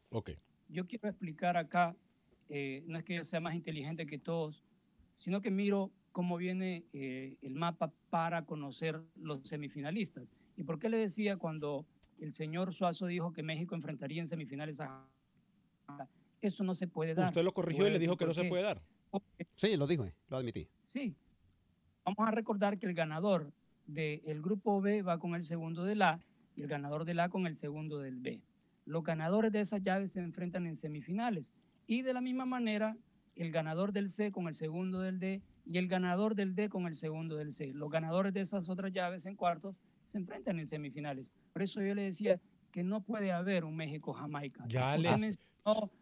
Ok. 0.09 0.31
Yo 0.69 0.87
quiero 0.87 1.07
explicar 1.09 1.57
acá, 1.57 1.95
eh, 2.53 2.83
no 2.85 2.97
es 2.97 3.05
que 3.05 3.15
yo 3.15 3.23
sea 3.23 3.39
más 3.39 3.55
inteligente 3.55 4.05
que 4.05 4.19
todos, 4.19 4.61
sino 5.15 5.39
que 5.41 5.49
miro 5.49 5.89
cómo 6.11 6.35
viene 6.35 6.83
eh, 6.91 7.37
el 7.41 7.55
mapa 7.55 7.93
para 8.09 8.45
conocer 8.45 9.01
los 9.15 9.39
semifinalistas. 9.45 10.35
¿Y 10.57 10.63
por 10.63 10.77
qué 10.77 10.89
le 10.89 10.97
decía 10.97 11.37
cuando 11.37 11.85
el 12.19 12.33
señor 12.33 12.73
Suazo 12.73 13.07
dijo 13.07 13.31
que 13.31 13.41
México 13.41 13.73
enfrentaría 13.73 14.21
en 14.21 14.27
semifinales 14.27 14.81
a... 14.81 15.07
Eso 16.41 16.65
no 16.65 16.75
se 16.75 16.87
puede 16.87 17.13
dar. 17.13 17.27
Usted 17.27 17.41
lo 17.41 17.53
corrigió 17.53 17.87
y 17.87 17.91
le 17.91 17.99
dijo 17.99 18.17
que 18.17 18.25
no 18.25 18.33
se 18.33 18.43
puede 18.43 18.63
dar. 18.63 18.81
Sí, 19.55 19.77
lo 19.77 19.87
dijo, 19.87 20.03
eh, 20.03 20.13
lo 20.27 20.35
admití. 20.35 20.67
Sí. 20.83 21.15
Vamos 22.03 22.27
a 22.27 22.31
recordar 22.31 22.77
que 22.77 22.85
el 22.85 22.93
ganador 22.93 23.53
del 23.87 24.41
grupo 24.41 24.81
B 24.81 25.03
va 25.03 25.19
con 25.19 25.35
el 25.35 25.43
segundo 25.43 25.85
del 25.85 26.01
A 26.01 26.19
y 26.57 26.63
el 26.63 26.67
ganador 26.67 27.05
del 27.05 27.21
A 27.21 27.29
con 27.29 27.47
el 27.47 27.55
segundo 27.55 27.99
del 27.99 28.19
B. 28.19 28.41
Los 28.85 29.05
ganadores 29.05 29.53
de 29.53 29.61
esas 29.61 29.81
llaves 29.81 30.11
se 30.11 30.19
enfrentan 30.19 30.67
en 30.67 30.75
semifinales. 30.75 31.53
Y 31.87 32.01
de 32.01 32.13
la 32.13 32.21
misma 32.21 32.45
manera, 32.45 32.97
el 33.35 33.51
ganador 33.51 33.91
del 33.91 34.09
C 34.09 34.31
con 34.31 34.47
el 34.47 34.53
segundo 34.53 35.01
del 35.01 35.19
D 35.19 35.41
y 35.65 35.77
el 35.77 35.87
ganador 35.87 36.35
del 36.35 36.55
D 36.55 36.69
con 36.69 36.85
el 36.85 36.95
segundo 36.95 37.37
del 37.37 37.53
C. 37.53 37.73
Los 37.73 37.89
ganadores 37.89 38.33
de 38.33 38.41
esas 38.41 38.69
otras 38.69 38.91
llaves 38.91 39.25
en 39.25 39.35
cuartos 39.35 39.75
se 40.05 40.17
enfrentan 40.17 40.59
en 40.59 40.65
semifinales. 40.65 41.31
Por 41.53 41.61
eso 41.61 41.81
yo 41.81 41.95
le 41.95 42.03
decía 42.03 42.39
que 42.71 42.83
no 42.83 43.01
puede 43.01 43.31
haber 43.31 43.65
un 43.65 43.75
México-Jamaica. 43.75 44.65
Ya 44.67 44.97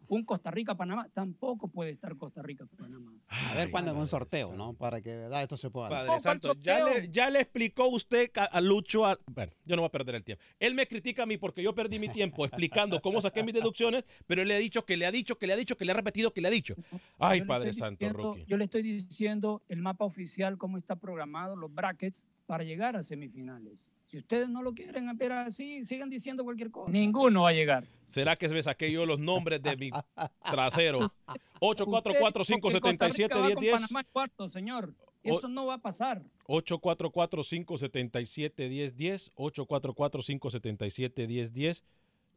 un 0.07 0.23
Costa 0.23 0.51
Rica-Panamá. 0.51 1.09
Tampoco 1.13 1.67
puede 1.67 1.91
estar 1.91 2.15
Costa 2.15 2.41
Rica-Panamá. 2.41 3.13
A 3.27 3.55
ver 3.55 3.69
cuándo 3.69 3.91
en 3.91 3.97
un 3.97 4.07
sorteo, 4.07 4.53
¿no? 4.55 4.73
Para 4.73 5.01
que 5.01 5.15
¿verdad? 5.15 5.43
esto 5.43 5.57
se 5.57 5.69
pueda 5.69 5.89
dar. 5.89 6.07
Padre 6.07 6.19
Santo, 6.21 6.53
ya 6.61 6.83
le, 6.83 7.09
ya 7.09 7.29
le 7.29 7.41
explicó 7.41 7.87
usted 7.87 8.31
a 8.35 8.61
Lucho. 8.61 9.05
a- 9.05 9.19
bueno, 9.31 9.51
yo 9.65 9.75
no 9.75 9.81
voy 9.81 9.87
a 9.87 9.91
perder 9.91 10.15
el 10.15 10.23
tiempo. 10.23 10.43
Él 10.59 10.73
me 10.75 10.87
critica 10.87 11.23
a 11.23 11.25
mí 11.25 11.37
porque 11.37 11.61
yo 11.61 11.75
perdí 11.75 11.99
mi 11.99 12.09
tiempo 12.09 12.45
explicando 12.45 13.01
cómo 13.01 13.21
saqué 13.21 13.43
mis 13.43 13.53
deducciones, 13.53 14.05
pero 14.27 14.41
él 14.41 14.47
le 14.47 14.55
ha 14.55 14.59
dicho 14.59 14.85
que 14.85 14.95
le 14.97 15.05
ha 15.05 15.11
dicho, 15.11 15.37
que 15.37 15.45
le 15.47 15.53
ha 15.53 15.57
dicho, 15.57 15.75
que 15.77 15.85
le 15.85 15.91
ha 15.91 15.95
repetido, 15.95 16.31
que 16.31 16.41
le 16.41 16.47
ha 16.47 16.51
dicho. 16.51 16.75
Ay, 17.17 17.41
Padre 17.41 17.73
Santo, 17.73 18.05
diciendo- 18.05 18.29
Rookie. 18.35 18.45
Yo 18.47 18.57
le 18.57 18.65
estoy 18.65 18.81
diciendo 18.81 19.61
el 19.67 19.81
mapa 19.81 20.05
oficial, 20.05 20.57
cómo 20.57 20.77
está 20.77 20.95
programado, 20.95 21.55
los 21.55 21.73
brackets 21.73 22.25
para 22.45 22.63
llegar 22.63 22.95
a 22.95 23.03
semifinales. 23.03 23.91
Si 24.09 24.17
ustedes 24.17 24.49
no 24.49 24.61
lo 24.63 24.73
quieren 24.73 25.15
ver 25.17 25.33
así, 25.33 25.83
sigan 25.83 26.09
diciendo 26.09 26.43
cualquier 26.43 26.71
cosa. 26.71 26.91
Ninguno 26.91 27.43
va 27.43 27.49
a 27.49 27.53
llegar. 27.53 27.85
¿Será 28.07 28.35
que 28.35 28.49
me 28.49 28.63
saqué 28.63 28.91
yo 28.91 29.05
los 29.05 29.19
nombres 29.19 29.61
de 29.61 29.77
mi 29.77 29.91
trasero? 30.51 31.13
Usted 31.27 31.59
844 31.59 32.43
dijo 32.43 32.69
que 32.69 32.81
Costa 32.81 33.07
Rica 33.07 33.35
va 33.35 33.41
con 33.43 33.51
577 33.51 33.71
Panamá 33.71 33.99
en 33.99 34.07
cuarto, 34.11 34.49
señor. 34.49 34.95
Eso 35.21 35.47
no 35.47 35.67
va 35.67 35.75
a 35.75 35.77
pasar. 35.77 36.23
844-577-1010. 36.47 39.31
844-577-1010. 39.35 41.83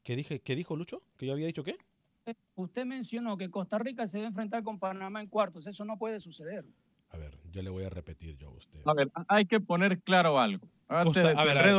¿Qué, 0.02 0.16
dije, 0.16 0.40
¿Qué 0.40 0.54
dijo 0.54 0.76
Lucho? 0.76 1.00
¿Que 1.16 1.24
yo 1.26 1.32
había 1.32 1.46
dicho 1.46 1.64
qué? 1.64 1.78
Usted 2.54 2.84
mencionó 2.84 3.38
que 3.38 3.50
Costa 3.50 3.78
Rica 3.78 4.06
se 4.06 4.18
va 4.18 4.24
a 4.24 4.28
enfrentar 4.28 4.62
con 4.62 4.78
Panamá 4.78 5.22
en 5.22 5.28
cuartos. 5.28 5.66
Eso 5.66 5.86
no 5.86 5.96
puede 5.96 6.20
suceder. 6.20 6.66
A 7.10 7.16
ver, 7.16 7.38
yo 7.50 7.62
le 7.62 7.70
voy 7.70 7.84
a 7.84 7.90
repetir 7.90 8.36
yo 8.36 8.48
a 8.48 8.52
usted. 8.52 8.80
A 8.84 8.92
ver, 8.94 9.10
hay 9.28 9.46
que 9.46 9.60
poner 9.60 10.00
claro 10.00 10.38
algo. 10.38 10.68
Costa- 11.04 11.20
a 11.40 11.44
ver, 11.44 11.58
a 11.58 11.62
ver. 11.62 11.72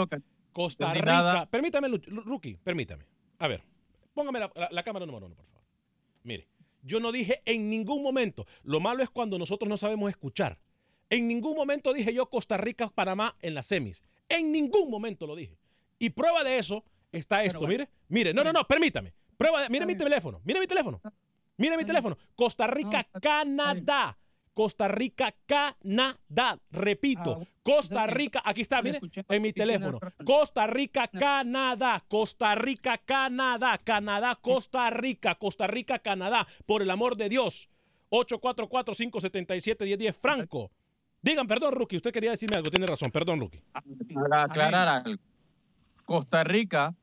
Costa 0.53 0.86
Rica. 0.93 1.47
Permítame, 1.49 1.88
Rookie, 2.07 2.57
permítame. 2.64 3.05
A 3.39 3.47
ver, 3.47 3.64
póngame 4.14 4.39
la, 4.39 4.51
la- 4.55 4.70
la 4.72 4.84
cámara 4.84 5.05
número 5.05 5.26
uno, 5.26 5.36
por 5.36 5.45
favor. 5.47 5.64
Mire, 6.24 6.47
yo 6.84 6.99
no 6.99 7.11
dije 7.11 7.41
en 7.45 7.70
ningún 7.70 8.03
momento. 8.03 8.45
Lo 8.64 8.80
malo 8.80 9.01
es 9.03 9.09
cuando 9.09 9.38
nosotros 9.39 9.68
no 9.70 9.78
sabemos 9.78 10.09
escuchar. 10.09 10.59
En 11.09 11.28
ningún 11.28 11.55
momento 11.55 11.93
dije 11.93 12.14
yo 12.14 12.30
Costa 12.30 12.57
Rica, 12.57 12.89
Panamá 12.89 13.36
en 13.41 13.53
las 13.55 13.68
semis. 13.68 14.03
En 14.30 14.51
ningún 14.51 14.89
momento 14.89 15.28
lo 15.28 15.36
dije. 15.36 15.57
Y 15.99 16.11
prueba 16.11 16.43
de 16.43 16.57
eso 16.57 16.84
está 17.11 17.43
esto, 17.43 17.59
mire. 17.68 17.89
Mire, 18.09 18.34
no, 18.34 18.43
no, 18.43 18.51
no, 18.53 18.64
permítame. 18.66 19.14
Prueba 19.38 19.61
de, 19.64 19.70
mire 19.70 19.86
mi 19.86 19.95
teléfono, 19.95 20.41
mire 20.43 20.59
mi 20.59 20.68
teléfono. 20.68 21.01
Mire 21.57 21.78
mi 21.78 21.86
teléfono. 21.86 22.18
Costa 22.36 22.68
Rica, 22.68 23.03
Canadá. 23.22 24.18
Costa 24.54 24.88
Rica, 24.88 25.34
Canadá. 25.45 26.60
Repito, 26.72 27.45
Costa 27.64 28.08
Rica, 28.08 28.41
aquí 28.45 28.62
está, 28.62 28.82
mire, 28.82 28.99
en 29.28 29.41
mi 29.41 29.51
teléfono. 29.54 29.99
Costa 30.26 30.68
Rica, 30.68 31.08
Canadá. 31.08 32.04
Costa 32.08 32.56
Rica, 32.56 32.97
Canadá. 32.99 33.78
Canadá, 33.84 34.38
Costa 34.39 34.89
Rica. 34.89 35.36
Costa 35.36 35.68
Rica, 35.68 35.99
Canadá. 35.99 36.47
Por 36.66 36.82
el 36.82 36.89
amor 36.89 37.18
de 37.18 37.30
Dios. 37.30 37.70
844-577-1010. 38.12 40.14
Franco. 40.14 40.72
Digan, 41.22 41.47
perdón, 41.47 41.74
Rookie. 41.74 41.97
Usted 41.97 42.12
quería 42.12 42.32
decirme 42.32 42.58
algo. 42.58 42.70
Tiene 42.70 42.86
razón. 42.86 43.12
Perdón, 43.12 43.39
Rookie. 43.39 43.64
Para 44.14 44.43
aclarar 44.43 44.88
algo. 44.88 45.20
Costa 46.06 46.43
Rica, 46.43 46.93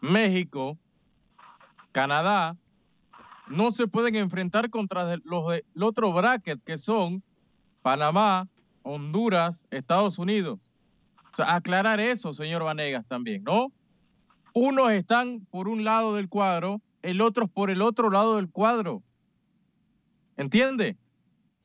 México, 0.00 0.76
Canadá, 1.92 2.56
no 3.52 3.72
se 3.72 3.86
pueden 3.86 4.16
enfrentar 4.16 4.70
contra 4.70 5.16
los 5.24 5.50
del 5.50 5.64
otro 5.80 6.12
bracket 6.12 6.62
que 6.64 6.78
son 6.78 7.22
Panamá, 7.82 8.48
Honduras, 8.82 9.66
Estados 9.70 10.18
Unidos. 10.18 10.58
O 11.32 11.36
sea, 11.36 11.54
aclarar 11.54 12.00
eso, 12.00 12.32
señor 12.32 12.64
Vanegas, 12.64 13.06
también, 13.06 13.44
¿no? 13.44 13.72
Unos 14.54 14.92
están 14.92 15.46
por 15.50 15.68
un 15.68 15.84
lado 15.84 16.14
del 16.14 16.28
cuadro, 16.28 16.80
el 17.02 17.20
otro 17.20 17.46
por 17.46 17.70
el 17.70 17.80
otro 17.80 18.10
lado 18.10 18.36
del 18.36 18.50
cuadro. 18.50 19.02
¿Entiende? 20.36 20.96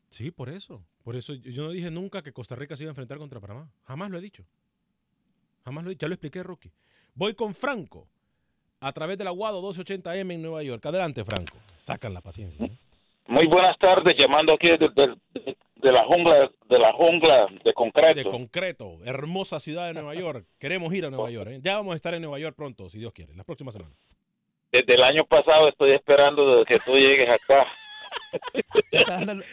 Sí, 0.09 0.31
por 0.31 0.49
eso. 0.49 0.85
Por 1.03 1.15
eso 1.15 1.33
yo 1.33 1.63
no 1.63 1.69
dije 1.71 1.91
nunca 1.91 2.21
que 2.21 2.33
Costa 2.33 2.55
Rica 2.55 2.75
se 2.75 2.83
iba 2.83 2.89
a 2.89 2.91
enfrentar 2.91 3.17
contra 3.17 3.39
Panamá. 3.39 3.69
Jamás 3.83 4.09
lo 4.09 4.17
he 4.17 4.21
dicho. 4.21 4.45
Jamás 5.63 5.83
lo 5.83 5.89
he 5.89 5.93
dicho. 5.93 6.03
Ya 6.03 6.07
lo 6.09 6.13
expliqué, 6.13 6.43
Rookie. 6.43 6.71
Voy 7.13 7.33
con 7.33 7.55
Franco 7.55 8.09
a 8.79 8.91
través 8.91 9.17
del 9.17 9.27
Aguado 9.27 9.61
1280M 9.61 10.33
en 10.33 10.41
Nueva 10.41 10.63
York. 10.63 10.85
Adelante, 10.85 11.23
Franco. 11.25 11.57
Sacan 11.79 12.13
la 12.13 12.21
paciencia. 12.21 12.65
¿eh? 12.65 12.71
Muy 13.27 13.47
buenas 13.47 13.77
tardes, 13.77 14.15
llamando 14.17 14.53
aquí 14.53 14.69
de, 14.69 14.77
de, 14.77 15.55
de, 15.75 15.91
la 15.91 16.05
jungla 16.05 16.49
de 16.69 16.79
la 16.79 16.93
jungla 16.93 17.47
de 17.63 17.73
concreto. 17.73 18.15
De 18.15 18.23
concreto, 18.23 18.99
hermosa 19.03 19.59
ciudad 19.59 19.87
de 19.87 19.93
Nueva 19.93 20.15
York. 20.15 20.45
Queremos 20.59 20.93
ir 20.93 21.05
a 21.05 21.09
Nueva 21.09 21.29
York. 21.29 21.49
¿eh? 21.51 21.59
Ya 21.61 21.75
vamos 21.75 21.93
a 21.93 21.95
estar 21.95 22.13
en 22.13 22.21
Nueva 22.21 22.39
York 22.39 22.55
pronto, 22.55 22.89
si 22.89 22.99
Dios 22.99 23.13
quiere, 23.13 23.35
la 23.35 23.43
próxima 23.43 23.71
semana. 23.71 23.95
Desde 24.71 24.95
el 24.95 25.03
año 25.03 25.23
pasado 25.25 25.69
estoy 25.69 25.91
esperando 25.91 26.63
que 26.65 26.79
tú 26.79 26.93
llegues 26.93 27.29
acá. 27.29 27.65
desde, 28.91 29.31
el 29.31 29.43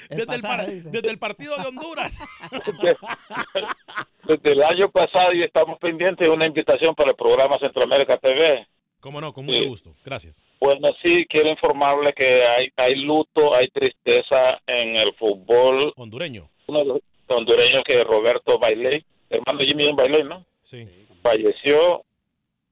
desde, 0.90 1.10
el 1.10 1.18
partido 1.18 1.56
de 1.56 1.66
Honduras. 1.66 2.18
desde 4.24 4.52
el 4.52 4.62
año 4.62 4.90
pasado 4.90 5.32
y 5.32 5.42
estamos 5.42 5.78
pendientes 5.78 6.28
de 6.28 6.34
una 6.34 6.46
invitación 6.46 6.94
para 6.94 7.10
el 7.10 7.16
programa 7.16 7.56
Centroamérica 7.60 8.16
TV. 8.16 8.66
Cómo 9.05 9.20
no, 9.20 9.34
con 9.34 9.44
mucho 9.44 9.59
sí. 9.59 9.68
gusto. 9.68 9.94
Gracias. 10.02 10.42
Bueno, 10.59 10.88
sí, 11.05 11.26
quiero 11.28 11.50
informarle 11.50 12.14
que 12.14 12.42
hay, 12.42 12.72
hay 12.74 12.94
luto, 12.94 13.55
hay 13.55 13.66
tristeza 13.66 14.59
en 14.66 14.96
el 14.96 15.14
fútbol. 15.18 15.92
Hondureño. 15.96 16.48
Uno 16.68 16.78
de 16.78 16.84
los 16.86 17.00
hondureños 17.26 17.82
que 17.86 17.98
es 17.98 18.05
Roberto 18.05 18.59
Bailey, 18.59 19.05
hermano 19.28 19.59
Jimmy 19.61 19.90
Bailey, 19.94 20.22
¿no? 20.22 20.46
Sí. 20.62 20.88
Falleció, 21.22 22.02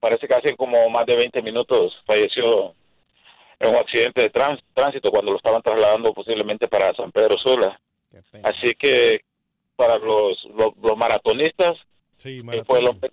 parece 0.00 0.26
que 0.26 0.34
hace 0.34 0.56
como 0.56 0.88
más 0.88 1.04
de 1.04 1.16
20 1.16 1.42
minutos, 1.42 2.02
falleció 2.06 2.72
en 3.58 3.68
un 3.68 3.76
accidente 3.76 4.22
de 4.22 4.30
trans, 4.30 4.58
tránsito 4.72 5.10
cuando 5.10 5.32
lo 5.32 5.36
estaban 5.36 5.60
trasladando 5.60 6.14
posiblemente 6.14 6.66
para 6.66 6.94
San 6.94 7.12
Pedro 7.12 7.36
Sula. 7.44 7.78
Así 8.42 8.72
que 8.78 9.20
para 9.76 9.98
los, 9.98 10.42
los, 10.56 10.70
los 10.82 10.96
maratonistas, 10.96 11.72
sí, 12.16 12.42
fue 12.64 12.78
el 12.78 12.86
hombre 12.88 13.10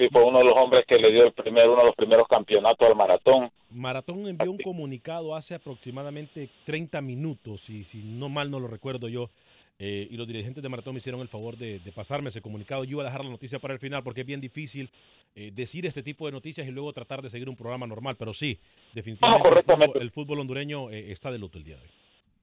sí 0.00 0.08
fue 0.10 0.24
uno 0.24 0.38
de 0.38 0.44
los 0.44 0.54
hombres 0.54 0.82
que 0.88 0.96
le 0.96 1.10
dio 1.10 1.26
el 1.26 1.32
primer, 1.32 1.68
uno 1.68 1.80
de 1.80 1.86
los 1.86 1.94
primeros 1.94 2.26
campeonatos 2.26 2.88
al 2.88 2.96
maratón. 2.96 3.50
Maratón 3.70 4.26
envió 4.26 4.50
un 4.50 4.58
comunicado 4.58 5.34
hace 5.34 5.54
aproximadamente 5.54 6.48
30 6.64 7.00
minutos, 7.02 7.68
y 7.68 7.84
si 7.84 7.98
no 7.98 8.28
mal 8.28 8.50
no 8.50 8.58
lo 8.58 8.66
recuerdo 8.66 9.08
yo, 9.08 9.30
eh, 9.78 10.08
y 10.10 10.16
los 10.16 10.26
dirigentes 10.26 10.62
de 10.62 10.68
Maratón 10.68 10.94
me 10.94 10.98
hicieron 10.98 11.20
el 11.22 11.28
favor 11.28 11.56
de, 11.56 11.78
de, 11.78 11.92
pasarme 11.92 12.28
ese 12.28 12.42
comunicado. 12.42 12.84
Yo 12.84 12.92
iba 12.92 13.02
a 13.02 13.06
dejar 13.06 13.24
la 13.24 13.30
noticia 13.30 13.58
para 13.58 13.72
el 13.72 13.80
final 13.80 14.02
porque 14.02 14.20
es 14.20 14.26
bien 14.26 14.40
difícil 14.40 14.90
eh, 15.34 15.50
decir 15.54 15.86
este 15.86 16.02
tipo 16.02 16.26
de 16.26 16.32
noticias 16.32 16.66
y 16.68 16.70
luego 16.70 16.92
tratar 16.92 17.22
de 17.22 17.30
seguir 17.30 17.48
un 17.48 17.56
programa 17.56 17.86
normal, 17.86 18.16
pero 18.18 18.34
sí, 18.34 18.58
definitivamente 18.92 19.48
ah, 19.48 19.54
el, 19.56 19.62
fútbol, 19.62 20.02
el, 20.02 20.10
fútbol, 20.10 20.40
hondureño 20.40 20.90
eh, 20.90 21.12
está 21.12 21.30
de 21.30 21.38
luto 21.38 21.56
el 21.56 21.64
día 21.64 21.76
de 21.76 21.82
hoy. 21.82 21.88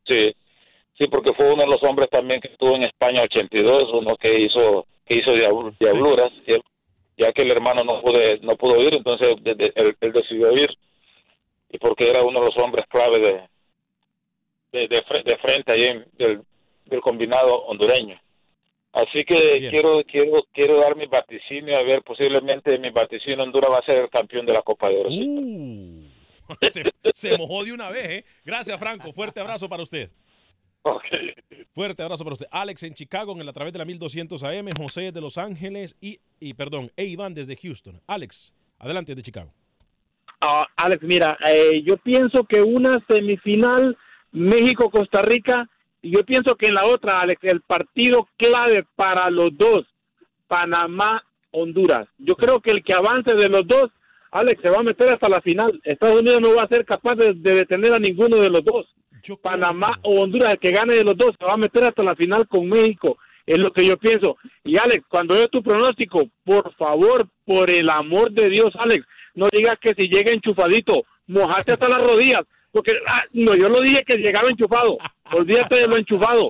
Sí, 0.08 0.36
sí, 0.99 1.08
porque 1.10 1.32
fue 1.36 1.53
uno 1.53 1.64
de 1.64 1.70
los 1.70 1.84
hombres 1.84 2.10
también 2.10 2.39
que 2.39 2.47
estuvo 2.47 2.76
en 2.76 2.84
España 2.84 3.22
82, 3.22 3.86
uno 3.93 4.16
que 4.16 4.41
hizo 4.41 4.88
que 5.05 5.18
hizo 5.18 5.34
diabluras, 5.80 6.30
sí. 6.45 6.55
Ya 7.18 7.32
que 7.32 7.41
el 7.41 7.51
hermano 7.51 7.84
no 7.84 8.01
pude 8.01 8.39
no 8.41 8.55
pudo 8.55 8.82
ir 8.82 8.95
entonces 8.95 9.36
de, 9.41 9.55
de, 9.55 9.74
él, 9.76 9.97
él, 9.99 10.11
decidió 10.13 10.51
ir. 10.53 10.70
Y 11.70 11.78
porque 11.80 12.09
era 12.09 12.24
uno 12.24 12.39
de 12.39 12.45
los 12.45 12.57
hombres 12.57 12.86
clave 12.88 13.20
de 13.20 13.49
de, 14.72 14.88
de 14.88 15.38
frente 15.38 15.74
ahí 15.74 15.86
en, 15.86 16.05
del, 16.18 16.41
del, 16.86 17.01
combinado 17.01 17.65
hondureño. 17.65 18.20
Así 18.91 19.24
que 19.24 19.59
Bien. 19.59 19.72
quiero 19.72 20.01
quiero 20.03 20.43
quiero 20.53 20.78
dar 20.78 20.95
mi 20.95 21.05
vaticinio 21.07 21.78
a 21.78 21.84
ver 21.84 22.01
posiblemente 22.03 22.78
mi 22.80 22.89
vaticinio 22.89 23.43
Honduras 23.43 23.72
va 23.72 23.78
a 23.78 23.86
ser 23.86 24.01
el 24.01 24.09
campeón 24.09 24.45
de 24.45 24.53
la 24.53 24.61
Copa 24.61 24.89
de 24.89 24.97
Oro 24.97 25.09
uh, 25.09 26.55
se, 26.72 26.84
se 27.13 27.38
mojó 27.38 27.63
de 27.63 27.74
una 27.74 27.89
vez 27.89 28.09
¿eh? 28.09 28.26
gracias 28.43 28.80
Franco. 28.80 29.11
Fuerte 29.13 29.39
abrazo 29.39 29.70
para 29.70 29.84
usted 29.84 30.09
Okay. 30.96 31.34
Fuerte 31.74 32.02
abrazo 32.02 32.24
para 32.24 32.34
usted. 32.34 32.48
Alex 32.50 32.84
en 32.84 32.94
Chicago 32.94 33.34
en 33.34 33.46
la 33.46 33.52
través 33.52 33.74
de 33.74 33.80
la 33.80 33.86
1200 33.86 34.42
AM, 34.44 34.70
José 34.78 35.12
de 35.12 35.20
Los 35.20 35.38
Ángeles 35.38 35.96
y, 36.00 36.20
y 36.40 36.54
perdón, 36.54 36.92
e 36.96 37.06
Iván 37.06 37.34
desde 37.34 37.58
Houston. 37.58 38.00
Alex, 38.08 38.54
adelante 38.80 39.14
de 39.14 39.22
Chicago. 39.22 39.52
Uh, 40.42 40.64
Alex, 40.78 41.04
mira, 41.04 41.38
eh, 41.46 41.84
yo 41.86 41.98
pienso 41.98 42.44
que 42.46 42.62
una 42.62 43.04
semifinal 43.10 43.98
México-Costa 44.32 45.24
Rica, 45.24 45.70
y 46.02 46.12
yo 46.12 46.24
pienso 46.24 46.56
que 46.56 46.68
en 46.68 46.76
la 46.76 46.86
otra, 46.86 47.20
Alex, 47.20 47.44
el 47.44 47.62
partido 47.62 48.28
clave 48.38 48.86
para 48.96 49.30
los 49.30 49.50
dos, 49.58 49.86
Panamá-Honduras. 50.48 52.08
Yo 52.18 52.36
sí. 52.40 52.46
creo 52.46 52.62
que 52.62 52.72
el 52.72 52.84
que 52.84 52.94
avance 52.94 53.36
de 53.36 53.50
los 53.50 53.68
dos, 53.68 53.88
Alex, 54.32 54.62
se 54.62 54.70
va 54.70 54.78
a 54.78 54.84
meter 54.84 55.10
hasta 55.10 55.28
la 55.28 55.42
final. 55.42 55.82
Estados 55.84 56.22
Unidos 56.22 56.40
no 56.42 56.56
va 56.56 56.64
a 56.64 56.68
ser 56.68 56.86
capaz 56.86 57.16
de, 57.16 57.34
de 57.34 57.56
detener 57.56 57.94
a 57.94 58.00
ninguno 58.00 58.38
de 58.38 58.50
los 58.50 58.64
dos. 58.64 58.86
Yo 59.28 59.36
Panamá 59.36 59.99
o 60.03 60.21
Honduras, 60.21 60.53
el 60.53 60.59
que 60.59 60.71
gane 60.71 60.93
de 60.93 61.03
los 61.03 61.17
dos, 61.17 61.34
se 61.38 61.45
va 61.45 61.53
a 61.53 61.57
meter 61.57 61.84
hasta 61.84 62.01
la 62.01 62.15
final 62.15 62.47
con 62.47 62.67
México. 62.69 63.17
Es 63.45 63.57
lo 63.57 63.73
que 63.73 63.86
yo 63.86 63.97
pienso. 63.97 64.38
Y 64.63 64.78
Alex, 64.78 65.03
cuando 65.09 65.34
veo 65.36 65.47
tu 65.49 65.61
pronóstico, 65.61 66.23
por 66.45 66.73
favor, 66.75 67.28
por 67.45 67.69
el 67.69 67.89
amor 67.89 68.32
de 68.32 68.49
Dios, 68.49 68.73
Alex, 68.80 69.05
no 69.36 69.49
digas 69.51 69.75
que 69.82 69.93
si 69.97 70.07
llega 70.07 70.32
enchufadito, 70.32 71.03
mojaste 71.28 71.73
hasta 71.73 71.89
las 71.89 72.01
rodillas. 72.01 72.41
Porque, 72.71 72.93
ah, 73.05 73.23
no, 73.34 73.53
yo 73.53 73.67
lo 73.67 73.82
dije 73.82 74.03
que 74.05 74.15
llegaba 74.15 74.49
enchufado. 74.49 74.97
Olvídate 75.34 75.75
de 75.75 75.88
lo 75.88 75.97
enchufado. 75.97 76.49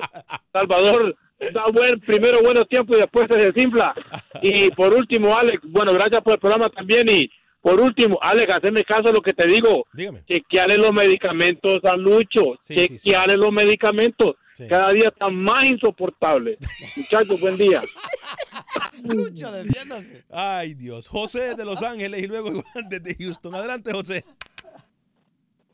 Salvador, 0.54 1.16
da 1.52 1.66
buen, 1.74 2.00
primero 2.00 2.42
buenos 2.44 2.68
tiempos 2.68 2.98
y 2.98 3.02
después 3.02 3.26
se 3.28 3.52
desinfla. 3.52 3.96
Y 4.44 4.70
por 4.72 4.94
último, 4.94 5.36
Alex, 5.36 5.62
bueno, 5.64 5.94
gracias 5.94 6.22
por 6.22 6.34
el 6.34 6.40
programa 6.40 6.70
también 6.70 7.08
y 7.10 7.28
por 7.68 7.82
último, 7.82 8.18
Alex, 8.22 8.54
hazme 8.54 8.82
caso 8.86 9.10
a 9.10 9.12
lo 9.12 9.22
que 9.22 9.34
te 9.34 9.46
digo. 9.46 9.86
Dígame. 9.92 10.24
Chequeale 10.26 10.78
los 10.78 10.94
medicamentos 10.94 11.80
a 11.84 11.98
Lucho. 11.98 12.58
Sí, 12.62 12.76
Chequeale 12.76 13.34
sí, 13.34 13.38
sí. 13.38 13.38
los 13.38 13.52
medicamentos. 13.52 14.36
Cada 14.70 14.94
día 14.94 15.10
está 15.10 15.28
más 15.28 15.66
insoportable. 15.66 16.58
Muchachos, 16.96 17.38
buen 17.42 17.58
día. 17.58 17.82
Lucho, 19.04 19.52
defiéndase. 19.52 20.24
Ay, 20.32 20.76
Dios. 20.76 21.10
José 21.10 21.56
de 21.56 21.66
Los 21.66 21.84
Ángeles 21.84 22.24
y 22.24 22.28
luego 22.28 22.52
Iván 22.52 22.88
desde 22.88 23.14
Houston. 23.22 23.54
Adelante, 23.54 23.92
José. 23.92 24.24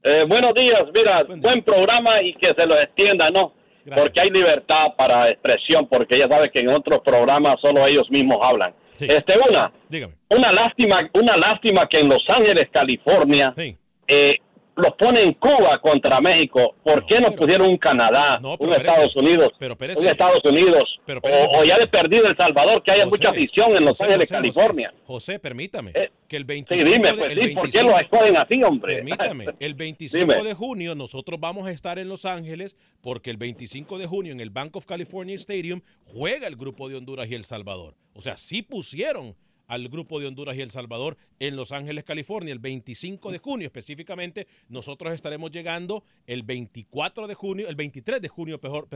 Eh, 0.01 0.25
buenos 0.27 0.55
días, 0.55 0.81
mira, 0.95 1.21
buen, 1.25 1.41
buen, 1.41 1.63
programa 1.63 2.23
y 2.23 2.33
que 2.33 2.55
se 2.57 2.65
lo 2.65 2.75
extienda, 2.75 3.29
¿no? 3.29 3.53
Gracias. 3.85 4.03
Porque 4.03 4.19
hay 4.19 4.29
libertad 4.31 4.95
para 4.97 5.29
expresión, 5.29 5.87
porque 5.87 6.17
ya 6.17 6.27
sabes 6.27 6.49
que 6.51 6.61
en 6.61 6.69
otros 6.69 7.01
programas 7.01 7.57
solo 7.61 7.85
ellos 7.85 8.09
mismos 8.09 8.39
hablan. 8.41 8.73
Sí. 9.07 9.15
Este, 9.15 9.33
una, 9.49 9.71
Dígame. 9.89 10.13
una 10.29 10.51
lástima, 10.51 11.09
una 11.13 11.35
lástima 11.37 11.87
que 11.87 11.99
en 11.99 12.09
Los 12.09 12.23
Ángeles, 12.29 12.67
California, 12.71 13.53
sí. 13.57 13.77
eh, 14.07 14.37
los 14.75 14.91
pone 14.97 15.21
en 15.21 15.33
Cuba 15.33 15.79
contra 15.79 16.19
México. 16.19 16.75
¿Por 16.83 17.01
no, 17.01 17.07
qué 17.07 17.19
no 17.19 17.27
pero, 17.27 17.39
pusieron 17.39 17.67
un 17.67 17.77
Canadá, 17.77 18.39
no, 18.41 18.55
un 18.59 18.73
Estados 18.73 19.15
Unidos, 19.15 19.49
pero, 19.59 19.77
un 19.79 20.07
Estados 20.07 20.41
Unidos, 20.43 20.99
pero, 21.05 21.19
o, 21.23 21.59
o, 21.59 21.63
ya 21.63 21.77
de 21.77 21.87
perdido 21.87 22.27
El 22.27 22.35
Salvador, 22.35 22.81
que 22.83 22.91
haya 22.91 23.03
José, 23.03 23.17
mucha 23.17 23.29
afición 23.29 23.75
en 23.75 23.85
Los 23.85 23.99
Ángeles, 24.01 24.29
California? 24.29 24.93
José, 25.05 25.39
permítame, 25.39 25.91
eh, 25.93 26.11
que 26.27 26.37
el 26.37 26.45
25 26.45 26.85
sí, 26.85 26.93
dime, 26.93 27.13
pues, 27.13 27.21
de, 27.21 27.29
sí, 27.29 27.35
25, 27.35 27.61
¿por 27.61 27.71
qué 27.71 27.83
lo 27.83 27.99
escogen 27.99 28.37
así, 28.37 28.63
hombre? 28.63 28.95
Permítame, 28.95 29.45
el 29.59 29.73
25 29.75 30.43
de 30.43 30.53
junio 30.53 30.95
nosotros 30.95 31.39
vamos 31.39 31.67
a 31.67 31.71
estar 31.71 31.99
en 31.99 32.09
Los 32.09 32.25
Ángeles 32.25 32.75
porque 33.01 33.29
el 33.29 33.37
25 33.37 33.97
de 33.97 34.07
junio 34.07 34.31
en 34.31 34.39
el 34.39 34.49
Bank 34.49 34.75
of 34.75 34.85
California 34.85 35.35
Stadium 35.35 35.81
juega 36.05 36.47
el 36.47 36.55
grupo 36.55 36.89
de 36.89 36.95
Honduras 36.95 37.29
y 37.29 37.35
El 37.35 37.45
Salvador. 37.45 37.95
O 38.13 38.21
sea, 38.21 38.37
sí 38.37 38.61
pusieron 38.61 39.35
al 39.67 39.87
grupo 39.89 40.19
de 40.19 40.27
Honduras 40.27 40.55
y 40.57 40.61
El 40.61 40.71
Salvador 40.71 41.17
en 41.39 41.55
Los 41.55 41.71
Ángeles, 41.71 42.03
California, 42.03 42.51
el 42.51 42.59
25 42.59 43.31
de 43.31 43.39
junio 43.39 43.67
específicamente. 43.67 44.47
Nosotros 44.69 45.13
estaremos 45.13 45.51
llegando 45.51 46.03
el 46.27 46.43
24 46.43 47.27
de 47.27 47.33
junio, 47.33 47.67
el 47.67 47.75
23 47.75 48.21
de 48.21 48.27
junio, 48.27 48.59
mejor, 48.61 48.87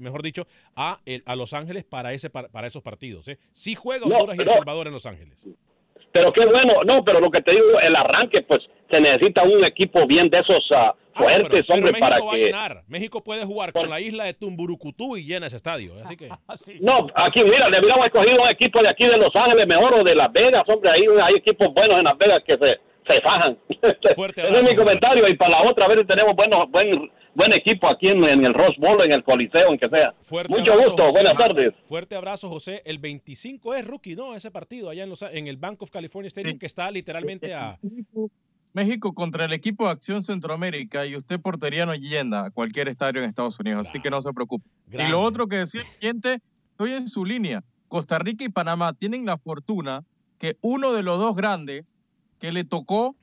mejor 0.00 0.22
dicho, 0.22 0.46
a, 0.76 1.00
el, 1.04 1.22
a 1.26 1.36
Los 1.36 1.52
Ángeles 1.52 1.84
para, 1.84 2.12
ese, 2.12 2.30
para, 2.30 2.48
para 2.48 2.66
esos 2.66 2.82
partidos. 2.82 3.28
¿eh? 3.28 3.38
Sí 3.52 3.74
juega 3.74 4.06
Honduras 4.06 4.36
no, 4.36 4.42
y 4.42 4.46
El 4.46 4.52
Salvador 4.52 4.86
en 4.86 4.92
Los 4.92 5.06
Ángeles. 5.06 5.44
Pero 6.12 6.32
qué 6.32 6.44
bueno, 6.46 6.74
no, 6.86 7.04
pero 7.04 7.20
lo 7.20 7.30
que 7.30 7.40
te 7.40 7.52
digo, 7.52 7.80
el 7.80 7.96
arranque, 7.96 8.42
pues 8.42 8.60
se 8.90 9.00
necesita 9.00 9.42
un 9.42 9.64
equipo 9.64 10.06
bien 10.06 10.28
de 10.28 10.38
esos 10.38 10.60
uh, 10.70 10.92
fuertes, 11.18 11.64
pero, 11.66 11.74
hombre, 11.74 11.92
México 11.92 12.08
para 12.08 12.22
va 12.22 12.30
que... 12.30 12.36
a 12.36 12.46
llenar. 12.46 12.84
México 12.86 13.24
puede 13.24 13.44
jugar 13.44 13.72
con 13.72 13.88
la 13.88 14.00
isla 14.00 14.24
de 14.24 14.34
Tumburucutú 14.34 15.16
y 15.16 15.24
llena 15.24 15.46
ese 15.46 15.56
estadio. 15.56 15.94
Así 16.04 16.16
que. 16.16 16.28
No, 16.80 17.06
aquí, 17.14 17.42
mira, 17.44 17.68
le 17.68 17.78
hubiéramos 17.78 18.06
escogido 18.06 18.42
un 18.42 18.48
equipo 18.48 18.82
de 18.82 18.88
aquí 18.88 19.06
de 19.06 19.16
Los 19.16 19.30
Ángeles 19.34 19.66
mejor 19.66 19.94
o 19.94 20.04
de 20.04 20.14
Las 20.14 20.30
Vegas, 20.32 20.62
hombre, 20.66 20.90
ahí 20.90 21.04
hay 21.22 21.34
equipos 21.34 21.68
buenos 21.74 21.98
en 21.98 22.04
Las 22.04 22.18
Vegas 22.18 22.40
que 22.46 22.52
se, 22.60 22.80
se 23.08 23.20
fajan. 23.22 23.58
Fuerte 24.14 24.42
Ese 24.42 24.60
es 24.60 24.70
mi 24.70 24.76
comentario 24.76 25.26
y 25.28 25.34
para 25.34 25.62
la 25.62 25.70
otra, 25.70 25.86
a 25.86 25.88
ver 25.88 26.00
si 26.00 26.04
tenemos 26.04 26.34
buenos, 26.34 26.70
buen, 26.70 27.10
buen 27.34 27.52
equipo 27.52 27.88
aquí 27.88 28.08
en, 28.08 28.22
en 28.24 28.44
el 28.44 28.54
Rose 28.54 28.74
Bowl, 28.78 29.00
en 29.02 29.12
el 29.12 29.22
Coliseo, 29.24 29.70
en 29.70 29.78
que 29.78 29.88
sea. 29.88 30.14
Fuerte 30.20 30.52
Mucho 30.52 30.72
abrazo, 30.72 30.90
gusto, 30.90 31.04
José. 31.04 31.18
buenas 31.18 31.34
tardes. 31.38 31.74
Fuerte 31.84 32.14
abrazo, 32.14 32.48
José. 32.48 32.82
El 32.84 32.98
25 32.98 33.74
es 33.74 33.86
rookie, 33.86 34.16
¿no? 34.16 34.34
Ese 34.34 34.50
partido 34.50 34.90
allá 34.90 35.04
en, 35.04 35.10
los, 35.10 35.22
en 35.22 35.46
el 35.46 35.56
Bank 35.56 35.82
of 35.82 35.90
California 35.90 36.28
Stadium, 36.28 36.58
que 36.58 36.66
está 36.66 36.90
literalmente 36.90 37.54
a. 37.54 37.78
México 38.74 39.12
contra 39.12 39.44
el 39.44 39.52
equipo 39.52 39.84
de 39.84 39.90
Acción 39.90 40.22
Centroamérica 40.22 41.04
y 41.04 41.14
usted 41.14 41.38
portería 41.38 41.84
no 41.84 41.94
yenda 41.94 42.46
a 42.46 42.50
cualquier 42.50 42.88
estadio 42.88 43.22
en 43.22 43.28
Estados 43.28 43.60
Unidos, 43.60 43.86
así 43.86 44.00
que 44.00 44.08
no 44.10 44.22
se 44.22 44.32
preocupe. 44.32 44.66
Y 44.90 45.08
lo 45.08 45.20
otro 45.20 45.46
que 45.46 45.56
decía 45.56 45.82
el 45.82 45.86
cliente, 45.98 46.38
estoy 46.70 46.92
en 46.92 47.06
su 47.06 47.24
línea. 47.24 47.62
Costa 47.88 48.18
Rica 48.18 48.44
y 48.44 48.48
Panamá 48.48 48.94
tienen 48.94 49.26
la 49.26 49.36
fortuna 49.36 50.04
que 50.38 50.56
uno 50.62 50.92
de 50.94 51.02
los 51.02 51.18
dos 51.18 51.36
grandes 51.36 51.94
que 52.38 52.50
le 52.50 52.64
tocó 52.64 53.14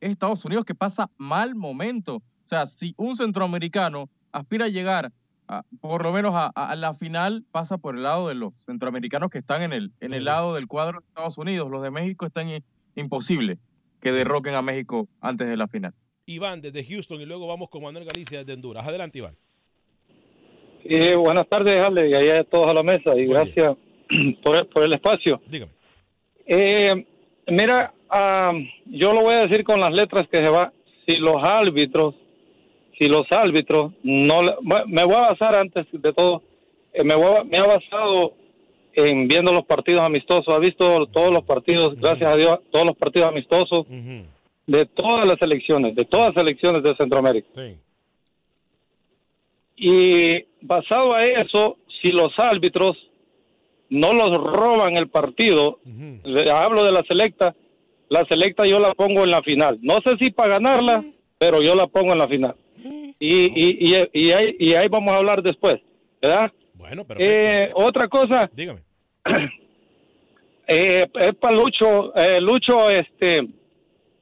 es 0.00 0.10
Estados 0.10 0.44
Unidos, 0.44 0.66
que 0.66 0.74
pasa 0.74 1.10
mal 1.16 1.54
momento. 1.54 2.22
O 2.48 2.50
sea, 2.50 2.64
si 2.64 2.94
un 2.96 3.14
centroamericano 3.14 4.08
aspira 4.32 4.64
a 4.64 4.68
llegar 4.68 5.12
a- 5.48 5.64
por 5.82 6.02
lo 6.02 6.12
menos 6.12 6.32
a, 6.34 6.46
a 6.46 6.74
la 6.76 6.94
final, 6.94 7.44
pasa 7.52 7.76
por 7.76 7.94
el 7.94 8.02
lado 8.04 8.28
de 8.28 8.34
los 8.36 8.54
centroamericanos 8.64 9.28
que 9.28 9.36
están 9.36 9.60
en 9.60 9.74
el, 9.74 9.92
en 10.00 10.14
el 10.14 10.24
lado 10.24 10.54
del 10.54 10.66
cuadro 10.66 11.00
de 11.00 11.06
Estados 11.08 11.36
Unidos. 11.36 11.70
Los 11.70 11.82
de 11.82 11.90
México 11.90 12.24
están 12.24 12.48
imposible 12.96 13.58
que 14.00 14.12
derroquen 14.12 14.54
a 14.54 14.62
México 14.62 15.08
antes 15.20 15.46
de 15.46 15.58
la 15.58 15.68
final. 15.68 15.92
Iván 16.24 16.62
desde 16.62 16.82
Houston 16.86 17.20
y 17.20 17.26
luego 17.26 17.46
vamos 17.46 17.68
con 17.68 17.82
Manuel 17.82 18.06
Galicia 18.06 18.38
desde 18.38 18.54
Honduras. 18.54 18.86
Adelante, 18.86 19.18
Iván. 19.18 19.36
Eh, 20.84 21.16
buenas 21.16 21.46
tardes, 21.50 21.82
Ale, 21.82 22.08
y 22.08 22.14
allá 22.14 22.44
todos 22.44 22.68
a 22.70 22.72
la 22.72 22.82
mesa, 22.82 23.14
y 23.14 23.26
gracias 23.26 23.76
por 24.42 24.56
el, 24.56 24.66
por 24.68 24.82
el 24.84 24.92
espacio. 24.94 25.38
Dígame. 25.50 25.72
Eh, 26.46 27.04
mira, 27.46 27.92
ah, 28.08 28.52
yo 28.86 29.12
lo 29.12 29.20
voy 29.20 29.34
a 29.34 29.46
decir 29.46 29.64
con 29.64 29.80
las 29.80 29.90
letras 29.90 30.26
que 30.32 30.38
se 30.42 30.48
va. 30.48 30.72
Si 31.06 31.16
los 31.16 31.36
árbitros, 31.42 32.14
si 32.98 33.08
los 33.08 33.22
árbitros, 33.30 33.92
no 34.02 34.40
me 34.86 35.04
voy 35.04 35.14
a 35.14 35.30
basar 35.32 35.54
antes 35.54 35.86
de 35.92 36.12
todo, 36.12 36.42
eh, 36.92 37.04
me, 37.04 37.14
voy 37.14 37.36
a- 37.38 37.44
me 37.44 37.58
ha 37.58 37.64
basado 37.64 38.34
en 38.94 39.28
viendo 39.28 39.52
los 39.52 39.64
partidos 39.64 40.02
amistosos, 40.02 40.52
ha 40.52 40.58
visto 40.58 41.06
todos 41.06 41.30
los 41.32 41.44
partidos, 41.44 41.94
gracias 42.00 42.30
a 42.30 42.36
Dios, 42.36 42.58
todos 42.72 42.86
los 42.86 42.96
partidos 42.96 43.28
amistosos 43.28 43.86
de 44.66 44.84
todas 44.86 45.26
las 45.26 45.36
selecciones, 45.38 45.94
de 45.94 46.04
todas 46.04 46.30
las 46.34 46.42
selecciones 46.44 46.82
de 46.82 46.94
Centroamérica. 46.96 47.48
Y 49.76 50.44
basado 50.60 51.14
a 51.14 51.24
eso, 51.24 51.76
si 52.02 52.10
los 52.10 52.30
árbitros 52.38 52.96
no 53.90 54.12
los 54.12 54.30
roban 54.36 54.96
el 54.96 55.08
partido, 55.08 55.78
hablo 56.52 56.84
de 56.84 56.92
la 56.92 57.02
selecta, 57.08 57.54
la 58.08 58.24
selecta 58.28 58.66
yo 58.66 58.80
la 58.80 58.92
pongo 58.94 59.22
en 59.24 59.30
la 59.30 59.42
final. 59.42 59.78
No 59.82 59.98
sé 60.04 60.16
si 60.20 60.30
para 60.30 60.54
ganarla, 60.58 61.04
pero 61.38 61.62
yo 61.62 61.74
la 61.74 61.86
pongo 61.86 62.12
en 62.12 62.18
la 62.18 62.26
final. 62.28 62.54
Y, 63.18 63.46
y, 63.46 63.94
y, 63.94 64.08
y 64.12 64.30
ahí, 64.30 64.56
y 64.58 64.74
ahí 64.74 64.88
vamos 64.88 65.12
a 65.12 65.18
hablar 65.18 65.42
después, 65.42 65.76
¿verdad? 66.22 66.52
Bueno, 66.74 67.04
pero. 67.04 67.20
Eh, 67.20 67.70
otra 67.74 68.08
cosa, 68.08 68.48
Dígame. 68.54 68.80
eh, 70.66 71.06
es 71.20 71.34
para 71.34 71.54
Lucho. 71.54 72.14
Eh, 72.16 72.40
Lucho 72.40 72.88
este, 72.88 73.48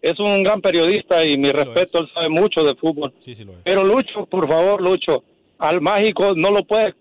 es 0.01 0.19
un 0.19 0.43
gran 0.43 0.61
periodista 0.61 1.25
y 1.25 1.37
mi 1.37 1.51
respeto, 1.51 2.01
él 2.01 2.09
sabe 2.15 2.29
mucho 2.31 2.65
de 2.65 2.75
fútbol. 2.75 3.13
Sí, 3.21 3.35
sí 3.35 3.45
lo 3.45 3.53
es. 3.53 3.59
Pero 3.65 3.85
Lucho, 3.85 4.25
por 4.27 4.49
favor, 4.49 4.81
Lucho, 4.81 5.25
al 5.59 5.81
mágico 5.81 6.33
no 6.35 6.51
lo 6.51 6.65
puede. 6.65 6.95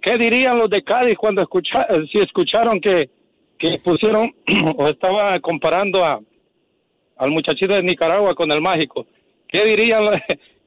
¿Qué 0.00 0.16
dirían 0.16 0.58
los 0.58 0.70
de 0.70 0.82
Cádiz 0.82 1.16
cuando 1.16 1.42
escucha, 1.42 1.86
si 2.10 2.20
escucharon 2.20 2.80
que, 2.80 3.10
que 3.58 3.78
pusieron 3.80 4.34
o 4.78 4.86
estaba 4.86 5.38
comparando 5.40 6.04
a 6.04 6.20
al 7.16 7.30
muchachito 7.30 7.74
de 7.74 7.82
Nicaragua 7.82 8.34
con 8.34 8.50
el 8.50 8.62
mágico? 8.62 9.06
¿Qué 9.48 9.64
dirían 9.64 10.04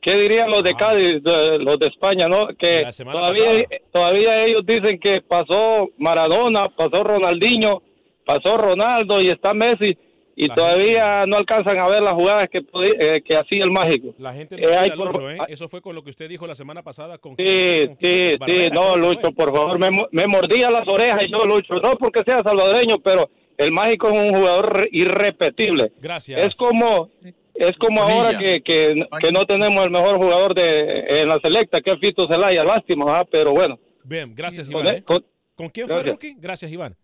qué 0.01 0.15
dirían 0.15 0.49
los 0.49 0.63
de 0.63 0.73
Cádiz, 0.73 1.21
de- 1.23 1.59
los 1.59 1.77
de 1.79 1.87
España, 1.87 2.27
no? 2.27 2.47
Que 2.57 2.83
todavía 3.11 3.45
pasada. 3.45 3.65
todavía 3.91 4.45
ellos 4.45 4.61
dicen 4.65 4.99
que 4.99 5.21
pasó 5.21 5.89
Maradona, 5.97 6.69
pasó 6.69 7.03
Ronaldinho, 7.03 7.81
pasó 8.25 8.57
Ronaldo 8.57 9.21
y 9.21 9.27
está 9.29 9.53
Messi 9.53 9.97
y 10.39 10.47
todavía 10.49 11.25
no 11.25 11.37
alcanzan 11.37 11.79
a 11.79 11.87
ver 11.87 12.03
las 12.03 12.13
jugadas 12.13 12.47
que 12.51 12.59
eh, 12.99 13.21
que 13.25 13.35
hacía 13.35 13.63
el 13.63 13.71
mágico. 13.71 14.13
La 14.19 14.33
gente 14.33 14.55
Eh, 14.55 14.61
no 14.71 14.79
hay 14.79 14.91
por- 14.91 15.07
Lucho, 15.07 15.31
¿eh? 15.31 15.37
Eso 15.47 15.67
fue 15.67 15.81
con 15.81 15.95
lo 15.95 16.03
que 16.03 16.11
usted 16.11 16.29
dijo 16.29 16.45
la 16.45 16.53
semana 16.55 16.83
pasada 16.83 17.17
con. 17.17 17.35
Sí, 17.37 17.85
con- 17.87 17.97
sí, 17.99 18.35
sí, 18.45 18.69
no, 18.71 18.95
Lucho, 18.95 19.31
por 19.31 19.51
favor, 19.55 19.79
me, 19.79 19.89
me 20.11 20.27
mordía 20.27 20.69
las 20.69 20.87
orejas 20.87 21.23
y 21.25 21.31
yo, 21.31 21.39
Lucho, 21.43 21.73
no 21.81 21.95
porque 21.95 22.21
sea 22.25 22.43
salvadoreño, 22.43 22.99
pero 22.99 23.29
el 23.57 23.71
mágico 23.71 24.09
es 24.09 24.13
un 24.31 24.37
jugador 24.37 24.77
re- 24.77 24.89
irrepetible. 24.91 25.91
Gracias. 25.99 26.39
Es 26.45 26.55
como 26.55 27.09
es 27.57 27.77
como 27.77 28.01
Bonilla. 28.01 28.17
ahora 28.27 28.39
que, 28.39 28.61
que, 28.61 29.07
que 29.21 29.31
no 29.31 29.45
tenemos 29.45 29.83
el 29.85 29.91
mejor 29.91 30.17
jugador 30.17 30.53
de 30.53 31.05
en 31.09 31.29
la 31.29 31.39
selecta, 31.43 31.81
que 31.81 31.91
es 31.91 31.97
Fito 32.01 32.27
Zelaya, 32.27 32.63
lástima, 32.63 33.19
ah, 33.19 33.25
pero 33.29 33.51
bueno. 33.51 33.79
Bien, 34.03 34.33
gracias, 34.35 34.69
Con- 34.69 34.81
Iván. 34.85 34.95
¿eh? 34.97 35.03
con- 35.03 35.25
¿Con 35.55 35.69
quién 35.69 35.87
fue 35.87 35.95
Gracias. 35.95 36.13
Rookie? 36.15 36.35
Gracias, 36.39 36.71
Iván. 36.71 36.95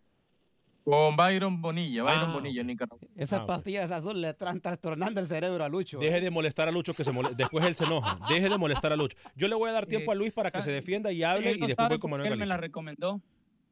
Con 0.84 1.16
Byron 1.16 1.62
Bonilla, 1.62 2.04
Byron 2.04 2.30
Ah, 2.30 2.34
Bonilla 2.34 2.60
en 2.62 2.68
Nicaragua. 2.68 3.00
Esas 3.16 3.40
Ah, 3.42 3.46
pastillas 3.46 3.90
azules 3.90 4.22
le 4.22 4.30
están 4.30 4.60
trastornando 4.60 5.22
el 5.22 5.28
cerebro 5.28 5.64
a 5.64 5.70
Lucho. 5.70 5.98
Deje 5.98 6.20
de 6.20 6.30
molestar 6.30 6.68
a 6.68 6.72
Lucho, 6.74 6.94
que 6.94 7.06
se 7.06 7.12
mole- 7.14 7.30
después 7.38 7.66
él 7.66 7.74
se 7.74 7.86
enoja. 7.86 8.20
Deje 8.28 8.50
de 8.50 8.58
molestar 8.58 8.92
a 8.92 8.98
Lucho. 8.98 9.18
Yo 9.36 9.48
le 9.48 9.56
voy 9.56 9.70
a 9.70 9.74
dar 9.74 9.86
tiempo 9.86 10.12
a 10.12 10.16
Luis 10.16 10.34
para 10.34 10.52
que 10.52 10.62
se 10.62 10.72
defienda 10.72 11.10
y 11.14 11.24
hable 11.24 11.52
Él 11.52 11.58
y 11.58 11.60
no 11.62 11.68
después 11.68 11.88
voy 11.88 12.00
con 12.00 12.10
porque 12.12 12.24
Manuel 12.24 12.34
Él 12.34 12.40
me 12.40 12.46
la 12.46 12.58
recomendó. 12.58 13.22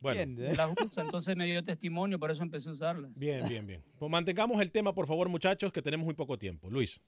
Bueno. 0.02 0.42
La 0.56 0.68
usa, 0.86 1.04
entonces 1.04 1.38
me 1.38 1.46
dio 1.46 1.64
testimonio, 1.64 2.20
por 2.20 2.32
eso 2.32 2.42
empecé 2.44 2.70
a 2.70 2.72
usarla. 2.74 3.10
Bien, 3.16 3.48
bien, 3.48 3.66
bien. 3.66 3.84
Pues 3.98 4.12
mantengamos 4.12 4.60
el 4.62 4.72
tema, 4.72 4.94
por 4.94 5.08
favor, 5.08 5.30
muchachos, 5.30 5.72
que 5.72 5.82
tenemos 5.82 6.06
muy 6.06 6.16
poco 6.16 6.38
tiempo. 6.38 6.70
Luis. 6.70 7.00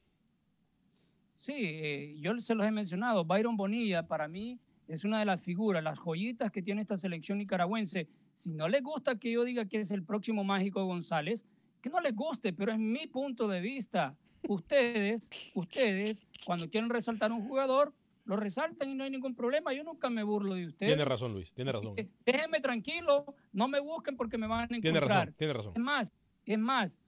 Sí, 1.33 1.53
eh, 1.57 2.15
yo 2.19 2.39
se 2.39 2.55
los 2.55 2.65
he 2.65 2.71
mencionado. 2.71 3.25
Byron 3.25 3.57
Bonilla 3.57 4.07
para 4.07 4.27
mí 4.27 4.59
es 4.87 5.03
una 5.03 5.19
de 5.19 5.25
las 5.25 5.41
figuras, 5.41 5.83
las 5.83 5.99
joyitas 5.99 6.51
que 6.51 6.61
tiene 6.61 6.81
esta 6.81 6.97
selección 6.97 7.39
nicaragüense. 7.39 8.07
Si 8.35 8.53
no 8.53 8.67
les 8.67 8.83
gusta 8.83 9.17
que 9.17 9.31
yo 9.31 9.43
diga 9.43 9.65
que 9.65 9.79
es 9.79 9.91
el 9.91 10.03
próximo 10.03 10.43
Mágico 10.43 10.85
González, 10.85 11.45
que 11.81 11.89
no 11.89 11.99
les 11.99 12.15
guste, 12.15 12.53
pero 12.53 12.71
es 12.71 12.79
mi 12.79 13.07
punto 13.07 13.47
de 13.47 13.59
vista. 13.59 14.15
Ustedes, 14.47 15.29
ustedes, 15.55 16.21
cuando 16.45 16.69
quieren 16.69 16.89
resaltar 16.89 17.31
un 17.31 17.47
jugador, 17.47 17.93
lo 18.25 18.35
resaltan 18.35 18.89
y 18.89 18.95
no 18.95 19.03
hay 19.03 19.11
ningún 19.11 19.35
problema. 19.35 19.73
Yo 19.73 19.83
nunca 19.83 20.09
me 20.09 20.23
burlo 20.23 20.55
de 20.55 20.67
ustedes. 20.67 20.91
Tiene 20.91 21.05
razón, 21.05 21.33
Luis. 21.33 21.53
Tiene 21.53 21.71
razón. 21.71 21.95
Déjenme 22.25 22.59
tranquilo, 22.61 23.35
no 23.51 23.67
me 23.67 23.79
busquen 23.79 24.15
porque 24.15 24.37
me 24.37 24.47
van 24.47 24.61
a 24.61 24.63
encontrar. 24.63 24.81
Tiene 24.81 24.99
razón, 24.99 25.33
tiene 25.37 25.53
razón. 25.53 25.73
Es 25.75 25.81
más, 25.81 26.13
es 26.45 26.59
más, 26.59 27.01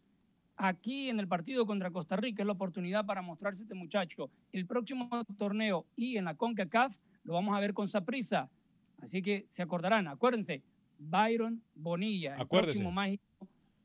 aquí 0.58 1.10
en 1.10 1.20
el 1.20 1.28
partido 1.28 1.66
contra 1.66 1.92
Costa 1.92 2.16
Rica 2.16 2.44
es 2.44 2.48
la 2.48 2.54
oportunidad 2.54 3.06
para 3.06 3.22
mostrarse 3.22 3.64
este 3.64 3.76
muchacho. 3.76 4.30
El 4.52 4.66
próximo 4.66 5.10
torneo 5.38 5.86
y 5.96 6.18
en 6.18 6.26
la 6.26 6.36
CONCACAF 6.36 6.96
lo 7.24 7.34
vamos 7.34 7.56
a 7.56 7.60
ver 7.60 7.74
con 7.74 7.88
Saprisa. 7.88 8.50
Así 9.02 9.22
que 9.22 9.46
se 9.50 9.62
acordarán, 9.62 10.08
acuérdense, 10.08 10.64
Byron 10.98 11.62
Bonilla, 11.76 12.36
el 12.36 12.42
Acuérdese. 12.42 12.74
próximo 12.74 12.92
mágico 12.92 13.25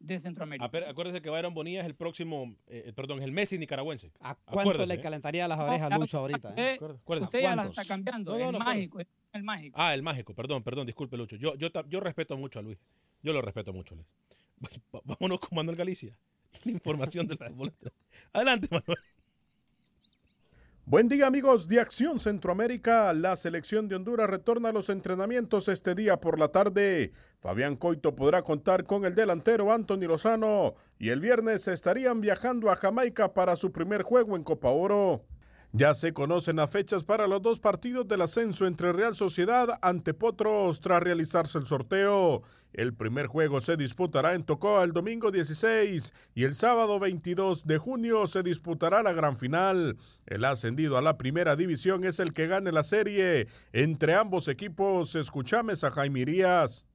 de 0.00 0.18
Centroamérica. 0.18 0.64
Acuérdese 0.88 1.22
que 1.22 1.30
Byron 1.30 1.54
Bonilla 1.54 1.80
es 1.82 1.86
el 1.86 1.94
próximo, 1.94 2.56
eh, 2.66 2.92
perdón, 2.96 3.18
es 3.18 3.24
el 3.26 3.32
Messi 3.32 3.58
nicaragüense. 3.58 4.10
¿A 4.20 4.34
cuánto 4.34 4.60
Acuérdese, 4.60 4.86
le 4.88 4.94
¿eh? 4.94 5.00
calentaría 5.00 5.46
las 5.46 5.60
orejas 5.60 5.92
a 5.92 5.98
Lucho 5.98 6.18
ahorita? 6.18 6.54
eh? 6.56 6.78
Usted, 6.80 7.20
usted 7.22 7.40
ya 7.40 7.50
la 7.50 7.62
¿Cuántos? 7.62 7.78
está 7.78 7.94
cambiando, 7.94 8.32
No, 8.32 8.38
no, 8.38 8.46
el 8.46 8.52
no, 8.52 8.58
mágico, 8.58 8.98
es 9.00 9.06
el 9.32 9.42
mágico. 9.44 9.76
Ah, 9.78 9.94
el 9.94 10.02
mágico, 10.02 10.34
perdón, 10.34 10.62
perdón, 10.62 10.86
disculpe, 10.86 11.16
Lucho. 11.16 11.36
Yo, 11.36 11.54
yo, 11.56 11.68
yo 11.86 12.00
respeto 12.00 12.36
mucho 12.36 12.58
a 12.58 12.62
Luis. 12.62 12.78
Yo 13.22 13.32
lo 13.32 13.42
respeto 13.42 13.72
mucho, 13.72 13.94
Luis. 13.94 14.08
Vámonos 15.04 15.38
con 15.38 15.54
Manuel 15.56 15.76
Galicia. 15.76 16.16
La 16.64 16.72
información 16.72 17.26
del 17.28 17.38
fútbol. 17.38 17.72
Adelante, 18.32 18.66
Manuel. 18.70 18.98
Buen 20.90 21.06
día 21.06 21.28
amigos 21.28 21.68
de 21.68 21.78
Acción 21.78 22.18
Centroamérica. 22.18 23.14
La 23.14 23.36
selección 23.36 23.86
de 23.86 23.94
Honduras 23.94 24.28
retorna 24.28 24.70
a 24.70 24.72
los 24.72 24.88
entrenamientos 24.88 25.68
este 25.68 25.94
día 25.94 26.18
por 26.18 26.36
la 26.36 26.48
tarde. 26.48 27.12
Fabián 27.38 27.76
Coito 27.76 28.16
podrá 28.16 28.42
contar 28.42 28.82
con 28.82 29.04
el 29.04 29.14
delantero 29.14 29.70
Anthony 29.70 30.08
Lozano 30.08 30.74
y 30.98 31.10
el 31.10 31.20
viernes 31.20 31.68
estarían 31.68 32.20
viajando 32.20 32.72
a 32.72 32.74
Jamaica 32.74 33.32
para 33.34 33.54
su 33.54 33.70
primer 33.70 34.02
juego 34.02 34.34
en 34.34 34.42
Copa 34.42 34.70
Oro. 34.70 35.22
Ya 35.70 35.94
se 35.94 36.12
conocen 36.12 36.56
las 36.56 36.70
fechas 36.70 37.04
para 37.04 37.28
los 37.28 37.40
dos 37.40 37.60
partidos 37.60 38.08
del 38.08 38.22
ascenso 38.22 38.66
entre 38.66 38.92
Real 38.92 39.14
Sociedad 39.14 39.78
ante 39.82 40.12
Potros 40.12 40.80
tras 40.80 41.00
realizarse 41.00 41.58
el 41.58 41.66
sorteo. 41.66 42.42
El 42.72 42.94
primer 42.94 43.26
juego 43.26 43.60
se 43.60 43.76
disputará 43.76 44.34
en 44.34 44.44
Tocoa 44.44 44.84
el 44.84 44.92
domingo 44.92 45.30
16 45.30 46.12
y 46.34 46.44
el 46.44 46.54
sábado 46.54 47.00
22 47.00 47.66
de 47.66 47.78
junio 47.78 48.26
se 48.26 48.42
disputará 48.42 49.02
la 49.02 49.12
gran 49.12 49.36
final. 49.36 49.96
El 50.26 50.44
ascendido 50.44 50.96
a 50.96 51.02
la 51.02 51.18
primera 51.18 51.56
división 51.56 52.04
es 52.04 52.20
el 52.20 52.32
que 52.32 52.46
gane 52.46 52.70
la 52.70 52.84
serie. 52.84 53.48
Entre 53.72 54.14
ambos 54.14 54.46
equipos, 54.48 55.14
escuchamos 55.16 55.82
a 55.82 55.90
Jaime 55.90 56.20
Irías. 56.20 56.86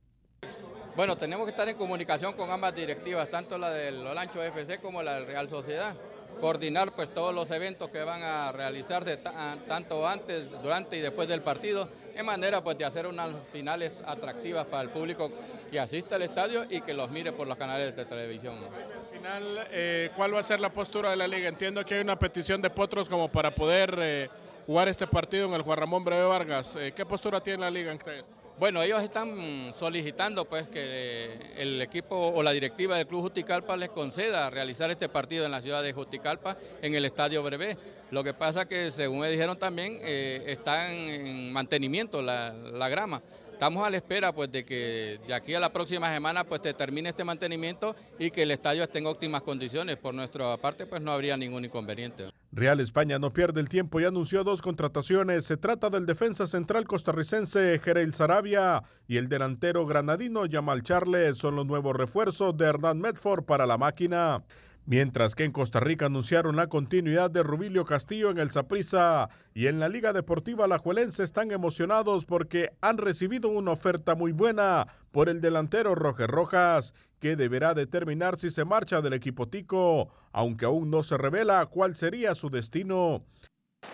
Bueno, 0.96 1.18
tenemos 1.18 1.46
que 1.46 1.52
estar 1.52 1.68
en 1.68 1.76
comunicación 1.76 2.34
con 2.34 2.50
ambas 2.50 2.74
directivas, 2.74 3.30
tanto 3.30 3.58
la 3.58 3.70
del 3.70 4.08
Olancho 4.08 4.42
FC 4.42 4.80
como 4.80 5.04
la 5.04 5.16
del 5.16 5.28
Real 5.28 5.50
Sociedad. 5.50 5.98
Coordinar 6.40 6.92
pues 6.92 7.14
todos 7.14 7.34
los 7.34 7.50
eventos 7.52 7.90
que 7.90 8.04
van 8.04 8.22
a 8.22 8.52
realizarse 8.52 9.18
tanto 9.18 10.08
antes, 10.08 10.52
durante 10.62 10.98
y 10.98 11.02
después 11.02 11.28
del 11.28 11.42
partido, 11.42 11.88
en 12.14 12.26
manera 12.26 12.64
pues 12.64 12.78
de 12.78 12.86
hacer 12.86 13.08
unas 13.08 13.36
finales 13.52 14.02
atractivas 14.06 14.66
para 14.66 14.84
el 14.84 14.90
público 14.90 15.32
que 15.72 15.80
asiste 15.80 16.16
al 16.16 16.22
estadio 16.22 16.66
y 16.70 16.82
que 16.82 16.94
los 16.94 17.10
mire 17.10 17.32
por 17.32 17.48
los 17.48 17.58
canales 17.58 17.96
de 17.96 18.06
televisión. 18.06 18.56
Al 18.56 19.18
final, 19.18 19.68
eh, 19.72 20.12
¿cuál 20.16 20.36
va 20.36 20.40
a 20.40 20.44
ser 20.44 20.60
la 20.60 20.70
postura 20.70 21.10
de 21.10 21.16
la 21.16 21.28
liga? 21.28 21.50
Entiendo 21.50 21.84
que 21.86 21.96
hay 21.96 22.02
una 22.02 22.18
petición 22.18 22.62
de 22.62 22.70
Potros 22.70 23.10
como 23.10 23.30
para 23.30 23.54
poder 23.54 23.98
eh, 24.02 24.30
jugar 24.66 24.88
este 24.88 25.08
partido 25.08 25.48
en 25.48 25.54
el 25.54 25.62
Juan 25.62 25.80
Ramón 25.80 26.04
Breve 26.04 26.26
Vargas. 26.26 26.76
Eh, 26.76 26.94
¿Qué 26.96 27.06
postura 27.06 27.42
tiene 27.42 27.62
la 27.62 27.72
liga 27.72 27.92
ante 27.92 28.20
esto? 28.20 28.45
Bueno, 28.58 28.82
ellos 28.82 29.04
están 29.04 29.74
solicitando 29.74 30.46
pues 30.46 30.70
que 30.70 31.54
el 31.58 31.82
equipo 31.82 32.16
o 32.16 32.42
la 32.42 32.52
directiva 32.52 32.96
del 32.96 33.06
Club 33.06 33.24
Juticalpa 33.24 33.76
les 33.76 33.90
conceda 33.90 34.50
realizar 34.50 34.90
este 34.90 35.10
partido 35.10 35.44
en 35.46 35.52
la 35.52 35.62
ciudad 35.62 35.84
de 35.84 35.92
Juticalpa 35.92 36.56
en 36.82 36.96
el 36.96 37.04
Estadio 37.04 37.44
Brevé. 37.44 37.78
Lo 38.12 38.24
que 38.24 38.34
pasa 38.34 38.66
que, 38.66 38.92
según 38.92 39.20
me 39.20 39.30
dijeron 39.30 39.60
también, 39.60 39.98
eh, 40.02 40.42
está 40.48 40.90
en 40.90 41.52
mantenimiento 41.52 42.22
la, 42.22 42.54
grama. 42.88 43.22
Estamos 43.52 43.86
a 43.86 43.90
la 43.90 43.98
espera 43.98 44.32
pues 44.32 44.50
de 44.50 44.64
que 44.64 45.20
de 45.28 45.34
aquí 45.34 45.54
a 45.54 45.60
la 45.60 45.74
próxima 45.74 46.14
semana 46.14 46.46
pues 46.46 46.62
termine 46.62 47.10
este 47.10 47.26
mantenimiento 47.26 47.94
y 48.18 48.32
que 48.32 48.44
el 48.44 48.52
estadio 48.52 48.84
esté 48.84 49.00
en 49.00 49.08
óptimas 49.08 49.42
condiciones. 49.42 49.98
Por 49.98 50.14
nuestra 50.14 50.56
parte 50.56 50.86
pues 50.86 51.02
no 51.02 51.12
habría 51.12 51.36
ningún 51.36 51.66
inconveniente. 51.66 52.30
Real 52.56 52.80
España 52.80 53.20
no 53.20 53.34
pierde 53.34 53.60
el 53.60 53.68
tiempo 53.68 54.00
y 54.00 54.06
anunció 54.06 54.46
dos 54.46 54.62
contrataciones. 54.62 55.44
Se 55.44 55.58
trata 55.58 55.90
del 55.90 56.06
defensa 56.06 56.48
central 56.48 56.86
costarricense 56.86 57.82
Jerel 57.84 58.14
Sarabia 58.14 58.82
y 59.10 59.18
el 59.18 59.28
delantero 59.28 59.86
granadino 59.86 60.46
Yamal 60.46 60.82
Charles. 60.82 61.38
Son 61.38 61.58
los 61.58 61.66
nuevos 61.66 61.94
refuerzos 61.98 62.56
de 62.56 62.64
Hernán 62.64 63.02
Medford 63.02 63.44
para 63.44 63.66
la 63.66 63.78
máquina. 63.78 64.46
Mientras 64.88 65.34
que 65.34 65.46
en 65.46 65.52
Costa 65.52 65.80
Rica 65.80 66.06
anunciaron 66.06 66.56
la 66.56 66.68
continuidad 66.68 67.32
de 67.32 67.42
Rubilio 67.42 67.86
Castillo 67.86 68.30
en 68.30 68.38
el 68.38 68.52
Saprissa 68.52 69.30
y 69.56 69.66
en 69.66 69.80
la 69.80 69.90
Liga 69.90 70.14
Deportiva 70.14 70.68
Lajuelense 70.68 71.24
están 71.24 71.50
emocionados 71.50 72.26
porque 72.26 72.70
han 72.82 73.00
recibido 73.00 73.50
una 73.50 73.72
oferta 73.72 74.14
muy 74.14 74.32
buena 74.32 74.86
por 75.12 75.28
el 75.28 75.42
delantero 75.42 75.96
Roger 75.96 76.30
Rojas, 76.30 76.94
que 77.20 77.36
deberá 77.36 77.74
determinar 77.74 78.38
si 78.38 78.52
se 78.52 78.64
marcha 78.64 79.02
del 79.02 79.14
equipo 79.14 79.48
Tico, 79.48 80.10
aunque 80.32 80.66
aún 80.66 80.92
no 80.92 81.02
se 81.02 81.18
revela 81.18 81.66
cuál 81.66 81.96
sería 81.96 82.36
su 82.36 82.52
destino. 82.52 83.24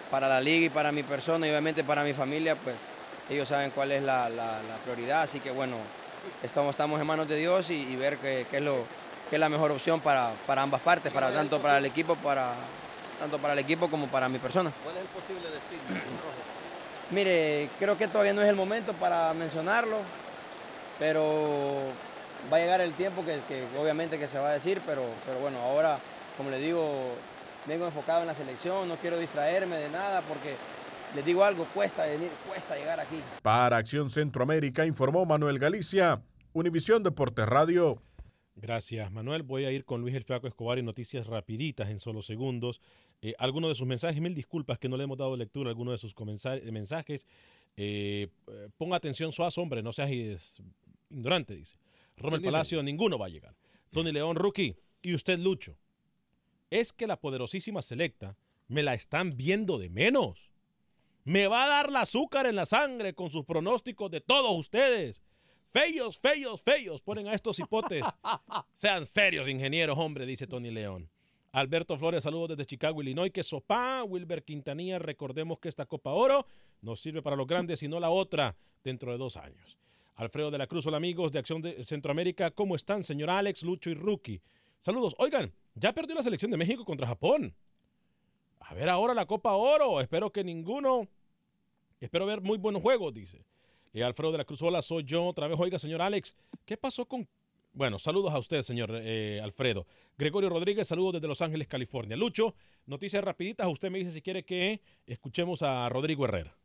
Para 0.10 0.28
la 0.28 0.42
liga 0.42 0.66
y 0.66 0.70
para 0.70 0.92
mi 0.92 1.04
persona 1.04 1.48
y 1.48 1.52
obviamente 1.52 1.86
para 1.86 2.04
mi 2.04 2.12
familia, 2.12 2.58
pues 2.58 2.76
ellos 3.30 3.48
saben 3.48 3.72
cuál 3.72 3.94
es 3.94 4.04
la, 4.04 4.30
prioridad, 4.84 5.22
así 5.22 5.40
que 5.40 5.52
bueno, 5.52 5.78
estamos, 6.44 6.72
estamos 6.72 7.00
en 7.00 7.08
manos 7.08 7.30
de 7.30 7.38
Dios 7.38 7.70
y, 7.70 7.96
ver 7.96 8.18
qué 8.18 8.46
es 8.52 8.62
lo 8.62 8.86
que 9.32 9.38
es 9.38 9.40
la 9.40 9.48
mejor 9.48 9.72
opción 9.72 10.02
para, 10.02 10.34
ambas 10.58 10.82
partes, 10.82 11.10
para 11.10 11.32
tanto 11.32 11.62
para 11.62 11.78
el 11.78 11.86
equipo, 11.86 12.18
para 12.18 12.54
tanto 13.18 13.38
para 13.38 13.54
el 13.54 13.60
equipo 13.60 13.90
como 13.90 14.08
para 14.08 14.28
mi 14.28 14.40
persona. 14.40 14.74
¿Cuál 14.84 14.98
es 14.98 15.04
el 15.04 15.08
posible 15.08 15.50
destino? 15.50 15.82
Mire, 17.12 17.70
creo 17.80 17.98
que 17.98 18.10
todavía 18.10 18.34
no 18.34 18.42
es 18.42 18.50
el 18.50 18.58
momento 18.58 18.92
para 18.92 19.34
mencionarlo, 19.34 20.00
pero 21.00 21.80
va 22.52 22.58
a 22.58 22.60
llegar 22.60 22.82
el 22.82 22.92
tiempo 22.92 23.24
que, 23.24 23.40
obviamente 23.80 24.20
que 24.20 24.28
se 24.28 24.38
va 24.38 24.50
a 24.50 24.54
decir, 24.54 24.82
pero, 24.86 25.06
pero 25.26 25.40
bueno, 25.40 25.62
ahora, 25.62 25.98
como 26.36 26.50
le 26.50 26.60
digo, 26.60 27.16
vengo 27.68 27.86
enfocado 27.86 28.20
en 28.20 28.28
la 28.28 28.36
selección, 28.36 28.90
no 28.90 28.98
quiero 28.98 29.18
distraerme 29.18 29.78
de 29.78 29.90
nada 29.92 30.24
porque 30.28 30.58
les 31.16 31.24
digo 31.24 31.46
algo, 31.46 31.64
cuesta 31.74 32.06
venir, 32.06 32.32
cuesta 32.50 32.76
llegar 32.76 33.00
aquí. 33.00 33.22
Para 33.42 33.78
Acción 33.78 34.10
Centroamérica 34.10 34.86
informó 34.86 35.26
Manuel 35.26 35.58
Galicia, 35.58 36.22
Univisión 36.52 37.02
Deportes 37.02 37.46
Radio. 37.46 38.02
Gracias, 38.62 39.12
Manuel. 39.12 39.42
Voy 39.42 39.66
a 39.66 39.72
ir 39.72 39.86
con 39.86 40.02
Luis 40.02 40.14
El 40.14 40.24
Flaco 40.24 40.48
Escobar 40.48 40.78
y 40.78 40.84
noticias 40.84 41.26
rapiditas 41.26 41.90
en 41.90 42.00
solo 42.00 42.22
segundos. 42.22 42.80
Eh, 43.24 43.34
algunos 43.40 43.72
de 43.72 43.76
sus 43.76 43.88
mensajes, 43.88 44.22
mil 44.22 44.36
disculpas 44.36 44.78
que 44.78 44.88
no 44.88 44.98
le 44.98 45.06
hemos 45.06 45.18
dado 45.18 45.36
lectura 45.36 45.70
a 45.70 45.72
algunos 45.72 45.94
de 45.94 45.98
sus 45.98 46.16
mensajes. 46.72 47.26
Eh, 47.76 48.28
eh, 48.48 48.70
ponga 48.78 48.98
atención, 48.98 49.32
Suazo, 49.32 49.64
hombre, 49.64 49.82
no 49.82 49.92
seas 49.92 50.12
ignorante, 51.10 51.56
dice. 51.56 51.76
Romel 52.18 52.44
Palacio, 52.44 52.84
ninguno 52.84 53.18
va 53.18 53.26
a 53.26 53.30
llegar. 53.30 53.56
Tony 53.90 54.12
León, 54.12 54.36
rookie. 54.36 54.76
Y 55.02 55.16
usted, 55.16 55.40
Lucho. 55.40 55.76
Es 56.70 56.94
que 56.94 57.08
la 57.08 57.20
poderosísima 57.20 57.82
selecta 57.82 58.38
me 58.68 58.84
la 58.84 58.94
están 58.94 59.38
viendo 59.38 59.80
de 59.80 59.90
menos. 59.90 60.52
Me 61.24 61.48
va 61.48 61.66
a 61.66 61.68
dar 61.68 61.92
la 61.92 62.02
azúcar 62.02 62.46
en 62.46 62.58
la 62.58 62.68
sangre 62.68 63.16
con 63.16 63.32
sus 63.32 63.44
pronósticos 63.44 64.12
de 64.12 64.22
todos 64.22 64.56
ustedes. 64.56 65.20
Feos, 65.72 66.18
feos, 66.18 66.62
feos. 66.62 67.02
Ponen 67.02 67.30
a 67.30 67.34
estos 67.34 67.58
hipotes. 67.60 68.04
Sean 68.74 69.06
serios, 69.06 69.48
ingenieros, 69.48 69.98
hombre, 69.98 70.26
dice 70.26 70.46
Tony 70.46 70.70
León. 70.70 71.10
Alberto 71.54 71.98
Flores, 71.98 72.24
saludos 72.24 72.50
desde 72.50 72.66
Chicago, 72.66 73.02
Illinois. 73.02 73.32
Que 73.32 73.42
sopa, 73.42 74.04
Wilber 74.04 74.44
Quintanilla. 74.44 75.00
Recordemos 75.00 75.60
que 75.60 75.70
esta 75.70 75.86
Copa 75.86 76.12
Oro 76.12 76.46
nos 76.82 77.00
sirve 77.00 77.22
para 77.22 77.38
los 77.38 77.48
grandes 77.48 77.82
y 77.84 77.88
no 77.88 78.02
la 78.02 78.10
otra 78.10 78.58
dentro 78.84 79.14
de 79.14 79.18
dos 79.18 79.38
años. 79.38 79.78
Alfredo 80.16 80.52
de 80.52 80.58
la 80.58 80.68
Cruz, 80.68 80.86
hola 80.88 80.98
amigos 80.98 81.32
de 81.32 81.40
Acción 81.40 81.62
de 81.62 81.82
Centroamérica. 81.86 82.52
¿Cómo 82.52 82.76
están, 82.76 83.06
señor 83.06 83.30
Alex, 83.30 83.64
Lucho 83.64 83.90
y 83.90 83.94
Rookie? 83.94 84.42
Saludos. 84.82 85.16
Oigan, 85.20 85.54
ya 85.76 85.94
perdió 85.94 86.16
la 86.16 86.24
selección 86.24 86.52
de 86.52 86.58
México 86.58 86.84
contra 86.84 87.08
Japón. 87.08 87.56
A 88.60 88.74
ver 88.74 88.90
ahora 88.90 89.14
la 89.14 89.26
Copa 89.26 89.54
Oro. 89.54 90.02
Espero 90.02 90.32
que 90.32 90.44
ninguno. 90.44 91.08
Espero 92.02 92.26
ver 92.26 92.42
muy 92.42 92.58
buenos 92.58 92.82
juegos, 92.82 93.14
dice. 93.14 93.46
Alfredo 94.00 94.32
de 94.32 94.38
la 94.38 94.46
Cruz, 94.46 94.62
hola, 94.62 94.82
soy 94.82 95.04
yo 95.04 95.26
otra 95.26 95.48
vez. 95.48 95.60
Oiga, 95.60 95.78
señor 95.78 96.02
Alex, 96.02 96.34
¿qué 96.66 96.78
pasó 96.78 97.06
con... 97.06 97.28
Bueno, 97.74 98.00
saludos 98.00 98.34
a 98.34 98.40
usted, 98.40 98.62
señor 98.62 98.90
eh, 98.94 99.42
Alfredo. 99.44 99.86
Gregorio 100.18 100.50
Rodríguez, 100.50 100.88
saludos 100.88 101.14
desde 101.14 101.28
Los 101.28 101.42
Ángeles, 101.42 101.68
California. 101.68 102.16
Lucho, 102.16 102.56
noticias 102.86 103.24
rapiditas. 103.24 103.68
Usted 103.68 103.92
me 103.92 104.00
dice 104.00 104.12
si 104.12 104.22
quiere 104.22 104.44
que 104.44 104.82
escuchemos 105.06 105.62
a 105.62 105.90
Rodrigo 105.90 106.26
Herrera. 106.26 106.56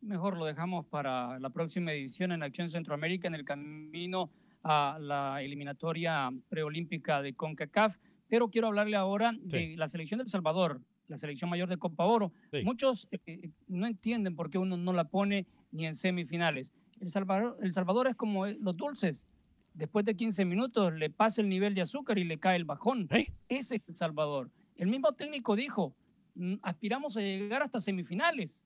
Mejor 0.00 0.38
lo 0.38 0.46
dejamos 0.46 0.86
para 0.86 1.38
la 1.38 1.50
próxima 1.50 1.92
edición 1.92 2.32
en 2.32 2.42
Acción 2.42 2.70
Centroamérica 2.70 3.28
en 3.28 3.34
el 3.34 3.44
camino 3.44 4.30
a 4.62 4.98
la 5.00 5.42
eliminatoria 5.42 6.30
preolímpica 6.48 7.20
de 7.20 7.34
CONCACAF. 7.34 7.98
Pero 8.28 8.48
quiero 8.48 8.68
hablarle 8.68 8.96
ahora 8.96 9.32
de 9.38 9.74
la 9.76 9.88
selección 9.88 10.18
del 10.18 10.28
Salvador, 10.28 10.80
la 11.08 11.16
selección 11.18 11.50
mayor 11.50 11.68
de 11.68 11.78
Copa 11.78 12.04
Oro. 12.04 12.32
Muchos 12.64 13.08
eh, 13.10 13.50
no 13.66 13.86
entienden 13.86 14.36
por 14.36 14.50
qué 14.50 14.56
uno 14.56 14.76
no 14.76 14.92
la 14.92 15.04
pone 15.04 15.46
ni 15.70 15.86
en 15.86 15.94
semifinales. 15.94 16.72
El 17.00 17.08
Salvador, 17.08 17.58
el 17.62 17.72
Salvador 17.72 18.08
es 18.08 18.16
como 18.16 18.46
los 18.46 18.76
dulces. 18.76 19.26
Después 19.74 20.04
de 20.04 20.14
15 20.14 20.44
minutos 20.44 20.92
le 20.92 21.10
pasa 21.10 21.40
el 21.40 21.48
nivel 21.48 21.74
de 21.74 21.82
azúcar 21.82 22.18
y 22.18 22.24
le 22.24 22.38
cae 22.38 22.56
el 22.56 22.64
bajón. 22.64 23.08
Ese 23.48 23.76
es 23.76 23.82
El 23.88 23.94
Salvador. 23.94 24.50
El 24.76 24.88
mismo 24.88 25.12
técnico 25.12 25.56
dijo, 25.56 25.94
mm, 26.34 26.54
aspiramos 26.62 27.16
a 27.16 27.20
llegar 27.20 27.62
hasta 27.62 27.80
semifinales. 27.80 28.62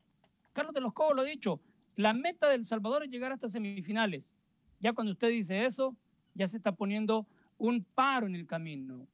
Carlos 0.53 0.75
de 0.75 0.81
los 0.81 0.93
Cobos 0.93 1.17
lo 1.17 1.23
ha 1.23 1.25
dicho, 1.25 1.61
la 1.97 2.13
meta 2.13 2.49
del 2.49 2.65
Salvador 2.65 3.05
es 3.05 3.11
llegar 3.11 3.33
hasta 3.33 3.49
semifinales. 3.49 4.35
Ya 4.81 4.93
cuando 4.93 5.13
usted 5.13 5.29
dice 5.29 5.65
eso, 5.65 5.97
ya 6.35 6.49
se 6.49 6.57
está 6.57 6.73
poniendo 6.73 7.27
un 7.59 7.85
paro 7.85 8.27
en 8.27 8.35
el 8.35 8.47
camino 8.47 9.07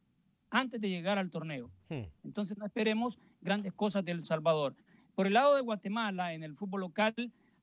antes 0.51 0.81
de 0.81 0.89
llegar 0.89 1.19
al 1.19 1.31
torneo. 1.31 1.71
Hmm. 1.89 2.05
Entonces 2.25 2.57
no 2.59 2.67
esperemos 2.67 3.19
grandes 3.41 3.73
cosas 3.73 4.05
del 4.05 4.25
Salvador. 4.25 4.75
Por 5.15 5.27
el 5.27 5.35
lado 5.35 5.55
de 5.55 5.61
Guatemala, 5.61 6.35
en 6.35 6.43
el 6.43 6.57
fútbol 6.57 6.81
local, 6.81 7.15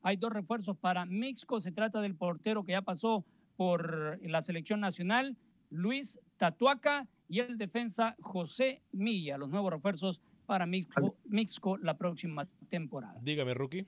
hay 0.01 0.17
dos 0.17 0.31
refuerzos 0.31 0.77
para 0.77 1.05
Mixco. 1.05 1.61
Se 1.61 1.71
trata 1.71 2.01
del 2.01 2.15
portero 2.15 2.63
que 2.63 2.73
ya 2.73 2.81
pasó 2.81 3.25
por 3.55 4.19
la 4.21 4.41
selección 4.41 4.79
nacional, 4.79 5.35
Luis 5.69 6.19
Tatuaca, 6.37 7.07
y 7.29 7.39
el 7.39 7.57
defensa 7.57 8.15
José 8.21 8.81
Milla. 8.91 9.37
Los 9.37 9.49
nuevos 9.49 9.71
refuerzos 9.71 10.21
para 10.45 10.65
Mixco, 10.65 11.77
la 11.77 11.97
próxima 11.97 12.47
temporada. 12.69 13.19
Dígame, 13.21 13.53
Rookie. 13.53 13.85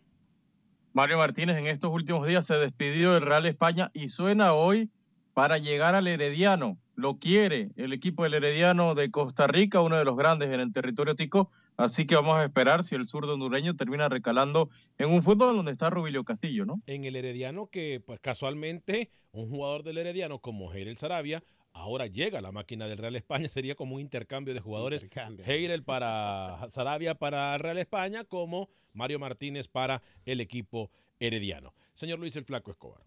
Mario 0.93 1.17
Martínez 1.17 1.57
en 1.57 1.67
estos 1.67 1.91
últimos 1.91 2.27
días 2.27 2.45
se 2.45 2.55
despidió 2.55 3.13
del 3.13 3.21
Real 3.21 3.45
España 3.45 3.91
y 3.93 4.09
suena 4.09 4.53
hoy 4.53 4.89
para 5.33 5.57
llegar 5.57 5.95
al 5.95 6.07
Herediano. 6.07 6.77
Lo 6.95 7.17
quiere 7.17 7.71
el 7.77 7.93
equipo 7.93 8.23
del 8.23 8.33
Herediano 8.33 8.95
de 8.95 9.09
Costa 9.09 9.47
Rica, 9.47 9.81
uno 9.81 9.95
de 9.97 10.03
los 10.03 10.17
grandes 10.17 10.49
en 10.49 10.59
el 10.59 10.73
territorio 10.73 11.15
tico. 11.15 11.51
Así 11.79 12.05
que 12.05 12.13
vamos 12.13 12.35
a 12.35 12.43
esperar 12.43 12.83
si 12.83 12.95
el 12.95 13.05
zurdo 13.05 13.35
hondureño 13.35 13.73
termina 13.73 14.09
recalando 14.09 14.69
en 14.97 15.11
un 15.11 15.23
fútbol 15.23 15.55
donde 15.55 15.71
está 15.71 15.89
Rubilio 15.89 16.25
Castillo, 16.25 16.65
¿no? 16.65 16.81
En 16.87 17.05
el 17.05 17.15
Herediano, 17.15 17.67
que 17.67 18.03
pues 18.05 18.19
casualmente 18.19 19.09
un 19.31 19.49
jugador 19.49 19.83
del 19.83 19.97
Herediano 19.97 20.39
como 20.39 20.73
Heirel 20.73 20.97
Sarabia 20.97 21.41
ahora 21.71 22.07
llega 22.07 22.39
a 22.39 22.41
la 22.41 22.51
máquina 22.51 22.89
del 22.89 22.97
Real 22.97 23.15
España, 23.15 23.47
sería 23.47 23.75
como 23.75 23.95
un 23.95 24.01
intercambio 24.01 24.53
de 24.53 24.59
jugadores. 24.59 25.07
Heirel 25.45 25.83
para 25.83 26.67
Sarabia 26.73 27.15
para 27.15 27.57
Real 27.57 27.77
España, 27.77 28.25
como 28.25 28.67
Mario 28.91 29.17
Martínez 29.19 29.69
para 29.69 30.01
el 30.25 30.41
equipo 30.41 30.91
herediano. 31.17 31.73
Señor 31.95 32.19
Luis 32.19 32.35
el 32.35 32.43
Flaco 32.43 32.71
Escobar. 32.71 33.03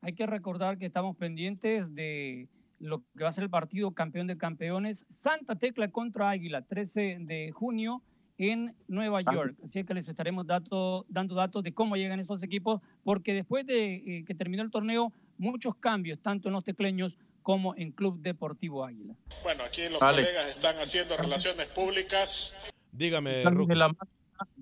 Hay 0.00 0.14
que 0.14 0.24
recordar 0.24 0.78
que 0.78 0.86
estamos 0.86 1.14
pendientes 1.14 1.94
de 1.94 2.48
lo 2.78 3.02
que 3.16 3.24
va 3.24 3.28
a 3.28 3.32
ser 3.32 3.44
el 3.44 3.50
partido 3.50 3.92
campeón 3.92 4.26
de 4.26 4.36
campeones, 4.36 5.04
Santa 5.08 5.56
Tecla 5.56 5.88
contra 5.88 6.30
Águila, 6.30 6.62
13 6.62 7.18
de 7.20 7.50
junio 7.52 8.02
en 8.38 8.74
Nueva 8.88 9.22
York. 9.22 9.56
Así 9.62 9.84
que 9.84 9.94
les 9.94 10.08
estaremos 10.08 10.46
dando 10.46 11.34
datos 11.34 11.62
de 11.62 11.72
cómo 11.72 11.96
llegan 11.96 12.20
estos 12.20 12.42
equipos, 12.42 12.80
porque 13.04 13.32
después 13.32 13.66
de 13.66 13.94
eh, 13.94 14.24
que 14.26 14.34
terminó 14.34 14.62
el 14.62 14.70
torneo, 14.70 15.12
muchos 15.38 15.76
cambios, 15.76 16.18
tanto 16.20 16.48
en 16.48 16.54
los 16.54 16.64
tecleños 16.64 17.18
como 17.42 17.74
en 17.76 17.92
Club 17.92 18.20
Deportivo 18.20 18.84
Águila. 18.84 19.14
Bueno, 19.42 19.64
aquí 19.64 19.88
los 19.88 20.00
colegas 20.00 20.48
están 20.48 20.76
haciendo 20.76 21.16
relaciones 21.16 21.66
públicas. 21.68 22.54
Dígame, 22.90 23.44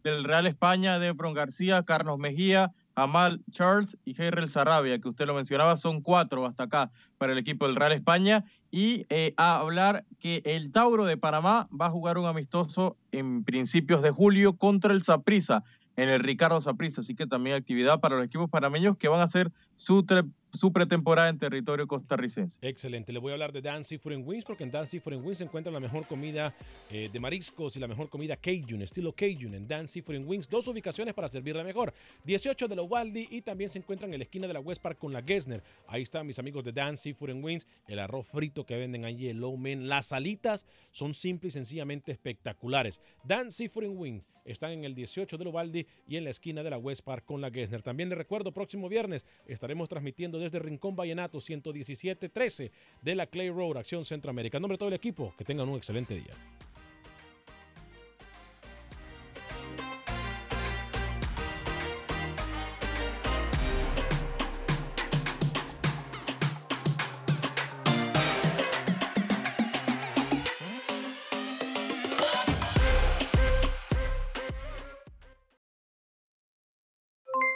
del 0.03 0.25
Real 0.25 0.47
España, 0.47 0.99
de 0.99 1.13
Bron 1.13 1.33
García, 1.33 1.83
Carlos 1.85 2.19
Mejía, 2.19 2.73
Amal 2.95 3.41
Charles 3.51 3.97
y 4.05 4.15
Gerrel 4.15 4.49
Sarabia, 4.49 4.99
que 4.99 5.09
usted 5.09 5.27
lo 5.27 5.35
mencionaba, 5.35 5.77
son 5.77 6.01
cuatro 6.01 6.47
hasta 6.47 6.65
acá 6.65 6.91
para 7.19 7.33
el 7.33 7.39
equipo 7.39 7.67
del 7.67 7.77
Real 7.77 7.93
España. 7.93 8.45
Y 8.71 9.07
eh, 9.11 9.35
a 9.37 9.59
hablar 9.59 10.05
que 10.19 10.43
el 10.45 10.73
Tauro 10.73 11.05
de 11.05 11.17
Panamá 11.17 11.69
va 11.79 11.87
a 11.87 11.91
jugar 11.91 12.19
un 12.19 12.27
amistoso 12.27 12.97
en 13.11 13.45
principios 13.45 14.03
de 14.03 14.11
julio 14.11 14.57
contra 14.57 14.95
el 14.95 15.03
Saprissa 15.03 15.63
en 15.97 16.09
el 16.09 16.21
Ricardo 16.21 16.61
Saprissa, 16.61 17.01
así 17.01 17.15
que 17.15 17.27
también 17.27 17.57
actividad 17.57 18.01
para 18.01 18.17
los 18.17 18.25
equipos 18.25 18.49
panameños 18.49 18.97
que 18.97 19.09
van 19.09 19.21
a 19.21 19.25
hacer 19.25 19.53
su, 19.77 20.73
pretemporada 20.73 21.29
en 21.29 21.39
territorio 21.39 21.87
costarricense. 21.87 22.59
Excelente. 22.63 23.13
Le 23.13 23.19
voy 23.19 23.31
a 23.31 23.35
hablar 23.35 23.53
de 23.53 23.63
Dan 23.63 23.85
Seafood 23.85 24.17
Wings 24.25 24.45
porque 24.45 24.65
en 24.65 24.71
Dan 24.71 24.87
Seafood 24.87 25.15
Wings 25.15 25.39
se 25.39 25.45
encuentra 25.45 25.73
la 25.73 25.81
mejor 25.81 26.07
comida 26.07 26.55
eh, 26.91 27.09
de 27.13 27.21
mariscos 27.21 27.77
y 27.77 27.81
la 27.81 27.89
mejor 27.89 28.09
comida 28.09 28.37
Cajun, 28.37 28.83
estilo 28.83 29.13
Cajun 29.13 29.55
en 29.55 29.67
Dan 29.67 29.89
Seafood 29.89 30.25
Wings. 30.25 30.49
Dos 30.49 30.69
ubicaciones 30.69 31.15
para 31.15 31.29
servirla 31.29 31.65
mejor. 31.65 31.93
18 32.25 32.69
de 32.69 32.77
la 32.77 32.83
y 33.31 33.41
también 33.43 33.71
se 33.71 33.79
encuentran 33.79 34.13
en 34.13 34.19
la 34.19 34.25
esquina 34.25 34.47
de 34.47 34.53
la 34.53 34.61
West 34.61 34.83
Park 34.83 34.99
con 34.99 35.13
la 35.13 35.23
Gessner. 35.23 35.63
Ahí 35.87 36.03
están 36.03 36.27
mis 36.27 36.39
amigos 36.39 36.65
de 36.65 36.73
Dan 36.73 36.97
Seafood 36.97 37.33
Wings. 37.43 37.67
El 37.89 37.99
arroz 37.99 38.27
frito 38.27 38.65
que 38.67 38.77
venden 38.77 39.05
allí, 39.05 39.29
el 39.29 39.39
low 39.39 39.57
men. 39.57 39.89
Las 39.89 40.13
alitas 40.13 40.67
son 40.91 41.15
simples 41.15 41.55
y 41.55 41.59
sencillamente 41.59 42.13
espectaculares. 42.13 43.01
Dan 43.25 43.51
Seafood 43.51 43.87
Wings 43.87 44.29
están 44.45 44.73
en 44.73 44.85
el 44.85 44.95
18 44.95 45.39
de 45.39 45.49
Ubaldi 45.49 45.87
y 46.07 46.17
en 46.17 46.25
la 46.25 46.31
esquina 46.31 46.63
de 46.63 46.71
la 46.71 46.79
West 46.79 47.03
Park 47.03 47.25
con 47.25 47.41
la 47.41 47.51
Gessner. 47.51 47.83
También 47.83 48.09
les 48.09 48.19
recuerdo, 48.19 48.53
próximo 48.53 48.89
viernes 48.89 49.25
estaremos 49.63 49.89
transmitiendo 49.89 50.41
desde 50.41 50.59
Rincón 50.59 50.97
Vallenato 50.97 51.39
117-13 51.39 52.73
de 53.01 53.15
la 53.15 53.29
Clay 53.29 53.49
Road, 53.49 53.77
Acción 53.77 54.05
Centroamérica. 54.05 54.59
En 54.59 54.63
nombre 54.63 54.75
de 54.75 54.79
todo 54.81 54.89
el 54.89 54.95
equipo, 54.97 55.33
que 55.39 55.45
tengan 55.45 55.69
un 55.69 55.77
excelente 55.77 56.17
día. 56.17 56.35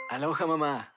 Aloha 0.09 0.47
mamá. 0.47 0.96